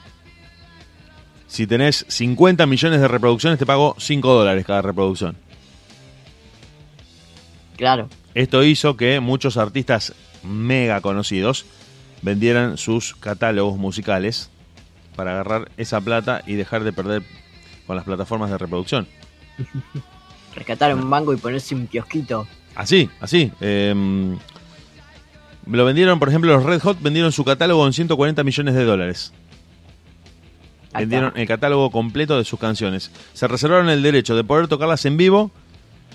Si 1.47 1.67
tenés 1.67 2.05
50 2.07 2.65
millones 2.65 2.99
de 2.99 3.07
reproducciones, 3.07 3.59
te 3.59 3.65
pago 3.65 3.95
5 3.99 4.33
dólares 4.33 4.65
cada 4.65 4.81
reproducción. 4.81 5.37
Claro. 7.77 8.09
Esto 8.33 8.63
hizo 8.63 8.97
que 8.97 9.19
muchos 9.19 9.57
artistas 9.57 10.13
mega 10.43 11.01
conocidos 11.01 11.65
vendieran 12.23 12.77
sus 12.77 13.15
catálogos 13.15 13.77
musicales 13.77 14.49
para 15.15 15.33
agarrar 15.33 15.71
esa 15.77 16.01
plata 16.01 16.41
y 16.47 16.55
dejar 16.55 16.83
de 16.83 16.93
perder 16.93 17.23
con 17.87 17.95
las 17.95 18.05
plataformas 18.05 18.49
de 18.49 18.57
reproducción. 18.57 19.07
Rescatar 20.55 20.93
un 20.93 21.05
mango 21.07 21.33
y 21.33 21.37
ponerse 21.37 21.73
un 21.75 21.87
kiosquito. 21.87 22.47
Así, 22.75 23.09
así. 23.19 23.51
eh, 23.61 24.35
lo 25.65 25.85
vendieron, 25.85 26.19
por 26.19 26.29
ejemplo, 26.29 26.53
los 26.53 26.63
Red 26.63 26.81
Hot 26.81 27.01
vendieron 27.01 27.31
su 27.31 27.45
catálogo 27.45 27.85
en 27.87 27.93
140 27.93 28.43
millones 28.43 28.75
de 28.75 28.83
dólares. 28.83 29.33
Vendieron 30.93 31.31
el 31.35 31.47
catálogo 31.47 31.89
completo 31.89 32.37
de 32.37 32.43
sus 32.43 32.59
canciones. 32.59 33.11
Se 33.33 33.47
reservaron 33.47 33.89
el 33.89 34.03
derecho 34.03 34.35
de 34.35 34.43
poder 34.43 34.67
tocarlas 34.67 35.05
en 35.05 35.17
vivo 35.17 35.49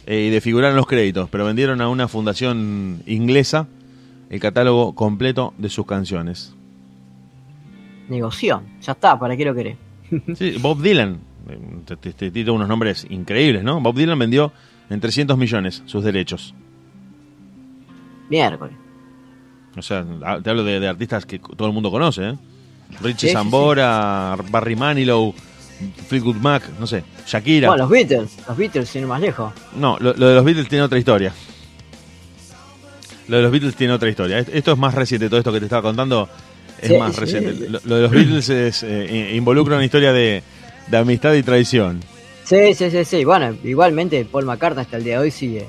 eh, 0.07 0.27
y 0.29 0.31
de 0.31 0.41
figurar 0.41 0.71
en 0.71 0.77
los 0.77 0.87
créditos, 0.87 1.29
pero 1.31 1.45
vendieron 1.45 1.81
a 1.81 1.89
una 1.89 2.07
fundación 2.07 3.03
inglesa 3.07 3.67
el 4.31 4.39
catálogo 4.39 4.95
completo 4.95 5.55
de 5.59 5.69
sus 5.69 5.87
canciones. 5.87 6.55
Negoción. 8.09 8.65
Ya 8.83 8.93
está, 8.93 9.19
¿para 9.19 9.37
qué 9.37 9.45
lo 9.45 9.55
querés? 9.55 9.77
Sí, 10.37 10.57
Bob 10.61 10.81
Dylan, 10.81 11.19
te, 11.85 11.97
te- 11.97 12.13
te 12.13 12.31
tiro 12.31 12.55
unos 12.55 12.69
nombres 12.69 13.07
increíbles, 13.11 13.63
¿no? 13.65 13.81
Bob 13.81 13.95
Dylan 13.97 14.19
vendió 14.19 14.53
en 14.91 15.01
300 15.01 15.37
millones 15.39 15.83
sus 15.87 16.05
derechos. 16.05 16.55
Miércoles. 18.29 18.75
O 19.77 19.83
sea, 19.83 20.05
a- 20.25 20.41
te 20.41 20.51
hablo 20.51 20.65
de, 20.65 20.81
de 20.81 20.89
artistas 20.89 21.25
que 21.27 21.39
todo 21.39 21.67
el 21.69 21.75
mundo 21.75 21.91
conoce, 21.91 22.31
¿eh? 22.31 22.35
Richie 23.03 23.19
Sí, 23.21 23.27
sí, 23.29 23.33
Sambora, 23.33 24.37
Barry 24.51 24.75
Manilow, 24.77 25.35
Fleetwood 26.09 26.37
Mac, 26.37 26.63
no 26.81 26.87
sé, 26.87 27.05
Shakira. 27.27 27.69
Bueno, 27.69 27.83
los 27.85 27.91
Beatles. 27.91 28.37
Los 28.49 28.57
Beatles, 28.57 28.89
sin 28.89 29.03
ir 29.03 29.07
más 29.09 29.21
lejos. 29.21 29.53
No, 29.77 29.97
lo, 30.01 30.15
lo 30.15 30.29
de 30.29 30.35
los 30.35 30.45
Beatles 30.45 30.69
tiene 30.69 30.83
otra 30.85 30.99
historia. 30.99 31.33
Lo 33.29 33.37
de 33.37 33.43
los 33.43 33.53
Beatles 33.53 33.77
tiene 33.77 33.93
otra 33.93 34.09
historia. 34.09 34.39
Est- 34.39 34.55
Esto 34.55 34.73
es 34.73 34.79
más 34.79 34.95
reciente, 34.95 35.29
todo 35.29 35.39
esto 35.39 35.53
que 35.53 35.59
te 35.61 35.67
estaba 35.67 35.83
contando 35.83 36.29
es 36.81 36.89
Sí, 36.89 36.97
más 36.99 37.15
sí. 37.15 37.21
reciente. 37.21 37.69
Lo, 37.69 37.79
lo 37.85 37.97
de 37.97 38.03
los 38.03 38.11
Beatles 38.11 38.49
es, 38.49 38.83
eh, 38.83 39.33
involucra 39.37 39.77
una 39.77 39.85
historia 39.85 40.13
de, 40.13 40.43
de 40.91 40.97
amistad 40.97 41.35
y 41.35 41.43
traición. 41.43 42.01
Sí, 42.45 42.75
sí, 42.75 42.91
sí, 42.91 43.05
sí. 43.05 43.25
Bueno, 43.25 43.57
igualmente 43.63 44.25
Paul 44.25 44.47
McCartney 44.47 44.83
hasta 44.83 44.97
el 44.97 45.05
día 45.05 45.15
de 45.15 45.19
hoy 45.21 45.31
sigue 45.31 45.67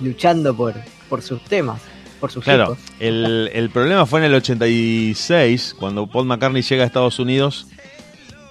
luchando 0.00 0.54
por, 0.54 0.74
por 1.08 1.22
sus 1.22 1.40
temas, 1.42 1.80
por 2.20 2.30
sus 2.30 2.44
Claro, 2.44 2.76
el, 3.00 3.50
el 3.52 3.70
problema 3.70 4.04
fue 4.04 4.20
en 4.20 4.26
el 4.26 4.34
86, 4.34 5.74
cuando 5.78 6.06
Paul 6.06 6.26
McCartney 6.26 6.62
llega 6.62 6.84
a 6.84 6.86
Estados 6.86 7.18
Unidos, 7.18 7.66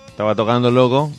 estaba 0.07 0.33
tocando 0.33 0.71
loco, 0.71 1.11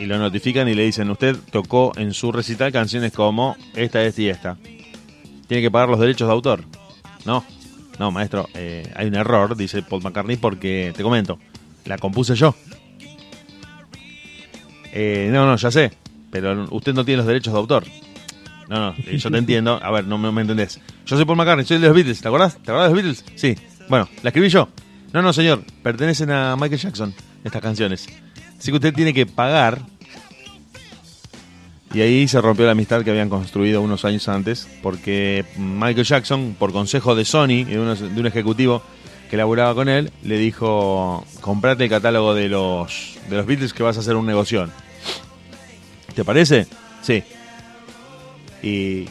y 0.00 0.06
lo 0.06 0.18
notifican 0.18 0.66
y 0.66 0.74
le 0.74 0.84
dicen, 0.84 1.10
usted 1.10 1.36
tocó 1.52 1.92
en 1.96 2.14
su 2.14 2.32
recital 2.32 2.72
canciones 2.72 3.12
como 3.12 3.54
esta, 3.74 4.02
esta 4.02 4.22
y 4.22 4.28
esta. 4.30 4.56
Tiene 5.46 5.62
que 5.62 5.70
pagar 5.70 5.90
los 5.90 6.00
derechos 6.00 6.26
de 6.26 6.32
autor. 6.32 6.64
No, 7.26 7.44
no, 7.98 8.10
maestro, 8.10 8.48
eh, 8.54 8.90
hay 8.96 9.08
un 9.08 9.14
error, 9.14 9.54
dice 9.56 9.82
Paul 9.82 10.02
McCartney, 10.02 10.38
porque, 10.38 10.94
te 10.96 11.02
comento, 11.02 11.38
la 11.84 11.98
compuse 11.98 12.34
yo. 12.34 12.54
Eh, 14.92 15.28
no, 15.32 15.46
no, 15.46 15.56
ya 15.56 15.70
sé, 15.70 15.92
pero 16.30 16.66
usted 16.70 16.94
no 16.94 17.04
tiene 17.04 17.18
los 17.18 17.26
derechos 17.26 17.52
de 17.52 17.58
autor. 17.58 17.84
No, 18.68 18.78
no, 18.78 18.94
eh, 19.06 19.18
yo 19.18 19.30
te 19.30 19.38
entiendo. 19.38 19.80
A 19.82 19.90
ver, 19.90 20.06
no 20.06 20.18
me, 20.18 20.30
me 20.32 20.42
entendés. 20.42 20.80
Yo 21.06 21.16
soy 21.16 21.24
Paul 21.24 21.38
McCartney, 21.38 21.66
soy 21.66 21.78
de 21.78 21.86
los 21.86 21.94
Beatles. 21.94 22.20
¿Te 22.20 22.28
acordás? 22.28 22.56
¿Te 22.56 22.70
acordás 22.70 22.90
de 22.90 22.94
los 22.94 23.02
Beatles? 23.02 23.24
Sí. 23.34 23.56
Bueno, 23.88 24.08
la 24.22 24.30
escribí 24.30 24.48
yo. 24.48 24.68
No, 25.12 25.22
no, 25.22 25.32
señor, 25.32 25.64
pertenecen 25.82 26.30
a 26.30 26.54
Michael 26.56 26.80
Jackson 26.80 27.14
estas 27.42 27.60
canciones. 27.60 28.08
Así 28.58 28.70
que 28.70 28.76
usted 28.76 28.94
tiene 28.94 29.12
que 29.12 29.26
pagar. 29.26 29.80
Y 31.92 32.02
ahí 32.02 32.28
se 32.28 32.40
rompió 32.40 32.66
la 32.66 32.72
amistad 32.72 33.02
que 33.02 33.10
habían 33.10 33.28
construido 33.28 33.82
unos 33.82 34.04
años 34.04 34.28
antes, 34.28 34.68
porque 34.80 35.44
Michael 35.56 36.06
Jackson, 36.06 36.54
por 36.56 36.72
consejo 36.72 37.16
de 37.16 37.24
Sony 37.24 37.48
y 37.48 37.64
de, 37.64 37.80
un 37.80 38.26
ejecutivo 38.26 38.82
que 39.30 39.36
laburaba 39.36 39.76
con 39.76 39.88
él, 39.88 40.10
le 40.24 40.38
dijo, 40.38 41.24
comprate 41.40 41.84
el 41.84 41.90
catálogo 41.90 42.34
de 42.34 42.48
los, 42.48 43.16
de 43.28 43.36
los 43.36 43.46
Beatles 43.46 43.72
que 43.72 43.84
vas 43.84 43.96
a 43.96 44.00
hacer 44.00 44.16
un 44.16 44.26
negocio. 44.26 44.68
¿Te 46.16 46.24
parece? 46.24 46.66
Sí. 47.00 47.22
Y... 48.60 49.06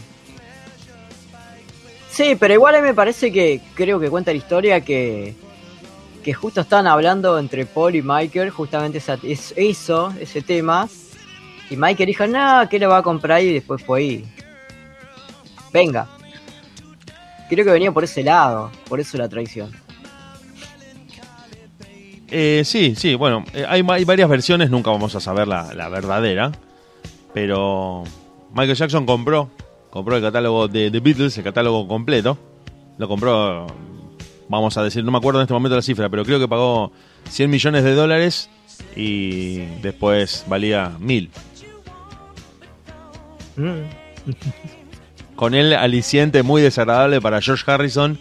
Sí, 2.12 2.36
pero 2.38 2.54
igual 2.54 2.76
a 2.76 2.82
mí 2.82 2.88
me 2.88 2.94
parece 2.94 3.32
que 3.32 3.62
creo 3.76 3.98
que 3.98 4.10
cuenta 4.10 4.32
la 4.32 4.38
historia 4.38 4.82
que, 4.82 5.36
que 6.22 6.34
justo 6.34 6.60
estaban 6.60 6.88
hablando 6.88 7.40
entre 7.40 7.66
Paul 7.66 7.96
y 7.96 8.02
Michael, 8.02 8.50
justamente 8.50 8.98
esa, 8.98 9.18
eso, 9.24 10.14
ese 10.20 10.42
tema. 10.42 10.90
Y 11.70 11.78
Michael 11.78 12.08
dijo, 12.08 12.28
no, 12.28 12.68
que 12.70 12.78
lo 12.78 12.90
va 12.90 12.98
a 12.98 13.04
comprar 13.04 13.42
y 13.42 13.54
después 13.54 13.82
fue 13.82 14.00
ahí. 14.00 14.26
Venga. 15.72 16.10
Creo 17.48 17.64
que 17.64 17.72
venía 17.72 17.94
por 17.94 18.04
ese 18.04 18.22
lado, 18.22 18.70
por 18.90 19.00
eso 19.00 19.18
la 19.18 19.30
traición. 19.30 19.72
Eh, 22.32 22.62
sí, 22.66 22.96
sí, 22.96 23.16
bueno, 23.16 23.44
eh, 23.54 23.66
hay, 23.68 23.84
hay, 23.88 24.06
varias 24.06 24.30
versiones, 24.30 24.70
nunca 24.70 24.92
vamos 24.92 25.16
a 25.16 25.20
saber 25.20 25.48
la, 25.48 25.74
la 25.74 25.90
verdadera. 25.90 26.52
Pero 27.34 28.04
Michael 28.52 28.76
Jackson 28.76 29.06
compró, 29.06 29.50
compró 29.90 30.16
el 30.16 30.22
catálogo 30.22 30.68
de 30.68 30.92
The 30.92 31.00
Beatles, 31.00 31.38
el 31.38 31.44
catálogo 31.44 31.88
completo. 31.88 32.38
Lo 32.98 33.08
compró, 33.08 33.68
vamos 34.48 34.78
a 34.78 34.84
decir, 34.84 35.04
no 35.04 35.12
me 35.12 35.18
acuerdo 35.18 35.40
en 35.40 35.44
este 35.44 35.54
momento 35.54 35.76
la 35.76 35.82
cifra, 35.82 36.10
pero 36.10 36.26
creo 36.26 36.40
que 36.40 36.48
pagó 36.48 36.92
100 37.30 37.50
millones 37.50 37.84
de 37.84 37.94
dólares 37.94 38.50
y 38.96 39.60
después 39.82 40.46
valía 40.48 40.92
mil. 41.00 41.30
Mm. 43.56 43.90
Con 45.36 45.54
el 45.54 45.74
aliciente 45.74 46.44
muy 46.44 46.62
desagradable 46.62 47.22
para 47.22 47.42
George 47.42 47.70
Harrison 47.72 48.18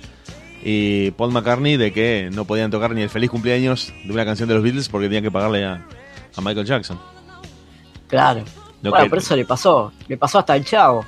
y 0.63 1.11
Paul 1.13 1.33
McCartney 1.33 1.77
de 1.77 1.93
que 1.93 2.31
no 2.33 2.45
podían 2.45 2.71
tocar 2.71 2.95
ni 2.95 3.03
el 3.03 3.11
feliz 3.11 3.31
cumpleaños 3.31 3.93
de 4.05 4.13
una 4.13 4.25
canción 4.25 4.49
de 4.49 4.55
los 4.55 4.63
Beatles 4.63 4.89
porque 4.89 5.07
tenían 5.07 5.25
que 5.25 5.31
pagarle 5.31 5.65
a, 5.65 5.87
a 6.37 6.41
Michael 6.41 6.67
Jackson. 6.67 6.99
Claro 8.09 8.45
bueno, 8.83 9.09
por 9.09 9.19
eso 9.19 9.37
le 9.37 9.45
pasó. 9.45 9.93
Le 10.07 10.17
pasó 10.17 10.39
hasta 10.39 10.57
el 10.57 10.65
chavo. 10.65 11.05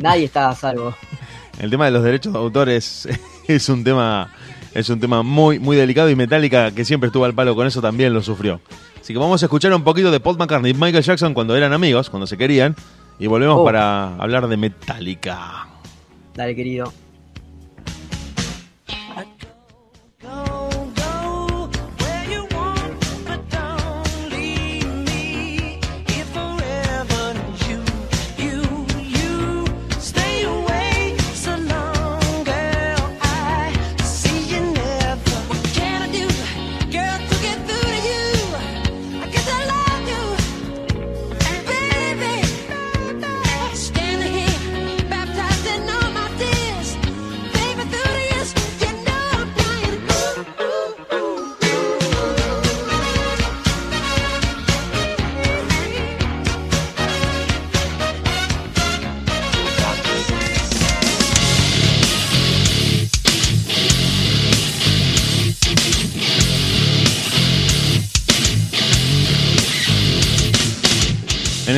Nadie 0.00 0.24
está 0.24 0.48
a 0.48 0.54
salvo. 0.54 0.94
El 1.60 1.70
tema 1.70 1.84
de 1.84 1.92
los 1.92 2.02
derechos 2.02 2.32
de 2.32 2.38
autor 2.38 2.68
es, 2.68 3.06
un 3.68 3.84
tema 3.84 4.28
es 4.74 4.88
un 4.88 4.98
tema 4.98 5.22
muy 5.22 5.60
muy 5.60 5.76
delicado 5.76 6.10
y 6.10 6.16
Metallica 6.16 6.72
que 6.72 6.84
siempre 6.84 7.06
estuvo 7.06 7.24
al 7.24 7.32
palo 7.32 7.54
con 7.54 7.64
eso 7.64 7.80
también 7.80 8.12
lo 8.12 8.22
sufrió. 8.22 8.60
Así 9.00 9.12
que 9.12 9.20
vamos 9.20 9.40
a 9.42 9.46
escuchar 9.46 9.72
un 9.72 9.84
poquito 9.84 10.10
de 10.10 10.18
Paul 10.18 10.36
McCartney 10.36 10.72
y 10.72 10.74
Michael 10.74 11.04
Jackson 11.04 11.32
cuando 11.32 11.54
eran 11.54 11.72
amigos, 11.72 12.10
cuando 12.10 12.26
se 12.26 12.36
querían 12.36 12.74
y 13.20 13.28
volvemos 13.28 13.58
oh. 13.60 13.64
para 13.64 14.16
hablar 14.16 14.48
de 14.48 14.56
Metallica. 14.56 15.68
Dale, 16.34 16.56
querido. 16.56 16.92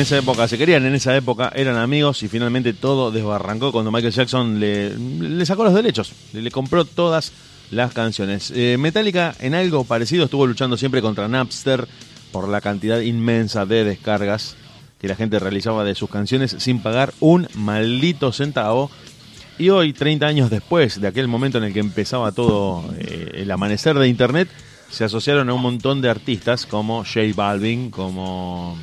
Esa 0.07 0.19
época 0.19 0.47
se 0.47 0.57
querían, 0.57 0.85
en 0.85 0.95
esa 0.95 1.13
época 1.17 1.51
eran 1.53 1.75
amigos 1.75 2.23
y 2.23 2.29
finalmente 2.29 2.71
todo 2.71 3.11
desbarrancó 3.11 3.73
cuando 3.73 3.91
Michael 3.91 4.13
Jackson 4.13 4.57
le, 4.57 5.45
sacó 5.45 5.65
los 5.65 5.73
derechos, 5.73 6.13
le, 6.31 6.49
compró 6.49 6.85
todas 6.85 7.33
las 7.71 7.91
canciones. 7.91 8.53
Eh, 8.55 8.77
Metallica 8.79 9.35
en 9.41 9.53
algo 9.53 9.83
parecido 9.83 10.23
estuvo 10.23 10.47
luchando 10.47 10.77
siempre 10.77 11.01
contra 11.01 11.27
Napster 11.27 11.89
por 12.31 12.47
la 12.47 12.61
cantidad 12.61 13.01
inmensa 13.01 13.65
de 13.65 13.83
descargas 13.83 14.55
que 14.97 15.09
la 15.09 15.15
gente 15.17 15.39
realizaba 15.39 15.83
de 15.83 15.93
sus 15.93 16.09
canciones 16.09 16.55
sin 16.57 16.79
pagar 16.79 17.13
un 17.19 17.49
maldito 17.55 18.31
centavo. 18.31 18.89
Y 19.59 19.71
hoy, 19.71 19.91
30 19.91 20.25
años 20.25 20.49
después 20.49 21.01
de 21.01 21.07
aquel 21.09 21.27
momento 21.27 21.57
en 21.57 21.65
el 21.65 21.73
que 21.73 21.81
empezaba 21.81 22.31
todo 22.31 22.89
eh, 22.97 23.31
el 23.33 23.51
amanecer 23.51 23.99
de 23.99 24.07
Internet, 24.07 24.47
se 24.89 25.03
asociaron 25.03 25.49
a 25.49 25.53
un 25.53 25.61
montón 25.61 26.01
de 26.01 26.09
artistas 26.09 26.65
como 26.65 27.03
J 27.03 27.23
Balvin, 27.35 27.91
como 27.91 28.77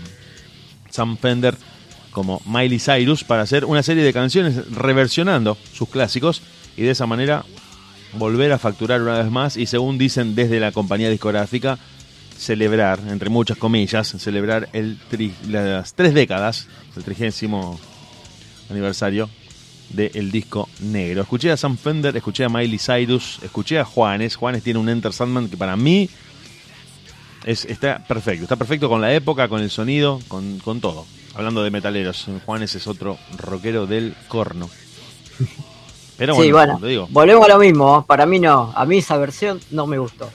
Sam 0.95 1.17
Fender 1.17 1.57
como 2.13 2.41
Miley 2.47 2.79
Cyrus 2.79 3.25
para 3.25 3.43
hacer 3.43 3.65
una 3.65 3.83
serie 3.83 4.05
de 4.05 4.13
canciones 4.13 4.71
reversionando 4.71 5.59
sus 5.73 5.89
clásicos 5.89 6.41
y 6.77 6.83
de 6.83 6.91
esa 6.91 7.07
manera 7.07 7.45
volver 8.13 8.53
a 8.53 8.59
facturar 8.59 9.03
una 9.03 9.19
vez 9.19 9.29
más 9.29 9.57
y 9.57 9.67
según 9.67 9.99
dicen 9.99 10.37
desde 10.37 10.61
la 10.61 10.71
compañía 10.71 11.11
discográfica 11.11 11.81
celebrar, 12.39 13.01
entre 13.09 13.29
muchas 13.29 13.59
comillas, 13.59 14.07
celebrar 14.19 14.69
el 14.73 14.97
las 15.49 15.95
tres 15.95 16.15
décadas, 16.15 16.69
el 16.97 17.03
trigésimo 17.03 17.81
aniversario 18.71 19.29
del 19.91 20.31
disco 20.31 20.69
negro. 20.81 21.23
Escuché 21.23 21.51
a 21.51 21.57
Sam 21.57 21.77
Fender, 21.77 22.17
escuché 22.17 22.45
a 22.45 22.49
Miley 22.49 22.79
Cyrus, 22.79 23.41
escuché 23.43 23.81
a 23.81 23.85
Juanes. 23.85 24.37
Juanes 24.37 24.63
tiene 24.63 24.79
un 24.79 24.89
Enter 24.89 25.13
Sandman 25.13 25.49
que 25.49 25.57
para 25.57 25.77
mí 25.77 26.09
está 27.45 27.99
perfecto, 27.99 28.45
está 28.45 28.57
perfecto 28.57 28.89
con 28.89 29.01
la 29.01 29.13
época, 29.13 29.49
con 29.49 29.61
el 29.61 29.71
sonido, 29.71 30.21
con, 30.29 30.81
todo. 30.81 31.07
Hablando 31.35 31.63
de 31.63 31.71
metaleros, 31.71 32.27
Juanes 32.47 32.75
es 32.75 32.87
otro 32.87 33.19
rockero 33.37 33.87
del 33.87 34.15
corno. 34.29 34.69
Pero 36.17 36.37
bueno, 36.37 36.79
digo. 36.81 37.09
volvemos 37.11 37.45
a 37.47 37.49
lo 37.49 37.59
mismo, 37.59 38.05
para 38.07 38.25
mí 38.25 38.39
no, 38.39 38.73
a 38.75 38.85
mí 38.87 38.99
esa 38.99 39.17
versión 39.19 39.61
no 39.71 39.87
me 39.87 39.99
gustó. 39.99 40.31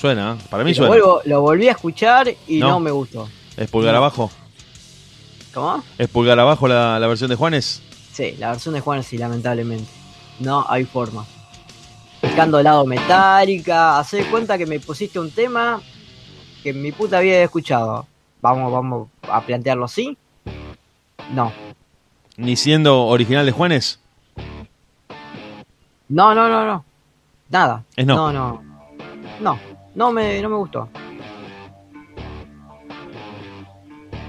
Suena, 0.00 0.36
para 0.50 0.64
mí 0.64 0.74
suena. 0.74 0.96
lo 1.24 1.40
volví 1.40 1.68
a 1.68 1.72
escuchar 1.72 2.34
y 2.48 2.58
no, 2.58 2.80
me 2.80 2.90
gustó. 2.90 3.28
¿Es 3.56 3.70
pulgar 3.70 3.94
abajo? 3.94 4.30
¿Cómo? 5.52 5.84
¿Es 5.98 6.08
pulgar 6.08 6.38
abajo 6.40 6.66
la, 6.66 6.98
la, 6.98 7.06
versión 7.06 7.30
de 7.30 7.36
Juanes? 7.36 7.82
Sí, 8.12 8.34
la 8.38 8.50
versión 8.50 8.74
de 8.74 8.80
Juanes 8.80 9.06
sí, 9.06 9.18
lamentablemente. 9.18 9.88
No 10.40 10.66
hay 10.68 10.84
forma. 10.84 11.24
Buscando 12.20 12.58
el 12.58 12.64
lado 12.64 12.84
metálica, 12.86 13.98
hace 13.98 14.24
cuenta 14.24 14.58
que 14.58 14.66
me 14.66 14.80
pusiste 14.80 15.20
un 15.20 15.30
tema 15.30 15.80
que 16.64 16.72
mi 16.72 16.92
puta 16.92 17.18
había 17.18 17.42
escuchado. 17.42 18.06
Vamos, 18.40 18.72
vamos 18.72 19.08
a 19.30 19.42
plantearlo 19.42 19.84
así. 19.84 20.16
No. 21.34 21.52
¿Ni 22.38 22.56
siendo 22.56 23.04
original 23.04 23.44
de 23.44 23.52
Juanes? 23.52 24.00
No, 26.08 26.34
no, 26.34 26.48
no, 26.48 26.64
no. 26.64 26.84
Nada. 27.50 27.84
Es 27.94 28.06
no. 28.06 28.32
No, 28.32 28.32
no. 28.32 28.62
No, 29.40 29.58
no 29.94 30.12
me, 30.12 30.40
no 30.40 30.48
me 30.48 30.56
gustó. 30.56 30.88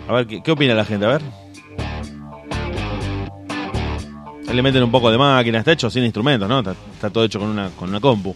A 0.09 0.13
ver, 0.13 0.27
¿qué, 0.27 0.51
opina 0.51 0.73
la 0.75 0.83
gente? 0.83 1.05
A 1.05 1.09
ver. 1.09 1.21
Le 4.53 4.61
meten 4.61 4.83
un 4.83 4.91
poco 4.91 5.09
de 5.09 5.17
máquina, 5.17 5.59
está 5.59 5.71
hecho 5.71 5.89
sin 5.89 6.03
instrumentos, 6.03 6.47
¿no? 6.47 6.59
Está, 6.59 7.09
todo 7.09 7.23
hecho 7.23 7.39
con 7.39 7.49
una, 7.49 7.69
con 7.71 7.89
una 7.89 7.99
compu. 7.99 8.35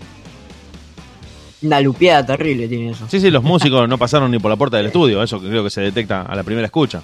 Una 1.62 1.82
lupeada 1.82 2.26
terrible 2.26 2.68
tiene 2.68 2.92
eso. 2.92 3.06
Sí, 3.10 3.20
sí, 3.20 3.30
los 3.30 3.44
músicos 3.44 3.88
no 3.90 3.98
pasaron 3.98 4.32
ni 4.32 4.40
por 4.40 4.50
la 4.50 4.56
puerta 4.56 4.78
del 4.78 4.88
estudio, 4.88 5.22
eso 5.22 5.40
creo 5.40 5.64
que 5.64 5.70
se 5.70 5.82
detecta 5.82 6.22
a 6.22 6.36
la 6.36 6.44
primera 6.44 6.66
escucha. 6.66 7.02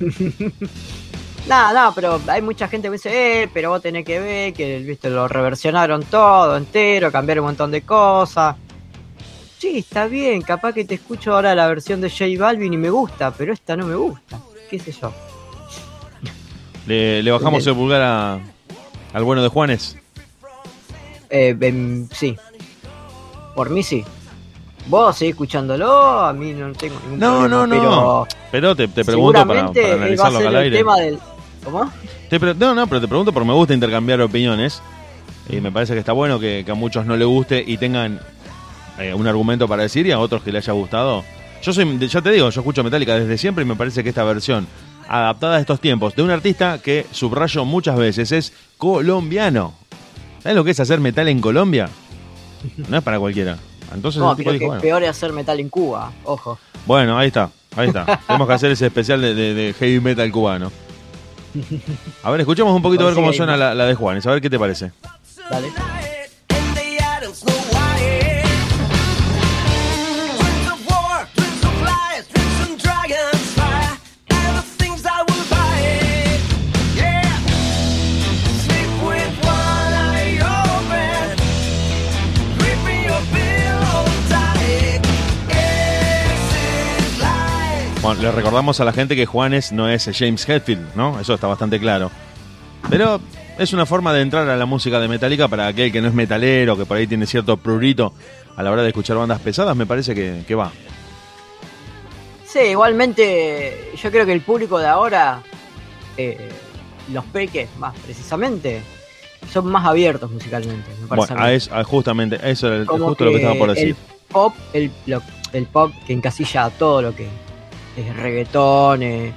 no, 1.48 1.72
no, 1.72 1.92
pero 1.94 2.20
hay 2.26 2.42
mucha 2.42 2.66
gente 2.66 2.88
que 2.88 2.92
dice, 2.92 3.42
eh, 3.42 3.50
pero 3.54 3.70
vos 3.70 3.80
tenés 3.80 4.04
que 4.04 4.18
ver 4.18 4.52
que 4.52 4.80
viste 4.80 5.10
lo 5.10 5.28
reversionaron 5.28 6.02
todo 6.04 6.56
entero, 6.56 7.12
cambiaron 7.12 7.44
un 7.44 7.50
montón 7.50 7.70
de 7.70 7.82
cosas. 7.82 8.56
Sí, 9.58 9.78
está 9.78 10.08
bien, 10.08 10.42
capaz 10.42 10.72
que 10.72 10.84
te 10.84 10.96
escucho 10.96 11.32
ahora 11.34 11.54
la 11.54 11.68
versión 11.68 12.00
de 12.00 12.10
J 12.10 12.26
Balvin 12.38 12.74
y 12.74 12.76
me 12.76 12.90
gusta, 12.90 13.30
pero 13.30 13.52
esta 13.52 13.76
no 13.76 13.86
me 13.86 13.94
gusta. 13.94 14.40
¿Qué 14.68 14.78
sé 14.80 14.92
yo? 14.92 15.12
¿Le, 16.86 17.30
bajamos 17.30 17.66
el 17.66 17.74
pulgar 17.74 18.40
al 19.12 19.24
bueno 19.24 19.42
de 19.42 19.48
Juanes? 19.48 19.96
Eh, 21.30 22.06
sí, 22.12 22.36
Por 23.54 23.70
mí 23.70 23.82
sí. 23.82 24.04
Vos 24.86 25.16
seguís 25.16 25.32
escuchándolo, 25.32 26.20
a 26.20 26.32
mí 26.32 26.52
no 26.52 26.72
tengo 26.72 26.96
ningún 27.04 27.18
No, 27.18 27.40
problema. 27.48 27.66
no, 27.66 27.66
no. 27.66 28.26
Pero 28.28 28.50
Pero 28.50 28.76
te, 28.76 28.88
te 28.88 29.04
pregunto 29.04 29.46
para, 29.46 29.72
para 29.72 29.94
analizarlo 29.94 30.38
al 30.40 30.46
el 30.46 30.56
aire. 30.56 30.76
tema 30.78 30.96
del... 30.98 31.18
¿Cómo? 31.64 31.90
Te 32.28 32.38
pre- 32.38 32.54
no, 32.54 32.74
no, 32.74 32.86
pero 32.86 33.00
te 33.00 33.08
pregunto 33.08 33.32
porque 33.32 33.46
me 33.48 33.54
gusta 33.54 33.72
intercambiar 33.72 34.20
opiniones. 34.20 34.82
Y 35.48 35.60
me 35.60 35.72
parece 35.72 35.94
que 35.94 36.00
está 36.00 36.12
bueno 36.12 36.38
que, 36.38 36.62
que 36.64 36.70
a 36.70 36.74
muchos 36.74 37.06
no 37.06 37.16
le 37.16 37.24
guste 37.24 37.62
y 37.66 37.76
tengan 37.78 38.20
eh, 38.98 39.14
un 39.14 39.26
argumento 39.26 39.66
para 39.68 39.82
decir 39.82 40.06
y 40.06 40.12
a 40.12 40.18
otros 40.18 40.42
que 40.42 40.52
le 40.52 40.58
haya 40.58 40.72
gustado. 40.74 41.24
Yo 41.62 41.72
soy, 41.72 41.98
ya 42.06 42.20
te 42.20 42.30
digo, 42.30 42.50
yo 42.50 42.60
escucho 42.60 42.84
Metallica 42.84 43.14
desde 43.18 43.38
siempre 43.38 43.64
y 43.64 43.66
me 43.66 43.76
parece 43.76 44.02
que 44.02 44.10
esta 44.10 44.24
versión 44.24 44.66
adaptada 45.08 45.56
a 45.56 45.60
estos 45.60 45.80
tiempos 45.80 46.14
de 46.14 46.22
un 46.22 46.30
artista 46.30 46.78
que 46.82 47.06
subrayo 47.10 47.64
muchas 47.64 47.96
veces 47.96 48.32
es 48.32 48.52
colombiano. 48.76 49.72
¿Sabes 50.42 50.56
lo 50.56 50.64
que 50.64 50.72
es 50.72 50.80
hacer 50.80 51.00
metal 51.00 51.28
en 51.28 51.40
Colombia? 51.40 51.88
No 52.88 52.96
es 52.98 53.02
para 53.02 53.18
cualquiera. 53.18 53.58
Entonces 53.94 54.20
No, 54.20 54.30
el 54.32 54.36
tipo 54.36 54.50
creo 54.50 54.58
que 54.58 54.64
dijo, 54.64 54.74
es 54.74 54.80
bueno, 54.80 54.82
peor 54.82 55.02
es 55.04 55.08
hacer 55.10 55.32
metal 55.32 55.60
en 55.60 55.68
Cuba, 55.68 56.10
ojo. 56.24 56.58
bueno, 56.86 57.16
ahí 57.18 57.28
está, 57.28 57.50
ahí 57.76 57.88
está. 57.88 58.04
Tenemos 58.26 58.48
que 58.48 58.54
hacer 58.54 58.70
ese 58.72 58.86
especial 58.86 59.20
de, 59.20 59.34
de- 59.34 59.54
de 59.54 59.72
heavy 59.74 60.00
metal 60.00 60.30
cubano. 60.32 60.72
A 62.24 62.30
ver, 62.30 62.40
escuchemos 62.40 62.74
un 62.74 62.82
poquito 62.82 63.04
a 63.04 63.06
ver 63.06 63.14
cómo 63.14 63.32
suena 63.32 63.56
la, 63.56 63.74
la 63.74 63.86
de 63.86 63.94
Juanes, 63.94 64.26
a 64.26 64.30
ver 64.32 64.40
qué 64.40 64.50
te 64.50 64.58
parece. 64.58 64.90
Dale. 65.50 65.68
Bueno, 88.04 88.20
le 88.20 88.30
recordamos 88.32 88.78
a 88.80 88.84
la 88.84 88.92
gente 88.92 89.16
que 89.16 89.24
Juanes 89.24 89.72
no 89.72 89.88
es 89.88 90.10
James 90.12 90.46
Hetfield, 90.46 90.94
¿no? 90.94 91.18
Eso 91.18 91.32
está 91.32 91.46
bastante 91.46 91.80
claro. 91.80 92.10
Pero 92.90 93.18
es 93.58 93.72
una 93.72 93.86
forma 93.86 94.12
de 94.12 94.20
entrar 94.20 94.46
a 94.46 94.56
la 94.58 94.66
música 94.66 95.00
de 95.00 95.08
Metallica 95.08 95.48
para 95.48 95.68
aquel 95.68 95.90
que 95.90 96.02
no 96.02 96.08
es 96.08 96.14
metalero, 96.14 96.76
que 96.76 96.84
por 96.84 96.98
ahí 96.98 97.06
tiene 97.06 97.24
cierto 97.26 97.56
prurito 97.56 98.12
a 98.56 98.62
la 98.62 98.70
hora 98.70 98.82
de 98.82 98.88
escuchar 98.88 99.16
bandas 99.16 99.40
pesadas, 99.40 99.74
me 99.74 99.86
parece 99.86 100.14
que, 100.14 100.42
que 100.46 100.54
va. 100.54 100.70
Sí, 102.46 102.58
igualmente 102.60 103.92
yo 104.00 104.10
creo 104.10 104.26
que 104.26 104.32
el 104.32 104.42
público 104.42 104.78
de 104.78 104.86
ahora, 104.86 105.40
eh, 106.18 106.50
los 107.10 107.24
peques 107.24 107.70
más 107.78 107.94
precisamente, 108.04 108.82
son 109.50 109.64
más 109.66 109.86
abiertos 109.86 110.30
musicalmente, 110.30 110.90
me 111.00 111.06
parece. 111.06 111.32
Bueno, 111.32 111.42
a 111.42 111.52
eso, 111.54 111.74
a 111.74 111.82
justamente, 111.84 112.38
eso 112.42 112.68
Como 112.84 113.06
justo 113.06 113.24
lo 113.24 113.30
que 113.30 113.36
estaba 113.38 113.54
por 113.56 113.70
decir. 113.70 113.88
El 113.88 113.96
pop, 114.28 114.54
el, 114.74 114.90
lo- 115.06 115.22
el 115.54 115.64
pop 115.66 115.90
que 116.06 116.12
encasilla 116.12 116.68
todo 116.68 117.00
lo 117.00 117.16
que 117.16 117.26
es 117.96 118.16
reggaetón, 118.16 119.02
eh, 119.02 119.32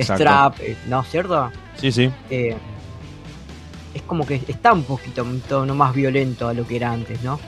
strap, 0.00 0.60
eh, 0.60 0.76
¿no? 0.86 1.02
¿Cierto? 1.04 1.50
Sí, 1.76 1.92
sí. 1.92 2.10
Eh, 2.30 2.56
es 3.94 4.02
como 4.02 4.26
que 4.26 4.40
está 4.46 4.72
un 4.72 4.84
poquito 4.84 5.22
un 5.22 5.40
tono 5.40 5.74
más 5.74 5.94
violento 5.94 6.48
a 6.48 6.54
lo 6.54 6.66
que 6.66 6.76
era 6.76 6.92
antes, 6.92 7.22
¿no? 7.22 7.40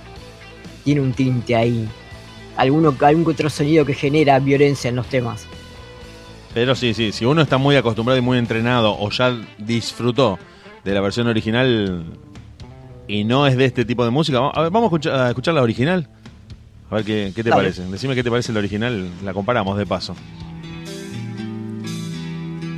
Tiene 0.85 1.01
un 1.01 1.13
tinte 1.13 1.55
ahí. 1.55 1.89
Alguno, 2.57 2.95
algún 3.01 3.31
otro 3.31 3.49
sonido 3.49 3.85
que 3.85 3.95
genera 3.95 4.39
violencia 4.39 4.89
en 4.89 4.97
los 4.97 5.07
temas. 5.07 5.47
Pero 6.53 6.75
sí, 6.75 6.93
sí, 6.93 7.13
si 7.13 7.25
uno 7.25 7.43
está 7.43 7.57
muy 7.57 7.77
acostumbrado 7.77 8.19
y 8.19 8.23
muy 8.23 8.37
entrenado 8.39 8.97
o 8.99 9.11
ya 9.11 9.35
disfrutó 9.59 10.39
de 10.85 10.93
la 10.93 11.01
versión 11.01 11.27
original 11.27 12.05
y 13.09 13.25
no 13.25 13.47
es 13.47 13.57
de 13.57 13.65
este 13.65 13.85
tipo 13.85 14.05
de 14.05 14.11
música, 14.11 14.39
vamos 14.39 14.57
a, 14.57 14.63
ver, 14.63 14.71
vamos 14.71 14.85
a 14.85 14.89
escuchar, 14.89 15.15
a 15.15 15.29
escuchar 15.29 15.55
la 15.55 15.63
original. 15.63 16.09
A 16.91 16.97
ver 16.97 17.05
qué, 17.05 17.33
qué 17.35 17.43
te 17.43 17.49
Dale. 17.49 17.63
parece. 17.63 17.85
Decime 17.87 18.15
qué 18.15 18.23
te 18.23 18.31
parece 18.31 18.53
la 18.53 18.59
original, 18.59 19.09
la 19.25 19.33
comparamos 19.33 19.79
de 19.79 19.87
paso. 19.87 20.15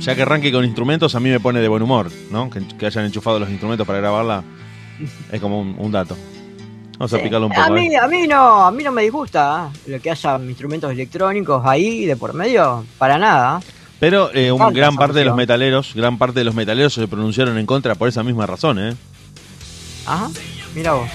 Ya 0.05 0.15
que 0.15 0.21
arranque 0.21 0.51
con 0.51 0.63
instrumentos, 0.63 1.15
a 1.15 1.19
mí 1.19 1.29
me 1.29 1.39
pone 1.39 1.59
de 1.59 1.67
buen 1.67 1.81
humor, 1.81 2.11
¿no? 2.31 2.49
Que, 2.49 2.61
que 2.77 2.85
hayan 2.85 3.05
enchufado 3.05 3.39
los 3.39 3.49
instrumentos 3.49 3.85
para 3.87 3.99
grabarla 3.99 4.43
es 5.31 5.41
como 5.41 5.59
un, 5.59 5.75
un 5.77 5.91
dato. 5.91 6.15
Vamos 6.97 7.11
a 7.13 7.17
Sí. 7.17 7.23
picarlo 7.23 7.47
un 7.47 7.51
poco. 7.53 7.63
A 7.63 7.67
¿eh? 7.67 7.71
mí, 7.71 7.95
a 7.95 8.07
mí 8.07 8.27
no, 8.27 8.65
a 8.65 8.71
mí 8.71 8.83
no 8.83 8.91
me 8.91 9.01
disgusta 9.01 9.69
¿eh? 9.85 9.91
lo 9.91 9.99
que 9.99 10.11
haya 10.11 10.37
instrumentos 10.37 10.91
electrónicos 10.91 11.61
ahí 11.65 12.05
de 12.05 12.15
por 12.15 12.33
medio, 12.33 12.85
para 12.97 13.17
nada. 13.17 13.59
Pero 13.99 14.29
eh, 14.33 14.51
un 14.51 14.73
gran 14.73 14.95
parte 14.95 15.19
de 15.19 15.25
los 15.25 15.35
metaleros, 15.35 15.93
gran 15.95 16.17
parte 16.17 16.39
de 16.39 16.45
los 16.45 16.53
metaleros 16.55 16.93
se 16.93 17.07
pronunciaron 17.07 17.57
en 17.57 17.65
contra 17.65 17.95
por 17.95 18.07
esa 18.07 18.23
misma 18.23 18.45
razón, 18.45 18.77
¿eh? 18.79 18.95
Ajá, 20.05 20.29
mira 20.75 20.93
vos. 20.93 21.09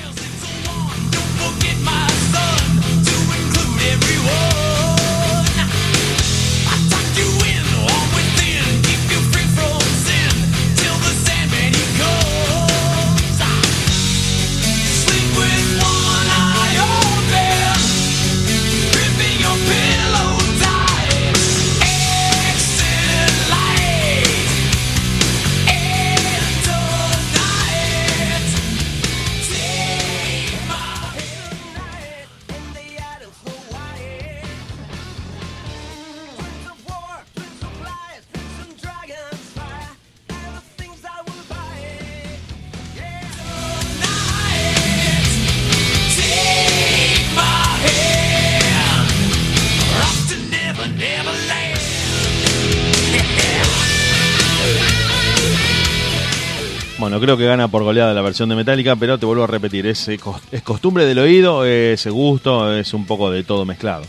Bueno, 57.20 57.34
creo 57.34 57.36
que 57.36 57.44
gana 57.44 57.68
por 57.68 57.82
goleada 57.82 58.14
la 58.14 58.22
versión 58.22 58.48
de 58.48 58.56
Metallica, 58.56 58.96
pero 58.96 59.18
te 59.18 59.26
vuelvo 59.26 59.44
a 59.44 59.46
repetir, 59.46 59.86
es, 59.86 60.08
eh, 60.08 60.18
es 60.50 60.62
costumbre 60.62 61.04
del 61.04 61.18
oído, 61.18 61.66
es 61.66 62.06
gusto, 62.06 62.74
es 62.74 62.94
un 62.94 63.04
poco 63.04 63.30
de 63.30 63.44
todo 63.44 63.66
mezclado. 63.66 64.04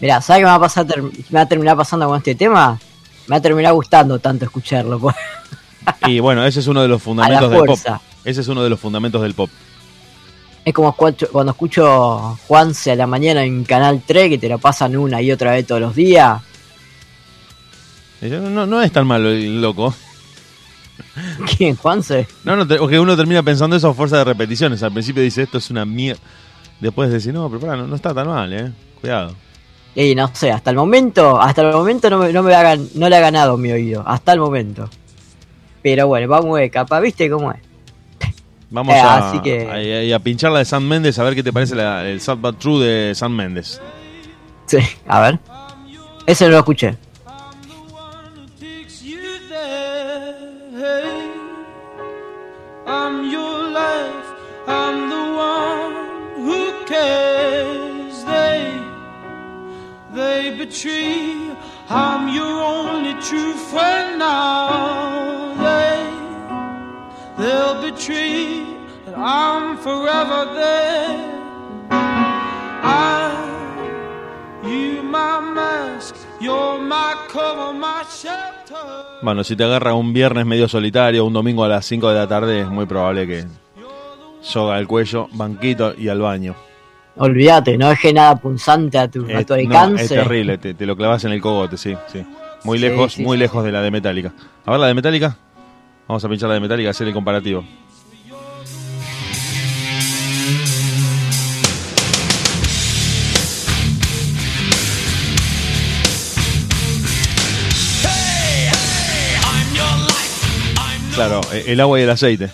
Mirá, 0.00 0.20
¿sabes 0.20 0.40
qué 0.40 0.44
me 0.44 0.50
va 0.50 0.56
a 0.56 0.60
pasar? 0.60 0.86
me 0.86 1.10
va 1.32 1.40
a 1.40 1.48
terminar 1.48 1.78
pasando 1.78 2.06
con 2.06 2.18
este 2.18 2.34
tema? 2.34 2.78
Me 3.26 3.30
va 3.30 3.36
a 3.38 3.40
terminar 3.40 3.72
gustando 3.72 4.18
tanto 4.18 4.44
escucharlo. 4.44 4.98
pues. 4.98 5.16
Y 6.08 6.20
bueno, 6.20 6.44
ese 6.44 6.60
es 6.60 6.66
uno 6.66 6.82
de 6.82 6.88
los 6.88 7.02
fundamentos 7.02 7.50
del 7.50 7.64
pop. 7.64 7.78
Ese 8.22 8.42
es 8.42 8.48
uno 8.48 8.62
de 8.62 8.68
los 8.68 8.78
fundamentos 8.78 9.22
del 9.22 9.32
pop. 9.32 9.48
Es 10.62 10.74
como 10.74 10.94
cuando 10.94 11.52
escucho 11.52 12.38
Juanse 12.46 12.92
a 12.92 12.96
la 12.96 13.06
mañana 13.06 13.44
en 13.44 13.64
Canal 13.64 14.02
3, 14.04 14.28
que 14.28 14.36
te 14.36 14.50
lo 14.50 14.58
pasan 14.58 14.94
una 14.94 15.22
y 15.22 15.32
otra 15.32 15.52
vez 15.52 15.66
todos 15.66 15.80
los 15.80 15.94
días. 15.94 16.42
Yo, 18.20 18.40
No, 18.40 18.66
no 18.66 18.82
es 18.82 18.92
tan 18.92 19.06
malo 19.06 19.30
el 19.30 19.62
loco. 19.62 19.94
¿Quién, 21.56 21.76
Juanse? 21.76 22.26
No, 22.44 22.56
no, 22.56 22.66
porque 22.66 22.98
uno 23.00 23.16
termina 23.16 23.42
pensando 23.42 23.76
eso 23.76 23.88
a 23.88 23.94
fuerza 23.94 24.18
de 24.18 24.24
repeticiones. 24.24 24.82
Al 24.82 24.92
principio 24.92 25.22
dice 25.22 25.42
esto 25.42 25.58
es 25.58 25.70
una 25.70 25.84
mierda. 25.84 26.20
Después 26.80 27.10
decir, 27.10 27.32
no, 27.32 27.48
pero 27.48 27.60
pará, 27.60 27.76
no, 27.76 27.86
no 27.86 27.96
está 27.96 28.12
tan 28.12 28.26
mal, 28.28 28.52
eh. 28.52 28.70
Cuidado. 29.00 29.34
Y 29.94 30.14
no 30.14 30.30
sé, 30.34 30.50
hasta 30.52 30.70
el 30.70 30.76
momento, 30.76 31.40
hasta 31.40 31.62
el 31.62 31.72
momento 31.72 32.10
no, 32.10 32.18
me, 32.18 32.30
no, 32.32 32.42
me 32.42 32.54
hagan, 32.54 32.86
no 32.96 33.08
le 33.08 33.16
ha 33.16 33.20
ganado 33.20 33.56
mi 33.56 33.72
oído, 33.72 34.02
hasta 34.06 34.32
el 34.34 34.40
momento. 34.40 34.90
Pero 35.82 36.06
bueno, 36.08 36.28
vamos 36.28 36.56
a 36.56 36.60
ver, 36.60 36.70
capaz, 36.70 37.00
¿viste 37.00 37.30
cómo 37.30 37.50
es? 37.52 37.58
Vamos 38.68 38.94
Eh, 38.94 38.98
a, 38.98 39.30
así 39.30 39.38
que- 39.40 40.10
a, 40.10 40.14
a- 40.14 40.16
a 40.16 40.18
pinchar 40.18 40.50
la 40.52 40.58
de 40.58 40.64
San 40.66 40.86
Méndez, 40.86 41.18
a 41.18 41.22
ver 41.22 41.34
qué 41.34 41.42
te 41.42 41.52
parece 41.52 41.74
la- 41.76 42.06
el 42.06 42.20
Sad 42.20 42.36
But 42.38 42.58
True 42.58 42.84
de 42.84 43.14
San 43.14 43.32
Méndez. 43.32 43.80
Sí, 44.66 44.78
a 45.06 45.20
ver. 45.20 45.38
Ese 46.26 46.44
no 46.46 46.50
lo 46.50 46.58
escuché. 46.58 46.96
Betray. 60.76 61.56
I'm 61.88 62.28
your 62.28 62.60
only 62.62 63.14
true 63.22 63.54
friend 63.54 64.18
now. 64.18 65.54
They, 65.56 66.02
they'll 67.38 67.80
betray. 67.82 68.64
And 69.06 69.16
I'm 69.16 69.78
forever 69.78 70.52
there. 70.54 71.32
I, 72.82 73.32
you 74.64 75.02
my 75.02 75.40
mask. 75.40 76.14
You're 76.40 76.78
my 76.78 77.14
cover, 77.28 77.72
my 77.72 78.04
shelter. 78.10 79.22
Bueno, 79.22 79.44
si 79.44 79.56
te 79.56 79.64
agarra 79.64 79.94
un 79.94 80.12
viernes 80.12 80.44
medio 80.44 80.68
solitario, 80.68 81.24
un 81.24 81.32
domingo 81.32 81.64
a 81.64 81.68
las 81.68 81.86
5 81.86 82.10
de 82.10 82.14
la 82.14 82.28
tarde, 82.28 82.60
es 82.60 82.68
muy 82.68 82.84
probable 82.86 83.26
que 83.26 83.46
soga 84.42 84.76
al 84.76 84.86
cuello, 84.86 85.28
banquito 85.32 85.94
y 85.96 86.08
al 86.08 86.20
baño. 86.20 86.54
Olvídate, 87.18 87.78
no 87.78 87.88
deje 87.88 88.12
nada 88.12 88.36
punzante 88.36 88.98
a 88.98 89.08
tu, 89.08 89.24
a 89.26 89.40
Es- 89.40 89.46
tu 89.46 89.54
no, 89.56 89.96
es 89.96 90.08
terrible, 90.08 90.58
te, 90.58 90.74
te 90.74 90.84
lo 90.86 90.96
clavas 90.96 91.24
en 91.24 91.32
el 91.32 91.40
cogote, 91.40 91.76
sí, 91.78 91.94
sí. 92.12 92.22
Muy 92.64 92.78
lejos, 92.78 93.14
sí, 93.14 93.22
muy 93.22 93.36
sí, 93.36 93.40
lejos 93.40 93.64
de 93.64 93.72
la 93.72 93.80
de 93.80 93.90
Metallica. 93.90 94.32
A 94.64 94.70
ver 94.70 94.80
la 94.80 94.86
de 94.88 94.94
Metallica. 94.94 95.36
Vamos 96.08 96.24
a 96.24 96.28
pinchar 96.28 96.48
la 96.48 96.54
de 96.56 96.60
Metallica, 96.60 96.90
hacer 96.90 97.06
el 97.08 97.14
comparativo. 97.14 97.64
Claro, 111.14 111.40
eh, 111.52 111.64
el 111.68 111.80
agua 111.80 111.98
y 111.98 112.02
el 112.02 112.10
aceite. 112.10 112.50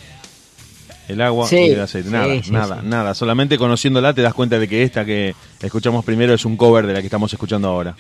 El 1.13 1.21
agua 1.21 1.47
Sí, 1.49 1.57
y 1.57 1.71
el 1.71 1.81
aceite. 1.81 2.11
Nada, 2.11 2.43
sí, 2.43 2.51
nada, 2.51 2.81
sí. 2.81 2.87
nada. 2.87 3.15
Solamente 3.15 3.59
conociéndola 3.59 4.15
te 4.15 4.23
das 4.23 4.35
cuenta 4.35 4.59
de 4.59 4.67
que 4.69 4.83
esta 4.83 5.05
que 5.05 5.35
escuchamos 5.61 6.05
primero 6.05 6.33
es 6.35 6.45
un 6.45 6.57
cover 6.57 6.87
de 6.87 6.93
la 6.95 7.01
que 7.01 7.07
estamos 7.07 7.33
escuchando 7.33 7.69
ahora. 7.69 7.95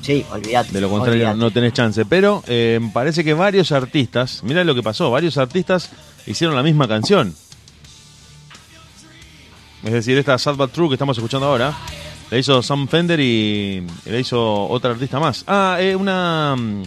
Sí, 0.00 0.24
olvídate. 0.32 0.72
De 0.72 0.80
lo 0.80 0.88
contrario, 0.90 1.34
no 1.34 1.50
tenés 1.50 1.72
chance. 1.74 2.04
Pero 2.04 2.42
eh, 2.48 2.80
parece 2.92 3.22
que 3.22 3.34
varios 3.34 3.70
artistas, 3.72 4.40
mira 4.42 4.64
lo 4.64 4.74
que 4.74 4.82
pasó, 4.82 5.10
varios 5.10 5.36
artistas 5.38 5.90
hicieron 6.26 6.56
la 6.56 6.62
misma 6.62 6.88
canción. 6.88 7.34
Es 9.84 9.92
decir, 9.92 10.16
esta 10.18 10.38
Sad 10.38 10.54
But 10.56 10.72
True 10.72 10.88
que 10.88 10.94
estamos 10.94 11.16
escuchando 11.16 11.46
ahora, 11.46 11.72
la 12.30 12.38
hizo 12.38 12.62
Sam 12.62 12.88
Fender 12.88 13.18
y 13.20 13.84
la 14.06 14.18
hizo 14.18 14.68
otra 14.68 14.92
artista 14.92 15.18
más. 15.20 15.44
Ah, 15.46 15.76
eh, 15.80 15.94
una. 15.94 16.54
mm, 16.56 16.82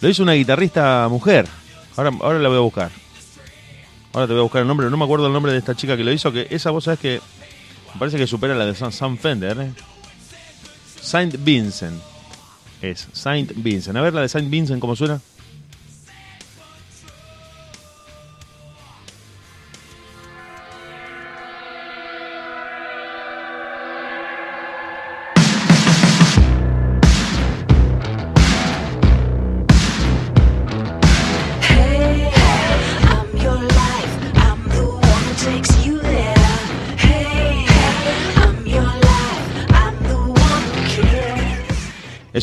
Lo 0.00 0.08
hizo 0.08 0.22
una 0.22 0.32
guitarrista 0.34 1.06
mujer. 1.08 1.46
Ahora, 1.96 2.10
ahora 2.20 2.38
la 2.40 2.48
voy 2.48 2.58
a 2.58 2.60
buscar. 2.60 2.90
Ahora 4.14 4.28
te 4.28 4.32
voy 4.32 4.40
a 4.40 4.42
buscar 4.44 4.62
el 4.62 4.68
nombre. 4.68 4.88
No 4.88 4.96
me 4.96 5.04
acuerdo 5.04 5.26
el 5.26 5.32
nombre 5.32 5.52
de 5.52 5.58
esta 5.58 5.74
chica 5.74 5.96
que 5.96 6.04
lo 6.04 6.12
hizo. 6.12 6.32
Que 6.32 6.46
esa 6.50 6.70
voz 6.70 6.84
sabes 6.84 7.00
que. 7.00 7.20
Parece 7.98 8.16
que 8.16 8.26
supera 8.26 8.54
la 8.54 8.64
de 8.64 8.74
Sam, 8.74 8.92
Sam 8.92 9.18
Fender. 9.18 9.60
¿eh? 9.60 9.72
Saint 11.00 11.34
Vincent. 11.44 12.00
Es 12.80 13.08
Saint 13.12 13.52
Vincent. 13.56 13.96
A 13.96 14.00
ver 14.00 14.14
la 14.14 14.22
de 14.22 14.28
Saint 14.28 14.48
Vincent, 14.48 14.80
¿cómo 14.80 14.96
suena? 14.96 15.20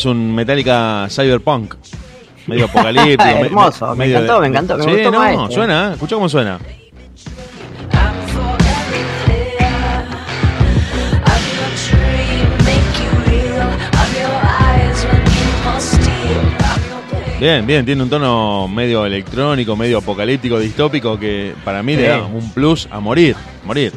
Es 0.02 0.06
un 0.06 0.34
Metallica 0.34 1.06
Cyberpunk. 1.12 1.76
Medio 2.48 2.66
apocalíptico. 2.66 3.24
me- 3.24 3.42
Hermoso, 3.42 3.96
me 3.96 4.06
encantó, 4.10 4.40
me 4.42 4.48
encantó, 4.48 4.78
me 4.80 4.84
sí, 4.84 4.90
gustó 4.90 5.12
no, 5.12 5.20
más 5.20 5.32
este. 5.44 5.54
suena, 5.54 5.90
¿eh? 5.90 5.94
escucha 5.94 6.16
cómo 6.16 6.28
suena. 6.28 6.60
Bien, 17.40 17.66
bien, 17.68 17.86
tiene 17.86 18.02
un 18.02 18.10
tono 18.10 18.68
medio 18.68 19.06
electrónico, 19.06 19.76
medio 19.76 20.00
apocalíptico, 20.00 20.58
distópico, 20.58 21.20
que 21.20 21.54
para 21.64 21.84
mí 21.84 21.96
le 21.96 22.08
da 22.08 22.24
un 22.24 22.52
plus 22.54 22.88
a 22.90 23.00
morir, 23.00 23.36
morir. 23.66 23.94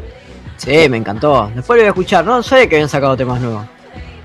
Sí, 0.58 0.86
me 0.90 0.98
encantó. 0.98 1.50
Después 1.54 1.76
lo 1.78 1.82
voy 1.82 1.86
a 1.86 1.88
escuchar. 1.88 2.24
No 2.26 2.42
sé 2.42 2.68
que 2.68 2.76
habían 2.76 2.90
sacado 2.90 3.16
temas 3.16 3.40
nuevos. 3.40 3.66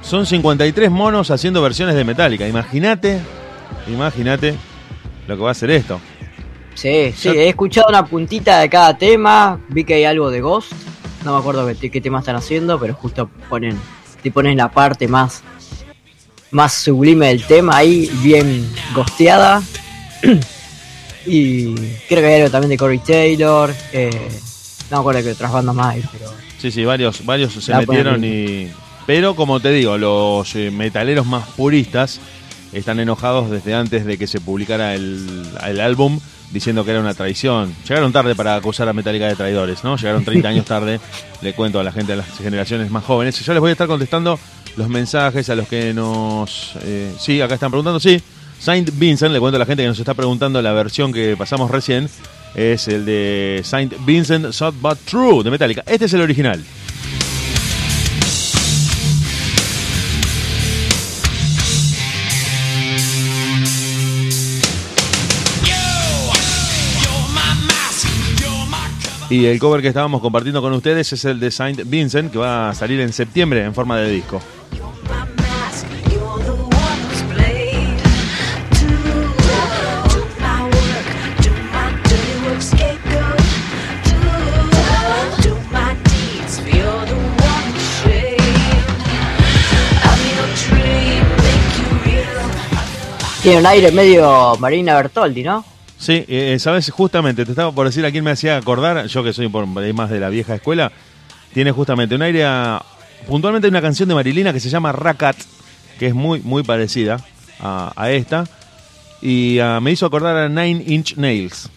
Son 0.01 0.25
53 0.25 0.89
monos 0.89 1.29
haciendo 1.31 1.61
versiones 1.61 1.95
de 1.95 2.03
Metallica. 2.03 2.47
Imagínate, 2.47 3.19
imagínate 3.87 4.55
lo 5.27 5.35
que 5.37 5.43
va 5.43 5.51
a 5.51 5.53
ser 5.53 5.71
esto. 5.71 5.99
Sí, 6.73 7.13
sí, 7.15 7.27
Yo- 7.29 7.33
he 7.33 7.49
escuchado 7.49 7.87
una 7.89 8.05
puntita 8.05 8.59
de 8.59 8.69
cada 8.69 8.97
tema. 8.97 9.59
Vi 9.69 9.83
que 9.83 9.95
hay 9.95 10.05
algo 10.05 10.31
de 10.31 10.41
Ghost. 10.41 10.71
No 11.25 11.33
me 11.33 11.39
acuerdo 11.39 11.67
qué, 11.79 11.91
qué 11.91 11.99
tema 12.01 12.19
están 12.19 12.37
haciendo, 12.37 12.79
pero 12.79 12.93
justo 12.93 13.29
ponen, 13.49 13.77
te 14.23 14.31
ponen 14.31 14.55
la 14.57 14.71
parte 14.71 15.07
más, 15.07 15.43
más 16.51 16.73
sublime 16.73 17.27
del 17.27 17.43
tema 17.43 17.75
ahí, 17.77 18.09
bien 18.23 18.65
gosteada. 18.95 19.61
y 21.25 21.75
creo 22.07 22.21
que 22.21 22.25
hay 22.25 22.35
algo 22.41 22.49
también 22.49 22.69
de 22.69 22.77
Corey 22.77 22.99
Taylor. 22.99 23.73
eh, 23.91 24.09
no 24.89 24.97
me 24.97 25.01
acuerdo 25.01 25.21
que 25.23 25.31
otras 25.31 25.51
bandas 25.51 25.75
más 25.75 25.95
hay, 25.95 26.03
pero 26.11 26.31
Sí, 26.57 26.71
sí, 26.71 26.83
varios, 26.83 27.23
varios 27.25 27.53
se 27.53 27.73
metieron 27.75 28.23
y... 28.23 28.69
Pero 29.09 29.35
como 29.35 29.59
te 29.59 29.71
digo, 29.71 29.97
los 29.97 30.55
eh, 30.55 30.69
metaleros 30.69 31.25
más 31.25 31.47
puristas 31.57 32.19
están 32.73 32.99
enojados 32.99 33.49
desde 33.49 33.73
antes 33.73 34.05
de 34.05 34.19
que 34.19 34.27
se 34.27 34.39
publicara 34.39 34.93
el, 34.93 35.47
el 35.65 35.79
álbum 35.79 36.19
diciendo 36.51 36.85
que 36.85 36.91
era 36.91 36.99
una 36.99 37.15
traición. 37.15 37.73
Llegaron 37.87 38.13
tarde 38.13 38.35
para 38.35 38.53
acusar 38.53 38.87
a 38.87 38.93
Metallica 38.93 39.25
de 39.25 39.35
traidores, 39.35 39.83
¿no? 39.83 39.97
Llegaron 39.97 40.23
30 40.23 40.49
años 40.49 40.65
tarde, 40.67 40.99
le 41.41 41.53
cuento 41.53 41.79
a 41.79 41.83
la 41.83 41.91
gente 41.91 42.11
de 42.11 42.17
las 42.17 42.37
generaciones 42.37 42.91
más 42.91 43.03
jóvenes. 43.03 43.43
Yo 43.43 43.51
les 43.51 43.59
voy 43.59 43.69
a 43.69 43.71
estar 43.71 43.87
contestando 43.87 44.37
los 44.77 44.89
mensajes 44.89 45.49
a 45.49 45.55
los 45.55 45.67
que 45.67 45.91
nos... 45.91 46.73
eh, 46.83 47.11
sí, 47.17 47.41
acá 47.41 47.55
están 47.55 47.71
preguntando, 47.71 47.99
sí. 47.99 48.21
Saint 48.59 48.91
Vincent, 48.93 49.33
le 49.33 49.39
cuento 49.39 49.55
a 49.55 49.59
la 49.59 49.65
gente 49.65 49.81
que 49.81 49.89
nos 49.89 49.97
está 49.97 50.13
preguntando 50.13 50.61
la 50.61 50.73
versión 50.73 51.11
que 51.11 51.35
pasamos 51.35 51.71
recién, 51.71 52.07
es 52.53 52.87
el 52.87 53.05
de 53.05 53.61
Saint 53.63 53.91
Vincent 54.05 54.51
Sad 54.51 54.73
But 54.79 54.99
True 55.05 55.43
de 55.43 55.49
Metallica. 55.49 55.83
Este 55.87 56.05
es 56.05 56.13
el 56.13 56.21
original. 56.21 56.63
Y 69.29 69.45
el 69.45 69.59
cover 69.59 69.81
que 69.81 69.89
estábamos 69.89 70.21
compartiendo 70.21 70.59
con 70.59 70.73
ustedes 70.73 71.13
es 71.13 71.23
el 71.25 71.39
de 71.39 71.51
Saint 71.51 71.81
Vincent, 71.85 72.31
que 72.31 72.39
va 72.39 72.69
a 72.69 72.73
salir 72.73 72.99
en 72.99 73.13
septiembre 73.13 73.63
en 73.63 73.75
forma 73.75 73.97
de 73.97 74.09
disco. 74.09 74.41
Tiene 93.43 93.59
un 93.59 93.65
aire 93.67 93.91
medio 93.91 94.55
Marina 94.59 94.95
Bertoldi, 94.95 95.43
¿no? 95.43 95.63
Sí, 95.99 96.23
eh, 96.29 96.57
sabes, 96.59 96.89
justamente, 96.89 97.43
te 97.45 97.51
estaba 97.51 97.71
por 97.73 97.85
decir 97.85 98.05
a 98.05 98.11
quién 98.11 98.23
me 98.23 98.31
hacía 98.31 98.55
acordar, 98.57 99.05
yo 99.07 99.21
que 99.23 99.33
soy 99.33 99.49
por 99.49 99.65
más 99.67 100.09
de 100.09 100.19
la 100.19 100.29
vieja 100.29 100.55
escuela, 100.55 100.91
tiene 101.53 101.71
justamente 101.71 102.15
un 102.15 102.21
aire 102.21 102.45
a- 102.45 102.81
Puntualmente 103.27 103.67
hay 103.67 103.69
una 103.71 103.81
canción 103.81 104.07
de 104.07 104.15
Marilina 104.15 104.53
que 104.53 104.61
se 104.61 104.69
llama 104.69 104.93
Racat, 104.93 105.35
que 105.99 106.07
es 106.07 106.13
muy, 106.15 106.39
muy 106.39 106.63
parecida 106.63 107.17
a, 107.59 107.91
a 107.93 108.11
esta, 108.11 108.45
y 109.21 109.59
ah, 109.59 109.81
me 109.81 109.91
hizo 109.91 110.05
acordar 110.05 110.37
a 110.37 110.47
Nine 110.47 110.81
Inch 110.87 111.17
Nails. 111.17 111.69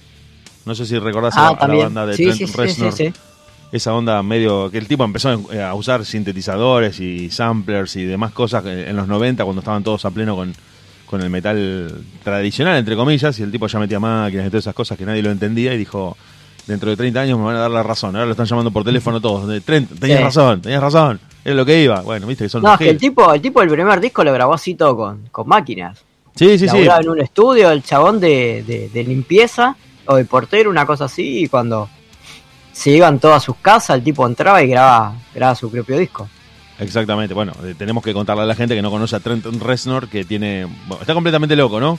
No 0.64 0.77
sé 0.77 0.87
si 0.87 0.97
recordás 1.01 1.37
a, 1.37 1.49
Ah, 1.49 1.57
a 1.59 1.66
la 1.66 1.75
banda 1.75 2.07
de 2.07 2.16
Sí, 2.16 2.23
Trent 2.27 2.39
sí, 2.39 2.47
sí, 2.47 2.53
sí, 2.53 2.59
Reznor. 2.59 2.93
sí. 2.93 3.12
Esa 3.73 3.93
onda 3.93 4.23
medio 4.23 4.70
que 4.70 4.79
el 4.79 4.87
tipo 4.87 5.03
empezó 5.03 5.51
eh, 5.53 5.61
a 5.61 5.75
usar 5.75 6.05
sintetizadores 6.05 7.01
y 7.01 7.29
samplers 7.31 7.97
y 7.97 8.05
demás 8.05 8.31
cosas 8.31 8.62
que 8.62 8.89
en 8.89 8.95
los 8.95 9.09
90 9.09 9.43
cuando 9.43 9.61
estaban 9.62 9.83
todos 9.83 10.05
a 10.05 10.11
pleno 10.12 10.37
con, 10.37 10.55
con 11.12 11.20
el 11.20 11.28
metal 11.28 11.92
tradicional, 12.24 12.78
entre 12.78 12.96
comillas, 12.96 13.38
y 13.38 13.42
el 13.42 13.52
tipo 13.52 13.66
ya 13.66 13.78
metía 13.78 14.00
máquinas 14.00 14.46
y 14.46 14.48
todas 14.48 14.64
esas 14.64 14.74
cosas 14.74 14.96
que 14.96 15.04
nadie 15.04 15.22
lo 15.22 15.30
entendía 15.30 15.74
y 15.74 15.76
dijo, 15.76 16.16
dentro 16.66 16.88
de 16.88 16.96
30 16.96 17.20
años 17.20 17.38
me 17.38 17.44
van 17.44 17.56
a 17.56 17.60
dar 17.60 17.70
la 17.70 17.82
razón. 17.82 18.16
Ahora 18.16 18.24
lo 18.24 18.30
están 18.32 18.46
llamando 18.46 18.70
por 18.70 18.82
teléfono 18.82 19.20
todos. 19.20 19.46
De 19.46 19.60
30, 19.60 19.94
tenías 19.96 20.18
Sí. 20.20 20.24
razón, 20.24 20.62
tenías 20.62 20.80
razón. 20.82 21.20
Era 21.44 21.54
lo 21.54 21.66
que 21.66 21.82
iba. 21.82 22.00
Bueno, 22.00 22.26
viste 22.26 22.44
que 22.44 22.48
son 22.48 22.62
No, 22.62 22.72
es 22.72 22.78
que 22.78 22.88
el 22.88 22.96
tipo, 22.96 23.30
el 23.34 23.42
tipo 23.42 23.60
del 23.60 23.68
primer 23.68 24.00
disco 24.00 24.24
lo 24.24 24.32
grabó 24.32 24.54
así 24.54 24.74
todo 24.74 24.96
con, 24.96 25.28
con 25.30 25.46
máquinas. 25.46 25.98
Sí, 26.34 26.58
sí, 26.58 26.66
sí. 26.66 26.78
En 26.78 27.08
un 27.10 27.20
estudio, 27.20 27.70
el 27.70 27.82
chabón 27.82 28.18
de, 28.18 28.64
de- 28.66 28.88
de 28.88 29.04
limpieza 29.04 29.76
o 30.06 30.16
de 30.16 30.24
portero, 30.24 30.70
una 30.70 30.86
cosa 30.86 31.04
así, 31.04 31.44
y 31.44 31.46
cuando 31.48 31.90
se 32.72 32.90
iban 32.90 33.18
todas 33.18 33.42
sus 33.42 33.56
casas, 33.56 33.96
el 33.98 34.02
tipo 34.02 34.26
entraba 34.26 34.62
y 34.62 34.68
grababa, 34.68 35.14
grababa 35.34 35.54
su 35.56 35.70
propio 35.70 35.98
disco. 35.98 36.26
Exactamente. 36.79 37.35
Bueno, 37.35 37.53
eh, 37.64 37.75
tenemos 37.77 38.03
que 38.03 38.12
contarle 38.12 38.43
a 38.43 38.47
la 38.47 38.55
gente 38.55 38.75
que 38.75 38.83
no 38.83 38.91
conoce 38.91 39.14
a 39.16 39.20
Trent 39.20 39.45
Reznor, 39.62 40.09
que 40.09 40.25
tiene... 40.25 40.66
bueno, 40.87 41.01
está 41.03 41.14
completamente 41.14 41.55
loco, 41.57 41.81
¿no? 41.81 41.99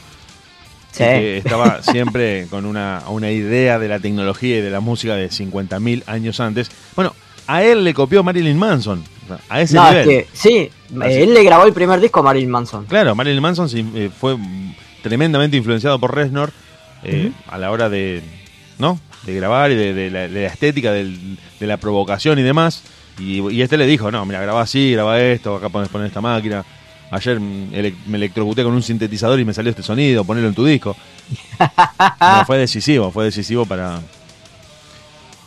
Sí. 0.92 1.04
y 1.04 1.06
que 1.06 1.38
estaba 1.38 1.82
siempre 1.84 2.48
con 2.50 2.66
una, 2.66 3.02
una 3.08 3.32
idea 3.32 3.80
de 3.80 3.88
la 3.88 4.00
tecnología 4.00 4.58
y 4.60 4.62
de 4.62 4.70
la 4.70 4.80
música 4.80 5.16
de 5.16 5.30
50.000 5.30 6.04
años 6.08 6.40
antes. 6.40 6.70
Bueno, 6.96 7.16
a 7.48 7.64
él 7.64 7.84
le 7.84 7.94
copió 7.94 8.24
Marilyn 8.24 8.58
Manson, 8.58 9.04
a 9.50 9.62
ese 9.62 9.76
No, 9.76 9.90
nivel. 9.90 10.10
es 10.10 10.26
que, 10.26 10.28
sí, 10.34 10.70
Así. 11.02 11.14
eh, 11.14 11.24
él 11.24 11.34
le 11.34 11.44
grabó 11.44 11.66
el 11.66 11.74
primer 11.74 12.00
disco 12.00 12.20
a 12.20 12.24
Marilyn 12.24 12.50
Manson. 12.52 12.86
Claro, 12.86 13.16
Marilyn 13.16 13.42
Manson 13.42 13.68
eh, 13.74 14.10
fue 14.16 14.38
tremendamente 15.02 15.58
influenciado 15.58 16.00
por 16.00 16.14
Reznor 16.16 16.52
eh, 17.04 17.32
a 17.48 17.58
la 17.58 17.72
hora 17.72 17.90
de, 17.90 18.22
¿no? 18.80 19.00
de 19.26 19.34
grabar 19.36 19.72
y 19.72 19.76
de, 19.76 19.94
de 19.94 20.10
la, 20.12 20.20
de 20.28 20.42
la 20.44 20.48
estética, 20.48 20.92
del- 20.92 21.38
de 21.60 21.68
la 21.68 21.78
provocación 21.78 22.38
y 22.40 22.44
demás. 22.44 22.84
Y, 23.20 23.39
y 23.51 23.61
este 23.61 23.78
le 23.78 23.86
dijo, 23.86 24.11
no, 24.11 24.26
mira, 24.26 24.41
graba 24.41 24.61
así, 24.61 24.91
graba 24.93 25.22
esto, 25.22 25.55
acá 25.55 25.70
pones 25.70 25.89
poner 25.89 26.07
esta 26.07 26.22
máquina. 26.22 26.64
Ayer 27.11 27.39
ele- 27.72 27.93
me 28.07 28.18
electrocuté 28.18 28.64
con 28.64 28.74
un 28.74 28.82
sintetizador 28.82 29.39
y 29.39 29.45
me 29.45 29.53
salió 29.53 29.70
este 29.70 29.84
sonido, 29.84 30.24
ponelo 30.26 30.47
en 30.47 30.55
tu 30.55 30.66
disco. 30.66 30.95
No, 32.20 32.45
fue 32.45 32.57
decisivo, 32.57 33.11
fue 33.11 33.26
decisivo 33.26 33.66
para, 33.66 33.99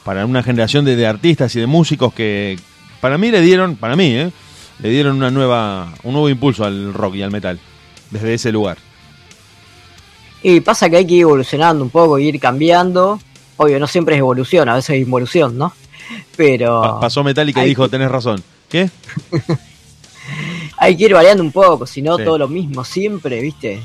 para 0.04 0.24
una 0.26 0.42
generación 0.42 0.84
de, 0.84 0.94
de 0.96 1.06
artistas 1.06 1.54
y 1.56 1.60
de 1.60 1.66
músicos 1.66 2.12
que 2.14 2.58
para 3.00 3.18
mí 3.18 3.30
le 3.30 3.40
dieron, 3.40 3.76
para 3.76 3.96
mí, 3.96 4.14
¿eh? 4.14 4.30
le 4.78 4.90
dieron 4.90 5.16
una 5.16 5.30
nueva, 5.30 5.92
un 6.02 6.12
nuevo 6.12 6.28
impulso 6.28 6.64
al 6.64 6.92
rock 6.94 7.16
y 7.16 7.22
al 7.22 7.30
metal 7.30 7.58
desde 8.10 8.34
ese 8.34 8.52
lugar. 8.52 8.78
Y 10.42 10.60
pasa 10.60 10.88
que 10.88 10.96
hay 10.98 11.06
que 11.06 11.14
ir 11.14 11.20
evolucionando 11.22 11.82
un 11.82 11.90
poco, 11.90 12.18
ir 12.18 12.38
cambiando. 12.38 13.18
Obvio, 13.56 13.80
no 13.80 13.86
siempre 13.86 14.14
es 14.14 14.20
evolución, 14.20 14.68
a 14.68 14.74
veces 14.74 14.96
es 14.96 15.02
involución, 15.02 15.56
¿no? 15.58 15.72
Pero 16.36 16.80
Pa- 16.80 17.00
pasó 17.00 17.22
Metallica 17.24 17.64
y 17.64 17.68
dijo, 17.70 17.84
que- 17.84 17.90
tenés 17.90 18.10
razón. 18.10 18.42
¿Qué? 18.68 18.90
hay 20.78 20.96
que 20.96 21.04
ir 21.04 21.14
variando 21.14 21.42
un 21.42 21.52
poco, 21.52 21.86
si 21.86 22.02
no 22.02 22.16
Sí. 22.18 22.24
todo 22.24 22.38
lo 22.38 22.48
mismo 22.48 22.84
siempre, 22.84 23.40
¿viste? 23.40 23.80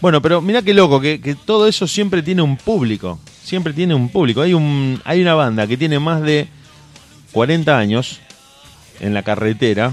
Bueno, 0.00 0.20
pero 0.20 0.40
mira 0.42 0.62
qué 0.62 0.74
loco, 0.74 1.00
que, 1.00 1.20
que 1.20 1.34
todo 1.34 1.66
eso 1.66 1.86
siempre 1.86 2.22
tiene 2.22 2.42
un 2.42 2.56
público. 2.56 3.18
Siempre 3.42 3.72
tiene 3.72 3.94
un 3.94 4.08
público. 4.08 4.40
Hay, 4.42 4.54
un, 4.54 5.00
hay 5.04 5.22
una 5.22 5.34
banda 5.34 5.66
que 5.66 5.76
tiene 5.76 5.98
más 5.98 6.20
de 6.22 6.48
40 7.32 7.78
años 7.78 8.20
en 9.00 9.14
la 9.14 9.22
carretera, 9.22 9.92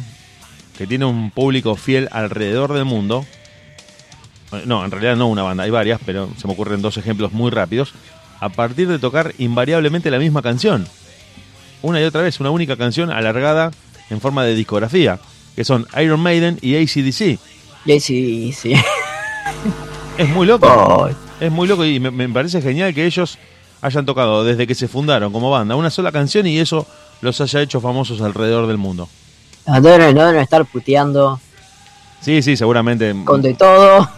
que 0.77 0.87
tiene 0.87 1.05
un 1.05 1.31
público 1.31 1.75
fiel 1.75 2.09
alrededor 2.11 2.73
del 2.73 2.85
mundo. 2.85 3.25
Eh, 4.51 4.63
No, 4.65 4.83
en 4.83 4.91
realidad 4.91 5.15
no 5.15 5.27
una 5.27 5.43
banda, 5.43 5.63
hay 5.63 5.71
varias, 5.71 5.99
pero 6.05 6.29
se 6.37 6.47
me 6.47 6.53
ocurren 6.53 6.81
dos 6.81 6.97
ejemplos 6.97 7.31
muy 7.31 7.51
rápidos. 7.51 7.93
A 8.43 8.49
partir 8.49 8.89
de 8.89 8.99
tocar 8.99 9.33
invariablemente 9.37 10.11
la 10.11 10.19
misma 10.19 10.41
canción. 10.41 10.85
Una 11.81 12.01
y 12.01 12.03
otra 12.03 12.23
vez, 12.23 12.41
una 12.41 12.49
única 12.51 12.75
canción 12.75 13.09
alargada 13.09 13.71
en 14.09 14.19
forma 14.19 14.43
de 14.43 14.53
discografía, 14.53 15.17
que 15.55 15.63
son 15.63 15.87
Iron 16.01 16.19
Maiden 16.19 16.59
y 16.61 16.75
ACDC. 16.75 17.39
Y 17.85 18.51
sí. 18.51 18.73
Es 20.17 20.27
muy 20.27 20.45
loco. 20.45 20.67
Oh, 20.67 21.09
Es 21.39 21.51
muy 21.53 21.69
loco 21.69 21.85
y 21.85 22.01
me, 22.01 22.11
me 22.11 22.27
parece 22.27 22.61
genial 22.61 22.93
que 22.93 23.05
ellos 23.05 23.37
hayan 23.81 24.05
tocado 24.05 24.43
desde 24.43 24.67
que 24.67 24.75
se 24.75 24.89
fundaron 24.89 25.31
como 25.31 25.49
banda 25.49 25.77
una 25.77 25.89
sola 25.89 26.11
canción 26.11 26.45
y 26.45 26.59
eso 26.59 26.85
los 27.21 27.39
haya 27.39 27.61
hecho 27.61 27.79
famosos 27.79 28.19
alrededor 28.19 28.67
del 28.67 28.77
mundo. 28.77 29.07
no 29.65 29.79
deben 29.79 30.35
estar 30.35 30.65
puteando 30.65 31.39
Sí, 32.23 32.41
sí, 32.41 32.55
seguramente 32.55 33.13
con 33.25 33.41
de 33.41 33.53
todo. 33.53 34.09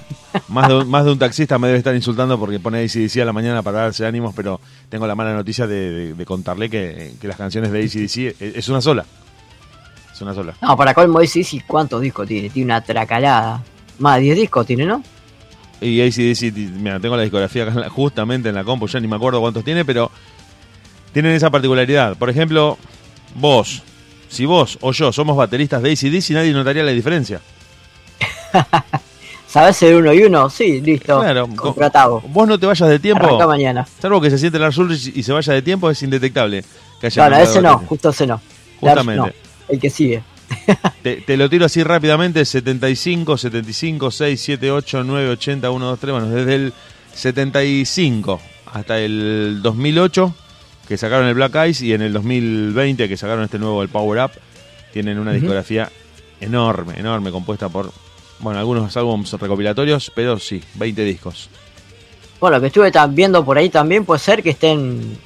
más, 0.49 0.67
de, 0.67 0.75
un- 0.75 0.89
más 0.89 1.05
de 1.05 1.11
un 1.11 1.17
taxista 1.19 1.57
me 1.57 1.67
debe 1.67 1.79
estar 1.79 1.95
insultando 1.95 2.37
porque 2.39 2.59
pone 2.59 2.83
ACDC 2.83 3.21
a 3.21 3.25
la 3.25 3.33
mañana 3.33 3.63
para 3.63 3.79
darse 3.81 4.05
ánimos, 4.05 4.33
pero 4.35 4.59
tengo 4.89 5.07
la 5.07 5.15
mala 5.15 5.33
noticia 5.33 5.65
de, 5.65 5.89
de- 5.91 6.13
de 6.13 6.25
contarle 6.25 6.69
que, 6.69 7.13
que 7.19 7.27
las 7.27 7.37
canciones 7.37 7.71
de 7.71 7.79
ACDC 7.83 8.17
es, 8.41 8.55
es 8.57 8.69
una 8.69 8.81
sola. 8.81 9.05
Es 10.13 10.21
una 10.21 10.33
sola. 10.33 10.53
No, 10.61 10.77
para 10.77 10.93
colmo 10.93 11.19
sí, 11.25 11.61
¿cuántos 11.65 11.99
discos 12.01 12.27
tiene? 12.27 12.49
Tiene 12.49 12.65
una 12.67 12.81
tracalada. 12.81 13.61
Más 13.99 14.15
de 14.17 14.21
10 14.23 14.35
discos 14.37 14.65
tiene, 14.67 14.85
¿no? 14.85 15.01
Y 15.81 15.99
ACDC, 16.01 16.53
mira, 16.79 16.99
tengo 16.99 17.15
la 17.17 17.23
discografía 17.23 17.63
acá 17.63 17.89
justamente 17.89 18.49
en 18.49 18.55
la 18.55 18.63
compu, 18.63 18.87
ya 18.87 18.99
ni 18.99 19.07
me 19.07 19.15
acuerdo 19.15 19.41
cuántos 19.41 19.63
tiene, 19.63 19.83
pero 19.83 20.09
tienen 21.11 21.33
esa 21.33 21.49
particularidad. 21.49 22.15
Por 22.17 22.29
ejemplo, 22.29 22.77
vos, 23.35 23.81
si 24.29 24.45
vos 24.45 24.77
o 24.81 24.91
yo 24.93 25.11
somos 25.11 25.35
bateristas 25.35 25.81
de 25.81 25.91
ACDC, 25.91 26.29
nadie 26.31 26.53
notaría 26.53 26.83
la 26.83 26.91
diferencia. 26.91 27.41
¿Sabes 29.47 29.77
ser 29.77 29.95
uno 29.95 30.13
y 30.13 30.23
uno? 30.23 30.49
Sí, 30.49 30.81
listo. 30.81 31.19
Claro, 31.21 31.47
contratado. 31.55 32.19
co- 32.21 32.27
Vos 32.27 32.47
no 32.47 32.59
te 32.59 32.65
vayas 32.65 32.89
de 32.89 32.99
tiempo, 32.99 33.25
Arranca 33.25 33.47
mañana. 33.47 33.87
salvo 34.01 34.19
que 34.19 34.29
se 34.29 34.37
siente 34.37 34.59
Lars 34.59 34.77
Ulrich 34.77 35.15
y 35.15 35.23
se 35.23 35.31
vaya 35.31 35.53
de 35.53 35.61
tiempo, 35.61 35.89
es 35.89 36.01
indetectable. 36.03 36.63
Que 36.99 37.07
haya 37.07 37.23
No, 37.23 37.29
no, 37.29 37.35
cambiado 37.37 37.51
ese 37.53 37.61
no, 37.61 37.77
justo 37.87 38.09
ese 38.09 38.27
no. 38.27 38.41
Justamente. 38.79 39.21
Lars 39.21 39.35
no, 39.35 39.73
el 39.73 39.79
que 39.79 39.89
sigue. 39.89 40.23
Te, 41.01 41.17
te 41.21 41.37
lo 41.37 41.49
tiro 41.49 41.65
así 41.65 41.83
rápidamente, 41.83 42.43
75, 42.45 43.37
75, 43.37 44.11
6, 44.11 44.41
7, 44.41 44.71
8, 44.71 45.03
9, 45.03 45.29
80, 45.29 45.71
1, 45.71 45.85
2, 45.85 45.99
3, 45.99 46.11
bueno, 46.11 46.27
desde 46.29 46.55
el 46.55 46.73
75 47.13 48.39
hasta 48.73 48.99
el 48.99 49.59
2008, 49.61 50.35
que 50.87 50.97
sacaron 50.97 51.27
el 51.27 51.33
Black 51.33 51.55
Eyes, 51.55 51.81
y 51.81 51.93
en 51.93 52.01
el 52.01 52.13
2020, 52.13 53.07
que 53.09 53.17
sacaron 53.17 53.43
este 53.45 53.57
nuevo, 53.59 53.81
el 53.81 53.89
Power 53.89 54.23
Up, 54.25 54.31
tienen 54.93 55.17
una 55.19 55.31
Ujú. 55.31 55.39
discografía 55.39 55.89
enorme, 56.41 56.93
enorme, 56.99 57.31
compuesta 57.31 57.69
por, 57.69 57.91
bueno, 58.39 58.59
algunos 58.59 58.95
álbumes 58.97 59.31
recopilatorios, 59.33 60.11
pero 60.13 60.37
sí, 60.39 60.61
20 60.75 61.03
discos. 61.03 61.49
Bueno, 62.39 62.57
lo 62.57 62.61
que 62.61 62.67
estuve 62.67 62.91
viendo 63.09 63.43
por 63.45 63.57
ahí 63.57 63.69
también 63.69 64.05
puede 64.05 64.19
ser 64.19 64.43
que 64.43 64.49
estén 64.51 65.17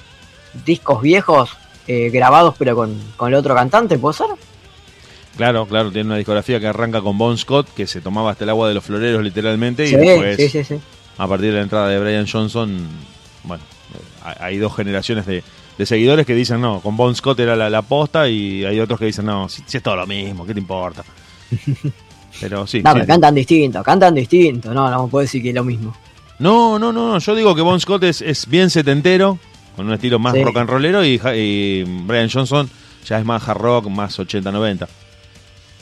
discos 0.66 1.02
viejos 1.02 1.50
eh, 1.88 2.10
grabados 2.12 2.56
pero 2.58 2.76
con, 2.76 2.96
con 3.18 3.30
el 3.30 3.36
otro 3.36 3.56
cantante, 3.56 3.98
¿puede 3.98 4.16
ser? 4.16 4.28
Claro, 5.36 5.66
claro, 5.66 5.92
tiene 5.92 6.08
una 6.08 6.18
discografía 6.18 6.60
que 6.60 6.68
arranca 6.68 7.02
con 7.02 7.18
Bon 7.18 7.38
Scott, 7.38 7.68
que 7.74 7.88
se 7.88 8.02
tomaba 8.02 8.32
hasta 8.32 8.44
el 8.44 8.50
agua 8.52 8.68
de 8.68 8.74
los 8.76 8.84
floreros 8.84 9.24
literalmente, 9.24 9.86
y 9.86 9.90
Sí, 9.90 9.96
después... 9.96 10.52
sí, 10.52 10.64
sí, 10.64 10.80
a 11.18 11.28
partir 11.28 11.50
de 11.52 11.58
la 11.58 11.64
entrada 11.64 11.88
de 11.90 12.00
Brian 12.00 12.28
Johnson, 12.28 12.88
bueno, 13.44 13.64
eh, 13.94 13.98
hay- 14.24 14.36
hay 14.40 14.58
dos 14.58 14.76
generaciones 14.76 15.26
de, 15.26 15.44
de 15.78 15.86
seguidores 15.86 16.26
que 16.26 16.36
dicen, 16.36 16.62
no, 16.62 16.80
con 16.82 16.96
Bon 16.98 17.16
Scott 17.16 17.40
era 17.40 17.56
la, 17.56 17.70
la 17.70 17.82
posta 17.82 18.28
y 18.30 18.64
hay 18.66 18.80
otros 18.80 19.00
que 19.00 19.06
dicen, 19.06 19.26
no, 19.26 19.48
si, 19.50 19.64
si 19.66 19.78
es 19.78 19.84
todo 19.84 19.96
lo 19.96 20.06
mismo, 20.08 20.46
¿qué 20.46 20.54
te 20.54 20.60
importa? 20.60 21.04
Pero 22.40 22.66
sí. 22.68 22.82
No, 22.84 22.94
pero 22.94 23.06
cantan 23.06 23.36
distinto, 23.36 23.84
cantan 23.84 24.16
distinto, 24.16 24.74
no, 24.74 24.90
no 24.90 25.08
puedo 25.08 25.22
decir 25.24 25.42
que 25.42 25.50
es 25.50 25.56
lo 25.56 25.64
mismo. 25.64 25.96
no, 26.40 26.78
no, 26.80 26.92
no, 26.94 27.14
no, 27.14 27.20
yo 27.20 27.36
digo 27.36 27.54
que 27.56 27.62
Bon 27.62 27.80
Scott 27.80 28.04
es, 28.04 28.22
es 28.22 28.48
bien 28.48 28.70
setentero, 28.70 29.40
con 29.76 29.88
un 29.88 29.94
estilo 29.94 30.20
más 30.20 30.34
Sí. 30.34 30.44
rock 30.44 30.58
and 30.58 30.70
rollero 30.70 31.04
y, 31.06 31.20
y 31.36 31.84
Brian 32.06 32.30
Johnson 32.30 32.70
ya 33.06 33.18
es 33.20 33.26
más 33.26 33.48
hard 33.48 33.58
rock, 33.60 33.88
más 33.88 34.20
80-90. 34.20 34.88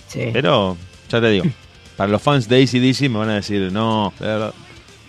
Sí. 0.07 0.29
Pero, 0.33 0.77
ya 1.09 1.19
te 1.21 1.29
digo, 1.29 1.45
para 1.97 2.09
los 2.11 2.21
fans 2.21 2.47
de 2.47 2.63
ACDC 2.63 3.01
me 3.09 3.17
van 3.19 3.29
a 3.29 3.35
decir, 3.35 3.71
no, 3.71 4.13
yo 4.19 4.53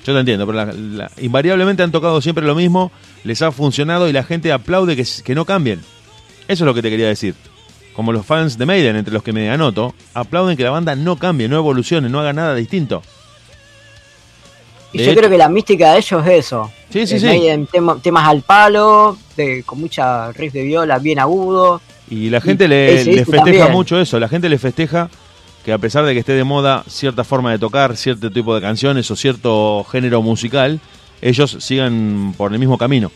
te 0.05 0.18
entiendo, 0.18 0.47
pero 0.47 0.64
la- 0.64 0.72
la- 0.72 1.11
invariablemente 1.20 1.82
han 1.82 1.93
tocado 1.93 2.20
siempre 2.20 2.45
lo 2.45 2.55
mismo, 2.55 2.91
les 3.24 3.41
ha 3.43 3.53
funcionado 3.53 4.09
y 4.09 4.12
la 4.12 4.24
gente 4.24 4.53
aplaude 4.53 4.97
que, 4.97 5.07
que 5.24 5.34
no 5.34 5.45
cambien. 5.45 5.80
Eso 6.49 6.64
es 6.64 6.66
lo 6.66 6.74
que 6.74 6.82
te 6.82 6.91
quería 6.91 7.09
decir. 7.09 7.34
Como 7.99 8.13
los 8.13 8.25
fans 8.25 8.57
de 8.57 8.65
Maiden, 8.65 8.95
entre 8.95 9.13
los 9.13 9.25
que 9.25 9.33
me 9.33 9.51
anoto, 9.51 9.93
aplauden 10.15 10.57
que 10.57 10.63
la 10.63 10.71
banda 10.71 10.95
no 10.95 11.17
cambie, 11.17 11.49
no 11.49 11.57
evolucione, 11.57 12.09
no 12.09 12.21
haga 12.21 12.33
nada 12.33 12.55
distinto. 12.55 13.03
Y 14.93 14.99
de 14.99 15.05
yo 15.05 15.11
hecho- 15.11 15.19
creo 15.19 15.31
que 15.31 15.37
la 15.37 15.49
mística 15.49 15.91
de 15.95 15.99
ellos 15.99 16.25
es 16.25 16.47
eso. 16.47 16.71
Sí, 16.93 17.09
sí, 17.09 17.17
Eh, 17.17 17.19
sí. 17.19 17.27
Maiden, 17.27 17.67
tema- 17.67 17.99
temas 18.01 18.29
al 18.29 18.43
palo, 18.43 19.19
de- 19.37 19.65
con 19.65 19.81
mucha 19.81 20.31
riff 20.31 20.53
de 20.53 20.63
viola 20.63 21.01
bien 21.01 21.19
agudo. 21.19 21.81
Y 22.09 22.31
la 22.31 22.41
gente 22.41 22.67
Y 22.67 22.69
le, 22.69 22.99
festeja 23.05 23.37
también. 23.43 23.73
mucho 23.73 24.01
eso, 24.01 24.21
la 24.21 24.29
gente 24.29 24.49
le 24.49 24.59
festeja 24.59 25.11
que 25.65 25.73
a 25.73 25.79
pesar 25.79 26.05
de 26.05 26.13
que 26.15 26.21
esté 26.21 26.35
de 26.35 26.45
moda 26.45 26.85
cierta 26.87 27.25
forma 27.25 27.51
de 27.51 27.59
tocar, 27.59 27.97
cierto 27.97 28.31
tipo 28.31 28.55
de 28.55 28.61
canciones 28.61 29.11
o 29.11 29.17
cierto 29.17 29.85
género 29.91 30.23
musical, 30.23 30.79
ellos 31.21 31.57
sigan 31.59 32.33
por 32.37 32.53
el 32.53 32.61
mismo 32.61 32.79
camino. 32.79 33.11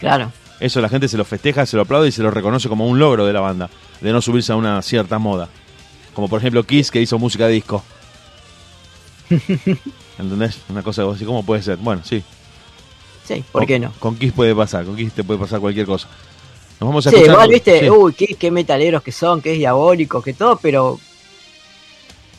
Claro. 0.00 0.32
Eso 0.60 0.80
la 0.80 0.88
gente 0.88 1.08
se 1.08 1.16
lo 1.16 1.24
festeja, 1.24 1.66
se 1.66 1.76
lo 1.76 1.82
aplaude 1.82 2.08
y 2.08 2.12
se 2.12 2.22
lo 2.22 2.30
reconoce 2.30 2.68
como 2.68 2.86
un 2.88 2.98
logro 2.98 3.26
de 3.26 3.32
la 3.32 3.40
banda, 3.40 3.68
de 4.00 4.12
no 4.12 4.20
subirse 4.22 4.52
a 4.52 4.56
una 4.56 4.80
cierta 4.82 5.18
moda. 5.18 5.48
Como 6.14 6.28
por 6.28 6.38
ejemplo 6.40 6.62
Kiss 6.64 6.90
que 6.90 7.00
hizo 7.00 7.18
música 7.18 7.48
disco. 7.48 7.82
¿Entendés? 10.18 10.58
Una 10.68 10.82
cosa 10.82 11.02
así, 11.10 11.24
¿cómo 11.24 11.44
puede 11.44 11.62
ser? 11.62 11.76
Bueno, 11.78 12.02
sí. 12.04 12.22
Sí, 13.26 13.42
¿por 13.50 13.62
Con- 13.62 13.66
qué 13.66 13.78
no? 13.78 13.92
Con 13.98 14.16
Kiss 14.16 14.32
puede 14.32 14.54
pasar, 14.54 14.84
con 14.84 14.96
Kiss 14.96 15.12
te 15.12 15.24
puede 15.24 15.40
pasar 15.40 15.60
cualquier 15.60 15.86
cosa. 15.86 16.08
Nos 16.80 16.88
vamos 16.88 17.06
a 17.06 17.10
Sí, 17.10 17.16
escuchar- 17.16 17.32
igual 17.34 17.48
viste, 17.50 17.80
sí. 17.80 17.90
uy, 17.90 18.12
qué, 18.12 18.26
qué 18.38 18.50
metaleros 18.50 19.02
que 19.02 19.12
son, 19.12 19.40
que 19.40 19.52
es 19.52 19.58
diabólico, 19.58 20.22
que 20.22 20.34
todo, 20.34 20.56
pero 20.60 20.98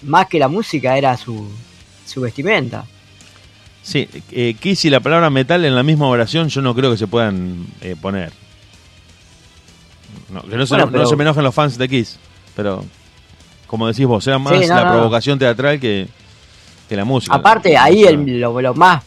más 0.04 0.28
que 0.28 0.40
la 0.40 0.48
música 0.48 0.98
era 0.98 1.18
su, 1.18 1.50
su 2.06 2.22
vestimenta. 2.22 2.86
Sí, 3.86 4.10
eh, 4.32 4.56
Kiss 4.60 4.84
y 4.86 4.90
la 4.90 5.00
palabra 5.00 5.30
metal 5.30 5.64
en 5.64 5.76
la 5.76 5.84
misma 5.84 6.08
oración 6.08 6.48
yo 6.50 6.60
no 6.64 6.74
creo 6.74 6.90
que 6.90 6.98
se 6.98 7.06
puedan 7.06 7.68
eh, 7.82 7.96
poner. 8.02 8.32
No, 10.34 10.42
que 10.42 10.56
no 10.58 10.66
se, 10.66 10.74
Bueno, 10.74 10.86
no 10.88 10.92
pero- 10.92 11.06
se 11.06 11.16
me 11.16 11.24
enojen 11.24 11.44
los 11.44 11.54
fans 11.54 11.78
de 11.78 11.88
Kiss, 11.88 12.18
pero 12.56 12.84
como 13.68 13.88
decís 13.88 14.06
vos, 14.08 14.26
era 14.26 14.40
más 14.40 14.54
Sí, 14.60 14.68
no, 14.68 14.76
la 14.76 14.86
no. 14.86 14.92
provocación 14.94 15.38
teatrral 15.38 15.80
que, 15.80 16.08
que 16.90 16.96
la 16.96 17.06
música. 17.06 17.36
Aparte, 17.36 17.78
ahí 17.78 18.04
el- 18.06 18.40
lo, 18.40 18.60
lo 18.60 18.74
más 18.74 19.04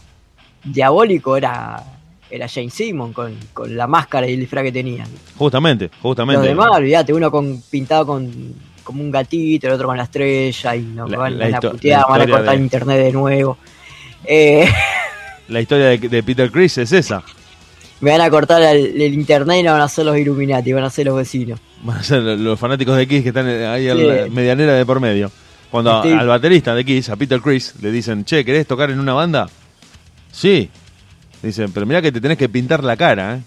diabólico 0.63 1.35
era, 1.35 1.83
era 2.29 2.47
Jane 2.47 2.69
Simon 2.69 3.11
con, 3.11 3.35
con 3.53 3.75
la 3.75 3.85
máscara 3.85 4.27
y 4.29 4.33
el 4.33 4.39
disfraz 4.39 4.63
que 4.63 4.71
tenía. 4.71 5.05
Justamente, 5.37 5.89
justamente. 6.01 6.37
Los 6.39 6.47
demás, 6.47 6.69
olvídate, 6.71 7.13
uno 7.13 7.29
con 7.29 7.61
pintado 7.69 8.05
con 8.05 8.69
como 8.83 9.03
un 9.03 9.11
gatito, 9.11 9.67
el 9.67 9.73
otro 9.73 9.87
con 9.87 9.97
la 9.97 10.03
estrella, 10.03 10.75
y 10.75 10.81
nos 10.81 11.11
La- 11.11 11.17
van, 11.17 11.37
la 11.37 11.45
van 11.45 11.55
a 11.55 11.61
putear, 11.61 12.05
van 12.09 12.21
a 12.21 12.27
cortar 12.27 12.55
de- 12.57 12.63
internet 12.63 12.97
de 12.97 13.11
nuevo. 13.11 13.57
Eh, 14.25 14.67
La 15.47 15.61
historia 15.61 15.85
de, 15.87 15.97
de 15.97 16.23
Peter 16.23 16.51
Chris 16.51 16.77
es 16.77 16.91
esa. 16.91 17.23
me 18.01 18.11
van 18.11 18.21
a 18.21 18.29
cortar 18.29 18.61
el, 18.61 19.01
el 19.01 19.13
internet 19.13 19.57
y 19.61 19.63
no 19.63 19.71
van 19.71 19.81
a 19.81 19.87
ser 19.89 20.05
los 20.05 20.17
Illuminati, 20.17 20.71
van 20.73 20.83
a 20.83 20.89
ser 20.89 21.07
los 21.07 21.15
vecinos. 21.17 21.59
Van 21.83 21.97
a 21.97 22.03
ser 22.03 22.21
los 22.21 22.59
fanáticos 22.59 22.95
de 22.97 23.07
Kiss 23.07 23.23
que 23.23 23.29
están 23.29 23.47
ahí 23.47 23.87
a 23.89 23.95
Sí. 23.95 24.03
la 24.03 24.27
medianera 24.29 24.73
de 24.73 24.85
por 24.85 24.99
medio. 24.99 25.31
Cuando 25.71 26.01
al 26.01 26.27
baterista 26.27 26.73
de 26.75 26.83
Kiss, 26.85 27.09
a 27.09 27.15
Peter 27.15 27.39
Chris, 27.41 27.75
le 27.81 27.91
dicen, 27.91 28.25
che, 28.25 28.43
¿querés 28.45 28.67
tocar 28.67 28.89
en 28.91 28.99
una 28.99 29.13
banda? 29.13 29.47
Sí. 30.31 30.69
Dicen, 31.41 31.71
pero 31.71 31.85
mirá 31.85 32.01
que 32.01 32.11
te 32.11 32.19
tenés 32.21 32.37
que 32.37 32.49
pintar 32.49 32.83
la 32.83 32.97
cara, 32.97 33.35
¿eh? 33.35 33.41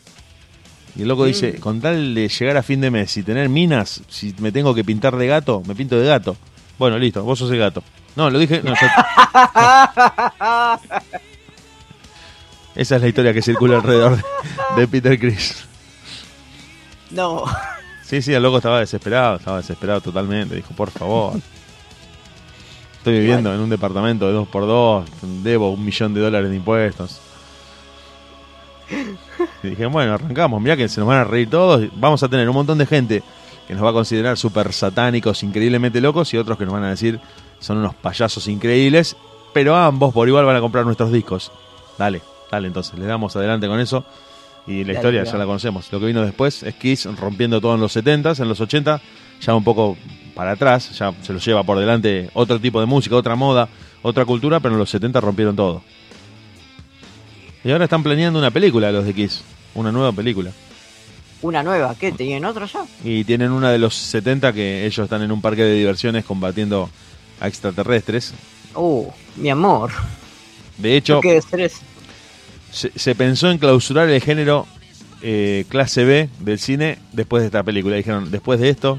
Y 0.97 1.03
el 1.03 1.09
loco 1.09 1.25
dice, 1.25 1.55
con 1.55 1.81
tal 1.81 2.15
de 2.15 2.29
llegar 2.29 2.57
a 2.57 2.63
fin 2.63 2.81
de 2.81 2.91
mes 2.91 3.17
y 3.17 3.23
tener 3.23 3.49
minas, 3.49 4.03
si 4.09 4.35
me 4.39 4.53
tengo 4.53 4.75
que 4.75 4.85
pintar 4.85 5.17
de 5.17 5.27
gato, 5.27 5.63
me 5.67 5.75
pinto 5.75 5.99
de 5.99 6.07
gato. 6.07 6.37
Bueno, 6.79 6.99
listo, 6.99 7.23
vos 7.25 7.39
sos 7.39 7.51
el 7.51 7.59
gato. 7.59 7.83
No, 8.17 8.31
lo 8.31 8.39
dije... 8.39 8.63
no, 8.63 8.73
yo- 8.75 8.81
Esa 12.75 12.97
es 12.97 13.03
la 13.03 13.09
historia 13.09 13.33
que 13.35 13.43
circula 13.43 13.77
alrededor 13.77 14.17
de, 14.17 14.23
de 14.81 14.89
Peter 14.89 15.19
Chris. 15.19 15.65
No. 17.11 17.45
Sí, 18.03 18.23
sí, 18.23 18.33
el 18.33 18.43
loco 18.43 18.57
estaba 18.59 18.81
desesperado, 18.81 19.37
estaba 19.37 19.59
desesperado 19.59 20.01
totalmente. 20.01 20.55
Dijo, 20.57 20.73
por 20.75 20.91
favor. 20.91 21.35
Estoy 22.99 23.19
viviendo 23.19 23.53
en 23.53 23.61
un 23.61 23.69
departamento 23.69 24.27
de 24.27 24.33
dos 24.33 24.49
por 24.49 24.67
dos, 24.67 25.05
debo 25.43 25.71
un 25.73 25.85
millón 25.85 26.15
de 26.15 26.21
dólares 26.21 26.49
de 26.51 26.57
impuestos. 26.57 27.21
Y 29.63 29.69
dije, 29.71 29.87
bueno, 29.87 30.15
arrancamos, 30.15 30.61
mirá 30.63 30.77
que 30.77 30.89
se 30.89 31.01
nos 31.01 31.09
van 31.09 31.19
a 31.19 31.25
reír 31.25 31.51
todos. 31.51 31.85
Vamos 31.97 32.23
a 32.23 32.29
tener 32.29 32.49
un 32.49 32.55
montón 32.55 32.79
de 32.79 32.87
gente 32.87 33.23
que 33.67 33.75
nos 33.75 33.85
va 33.85 33.91
a 33.91 33.93
considerar 33.93 34.37
súper 34.37 34.73
satánicos, 34.73 35.43
increíblemente 35.43 36.01
locos, 36.01 36.33
y 36.35 36.39
otros 36.39 36.59
que 36.59 36.65
nos 36.65 36.75
van 36.75 36.85
a 36.85 36.91
decir 36.91 37.21
son 37.61 37.79
unos 37.79 37.95
payasos 37.95 38.49
increíbles, 38.49 39.17
pero 39.53 39.77
ambos 39.77 40.13
por 40.13 40.27
igual 40.29 40.45
van 40.45 40.57
a 40.57 40.61
comprar 40.61 40.85
nuestros 40.85 41.13
discos. 41.13 41.53
Dale, 41.99 42.21
dale, 42.51 42.67
entonces, 42.69 42.99
le 42.99 43.07
damos 43.07 43.37
adelante 43.37 43.69
con 43.69 43.79
eso. 43.79 44.05
Y 44.67 44.81
la 44.85 44.87
Dale, 44.87 44.93
historia 44.95 45.21
dale. 45.21 45.33
ya 45.33 45.39
la 45.39 45.47
conocemos. 45.47 45.93
Lo 45.93 45.99
que 46.01 46.07
vino 46.07 46.23
después 46.23 46.63
es 46.63 46.75
Kiss 46.77 47.07
rompiendo 47.19 47.61
todo 47.61 47.75
en 47.75 47.81
los 47.81 47.97
70s, 47.97 48.41
en 48.41 48.49
los 48.49 48.61
80, 48.61 49.01
ya 49.41 49.55
un 49.55 49.65
poco 49.65 49.97
para 50.35 50.53
atrás, 50.53 50.97
ya 50.99 51.13
se 51.23 51.33
lo 51.33 51.39
lleva 51.41 51.63
por 51.65 51.79
delante 51.79 52.31
otro 52.35 52.61
tipo 52.61 52.79
de 52.81 52.87
música, 52.87 53.17
otra 53.17 53.35
moda, 53.37 53.69
otra 54.03 54.25
cultura, 54.25 54.61
pero 54.61 54.75
en 54.75 54.79
los 54.79 54.91
70 54.91 55.21
rompieron 55.21 55.57
todo. 55.57 55.83
Y 57.65 57.71
ahora 57.71 57.85
están 57.85 58.03
planeando 58.03 58.39
una 58.39 58.51
película 58.51 58.91
los 58.91 59.05
de 59.05 59.15
Kiss, 59.15 59.43
una 59.75 59.93
nueva 59.93 60.13
película. 60.13 60.51
Una 61.43 61.63
nueva, 61.63 61.95
¿qué? 61.99 62.13
¿Tenían 62.13 62.45
otro 62.45 62.67
ya? 62.67 62.85
Y 63.05 63.25
tienen 63.25 63.51
una 63.51 63.71
de 63.71 63.79
los 63.79 63.95
70 63.95 64.53
que 64.53 64.87
ellos 64.87 65.05
están 65.05 65.23
en 65.23 65.33
un 65.33 65.41
parque 65.41 65.63
de 65.63 65.75
diversiones 65.75 66.25
combatiendo 66.25 66.89
a 67.41 67.49
extraterrestres. 67.49 68.33
Uh, 68.75 69.07
mi 69.37 69.51
amor. 69.51 69.91
De 70.79 70.97
hecho, 70.97 71.21
¿Qué 71.21 71.37
estrés? 71.37 71.81
se, 72.71 72.91
se 72.97 73.15
pensó 73.15 73.51
en 73.51 73.59
clausurar 73.59 74.09
el 74.09 74.21
género 74.23 74.67
eh, 75.21 75.65
clase 75.69 76.05
B 76.05 76.29
del 76.41 76.59
cine 76.59 76.99
después 77.13 77.43
de 77.43 77.47
esta 77.47 77.63
película. 77.63 77.97
Dijeron, 77.97 78.31
después 78.31 78.59
de 78.61 78.71
esto, 78.71 78.99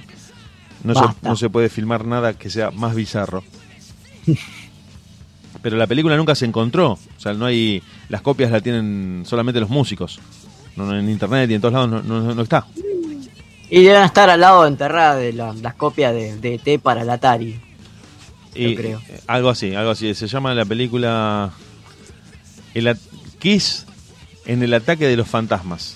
no 0.84 0.96
se, 0.96 1.02
no 1.22 1.36
se 1.36 1.50
puede 1.50 1.70
filmar 1.70 2.06
nada 2.06 2.34
que 2.34 2.50
sea 2.50 2.72
más 2.72 2.96
bizarro. 2.96 3.44
Pero 5.62 5.78
la 5.78 5.88
película 5.88 6.18
nunca 6.18 6.36
se 6.36 6.46
encontró. 6.46 6.92
O 6.94 7.20
sea, 7.20 7.34
no 7.34 7.46
hay. 7.46 7.82
Las 8.10 8.22
copias 8.22 8.52
la 8.52 8.62
tienen 8.62 9.24
solamente 9.26 9.60
los 9.60 9.70
músicos. 9.70 10.20
No, 10.76 10.98
en 10.98 11.10
internet 11.10 11.50
y 11.52 11.54
en 11.56 11.62
todos 11.62 11.74
lados 11.74 11.90
no, 11.90 12.02
no- 12.22 12.34
no 12.36 12.42
está. 12.42 12.66
Y 13.70 13.84
deben 13.84 14.04
estar 14.04 14.30
al 14.30 14.40
lado 14.42 14.66
enterrada 14.68 15.16
de 15.16 15.34
la- 15.34 15.54
las 15.54 15.74
copias 15.76 16.14
de, 16.14 16.36
de 16.38 16.56
ET 16.64 16.80
para 16.82 17.02
el 17.02 17.10
Atari. 17.10 17.60
Y, 18.56 18.76
creo. 18.76 19.00
eh, 19.10 19.20
algo 19.28 19.50
así, 19.50 19.74
algo 19.74 19.92
así. 19.92 20.14
Se 20.14 20.28
llama 20.28 20.54
la 20.54 20.64
película 20.66 21.52
el 22.74 22.96
Kiss 23.40 23.86
en 24.46 24.62
el 24.64 24.74
ataque 24.74 25.08
de 25.08 25.18
los 25.18 25.28
fantasmas. 25.28 25.96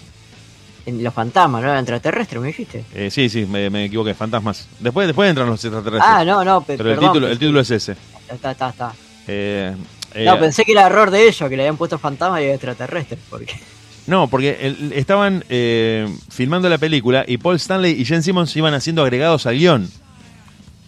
En 0.86 1.04
los 1.04 1.14
fantasmas, 1.14 1.62
¿no? 1.64 1.76
Extraterrestres, 1.78 2.42
me 2.42 2.48
dijiste. 2.48 2.84
Eh, 2.96 3.12
sí, 3.12 3.30
sí, 3.30 3.46
me, 3.46 3.70
me 3.70 3.86
equivoqué, 3.86 4.14
fantasmas. 4.14 4.68
Después, 4.80 5.06
después 5.06 5.30
entran 5.30 5.48
los 5.50 5.64
extraterrestres. 5.64 6.12
Ah, 6.12 6.24
no, 6.24 6.44
no, 6.46 6.62
pe- 6.62 6.78
Pero 6.78 6.94
el 6.94 7.00
título, 7.00 7.28
el 7.28 7.38
título 7.38 7.60
es 7.60 7.70
ese. 7.72 7.96
Está, 8.32 8.52
está, 8.52 8.70
está. 8.70 8.94
Eh, 9.28 9.76
eh, 10.14 10.26
No, 10.26 10.40
pensé 10.40 10.64
que 10.64 10.72
era 10.72 10.86
error 10.88 11.12
de 11.12 11.28
ellos, 11.28 11.50
que 11.50 11.58
le 11.58 11.64
habían 11.64 11.78
puesto 11.78 12.00
fantasmas 12.00 12.42
y 12.42 12.46
extraterrestres. 12.46 13.20
Porque... 13.30 13.54
no, 14.08 14.28
porque 14.28 14.58
el- 14.62 14.94
estaban 14.94 15.44
eh, 15.50 16.08
filmando 16.30 16.68
la 16.70 16.78
película 16.78 17.24
y 17.28 17.38
Paul 17.38 17.58
Stanley 17.58 18.00
y 18.02 18.06
Jen 18.06 18.24
Simmons 18.24 18.56
iban 18.56 18.74
haciendo 18.74 19.04
agregados 19.04 19.46
al 19.46 19.58
guion. 19.58 19.90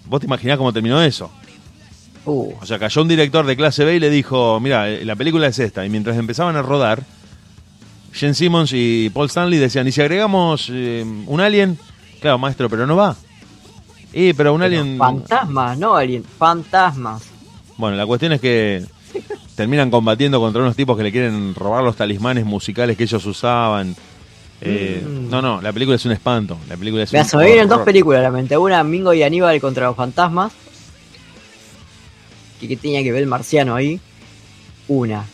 ¿Vos 0.07 0.19
te 0.21 0.25
imaginás 0.25 0.57
cómo 0.57 0.73
terminó 0.73 1.01
eso? 1.01 1.29
Uh, 2.25 2.53
O 2.61 2.65
sea, 2.65 2.79
cayó 2.79 3.01
un 3.01 3.07
director 3.07 3.45
de 3.45 3.55
clase 3.55 3.83
B 3.85 3.95
y 3.95 3.99
le 3.99 4.09
dijo, 4.09 4.59
mira, 4.59 4.87
la 4.87 5.15
película 5.15 5.47
es 5.47 5.59
esta. 5.59 5.85
Y 5.85 5.89
mientras 5.89 6.17
empezaban 6.17 6.55
a 6.55 6.61
rodar, 6.61 7.03
Jen 8.13 8.33
Simmons 8.35 8.71
y 8.73 9.09
Paul 9.13 9.27
Stanley 9.27 9.59
decían, 9.59 9.87
¿y 9.87 9.91
si 9.91 10.01
agregamos 10.01 10.67
eh, 10.71 11.05
un 11.27 11.41
alien? 11.41 11.77
Claro, 12.21 12.37
maestro, 12.37 12.69
pero 12.69 12.87
no 12.87 12.95
va. 12.95 13.15
Y, 14.13 14.33
pero 14.33 14.53
un 14.53 14.61
pero 14.61 14.65
alien... 14.81 14.97
Fantasmas, 14.97 15.77
no 15.77 15.95
alien, 15.95 16.23
fantasmas. 16.23 17.23
Bueno, 17.77 17.95
la 17.95 18.05
cuestión 18.05 18.33
es 18.33 18.41
que 18.41 18.83
terminan 19.59 19.91
combatiendo 19.91 20.39
contra 20.39 20.61
unos 20.61 20.73
tipos 20.73 20.95
que 20.95 21.03
le 21.03 21.11
quieren 21.11 21.53
robar 21.53 21.83
los 21.83 21.97
talismanes 21.97 22.45
musicales 22.45 22.95
que 22.95 23.03
ellos 23.03 23.25
usaban. 23.25 23.93
Eh, 24.61 25.03
Mm. 25.05 25.29
No, 25.29 25.41
no, 25.41 25.61
la 25.61 25.73
película 25.73 25.97
es 25.97 26.05
un 26.05 26.13
espanto. 26.13 26.57
La 26.69 26.77
película 26.77 27.03
es 27.03 27.11
un 27.11 27.39
me 27.39 27.45
vienen 27.45 27.67
dos 27.67 27.81
películas 27.81 28.21
la 28.21 28.31
mente. 28.31 28.55
Una, 28.55 28.81
Mingo 28.85 29.13
y 29.13 29.21
Aníbal 29.21 29.59
contra 29.59 29.87
los 29.87 29.97
fantasmas. 29.97 30.53
Que, 32.61 32.69
que 32.69 32.77
tenía 32.77 33.03
que 33.03 33.11
ver 33.11 33.21
el 33.21 33.27
marciano 33.27 33.75
ahí. 33.75 33.99
Una. 34.87 35.25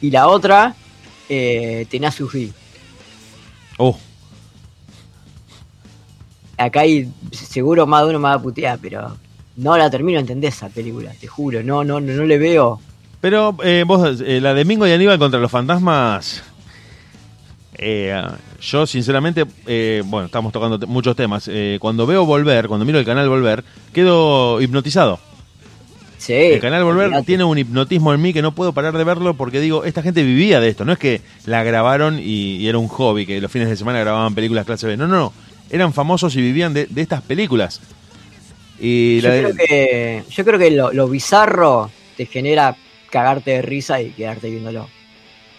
Y 0.00 0.10
la 0.10 0.26
otra, 0.26 0.74
eh, 1.28 1.86
Tenacious 1.88 2.32
D. 2.32 2.52
Oh, 3.78 3.96
Acá 6.56 6.80
hay 6.80 7.08
seguro 7.30 7.86
más 7.86 8.02
de 8.02 8.10
uno 8.10 8.18
me 8.18 8.28
va 8.28 8.34
a 8.34 8.42
putear, 8.42 8.80
pero 8.82 9.16
no 9.56 9.76
la 9.78 9.88
termino 9.88 10.16
de 10.16 10.22
entender 10.22 10.50
esa 10.50 10.68
película, 10.68 11.12
te 11.20 11.28
juro. 11.28 11.62
No, 11.62 11.84
no, 11.84 12.00
no, 12.00 12.12
no 12.12 12.24
le 12.24 12.38
veo. 12.38 12.80
Pero 13.22 13.56
eh, 13.64 13.84
vos, 13.86 14.20
eh, 14.20 14.38
la 14.42 14.52
de 14.52 14.66
Mingo 14.66 14.86
y 14.86 14.92
Aníbal 14.92 15.18
contra 15.18 15.40
los 15.40 15.50
fantasmas. 15.50 16.42
eh, 17.78 18.20
yo, 18.60 18.86
sinceramente, 18.86 19.44
eh, 19.66 20.02
bueno, 20.04 20.26
estamos 20.26 20.52
tocando 20.52 20.84
muchos 20.86 21.16
temas. 21.16 21.48
Eh, 21.50 21.78
cuando 21.80 22.06
veo 22.06 22.26
Volver, 22.26 22.68
cuando 22.68 22.84
miro 22.84 22.98
el 22.98 23.04
canal 23.06 23.28
Volver, 23.28 23.64
quedo 23.92 24.60
hipnotizado. 24.60 25.18
Sí. 26.18 26.34
El 26.34 26.60
canal 26.60 26.84
Volver 26.84 27.10
tiene 27.24 27.42
un 27.42 27.58
hipnotismo 27.58 28.14
en 28.14 28.22
mí 28.22 28.32
que 28.32 28.42
no 28.42 28.52
puedo 28.54 28.72
parar 28.72 28.96
de 28.96 29.02
verlo 29.02 29.34
porque 29.34 29.58
digo, 29.60 29.84
esta 29.84 30.02
gente 30.02 30.22
vivía 30.22 30.60
de 30.60 30.68
esto. 30.68 30.84
No 30.84 30.92
es 30.92 30.98
que 30.98 31.20
la 31.46 31.64
grabaron 31.64 32.20
y, 32.20 32.56
y 32.58 32.68
era 32.68 32.78
un 32.78 32.86
hobby, 32.86 33.26
que 33.26 33.40
los 33.40 33.50
fines 33.50 33.68
de 33.68 33.76
semana 33.76 33.98
grababan 33.98 34.32
películas 34.34 34.64
clase 34.66 34.86
B. 34.86 34.96
No, 34.96 35.08
no, 35.08 35.16
no. 35.16 35.32
Eran 35.70 35.92
famosos 35.92 36.36
y 36.36 36.40
vivían 36.42 36.74
de, 36.74 36.86
de 36.86 37.02
estas 37.02 37.22
películas. 37.22 37.80
Y 38.78 39.20
Yo 39.20 39.28
la 39.28 39.34
de- 39.34 39.42
creo 39.42 39.54
que, 39.56 40.24
yo 40.30 40.44
creo 40.44 40.58
que 40.60 40.70
lo, 40.70 40.92
lo 40.92 41.08
bizarro 41.08 41.90
te 42.16 42.26
genera 42.26 42.76
cagarte 43.12 43.50
de 43.52 43.62
risa 43.62 44.00
y 44.00 44.10
quedarte 44.10 44.50
viéndolo. 44.50 44.88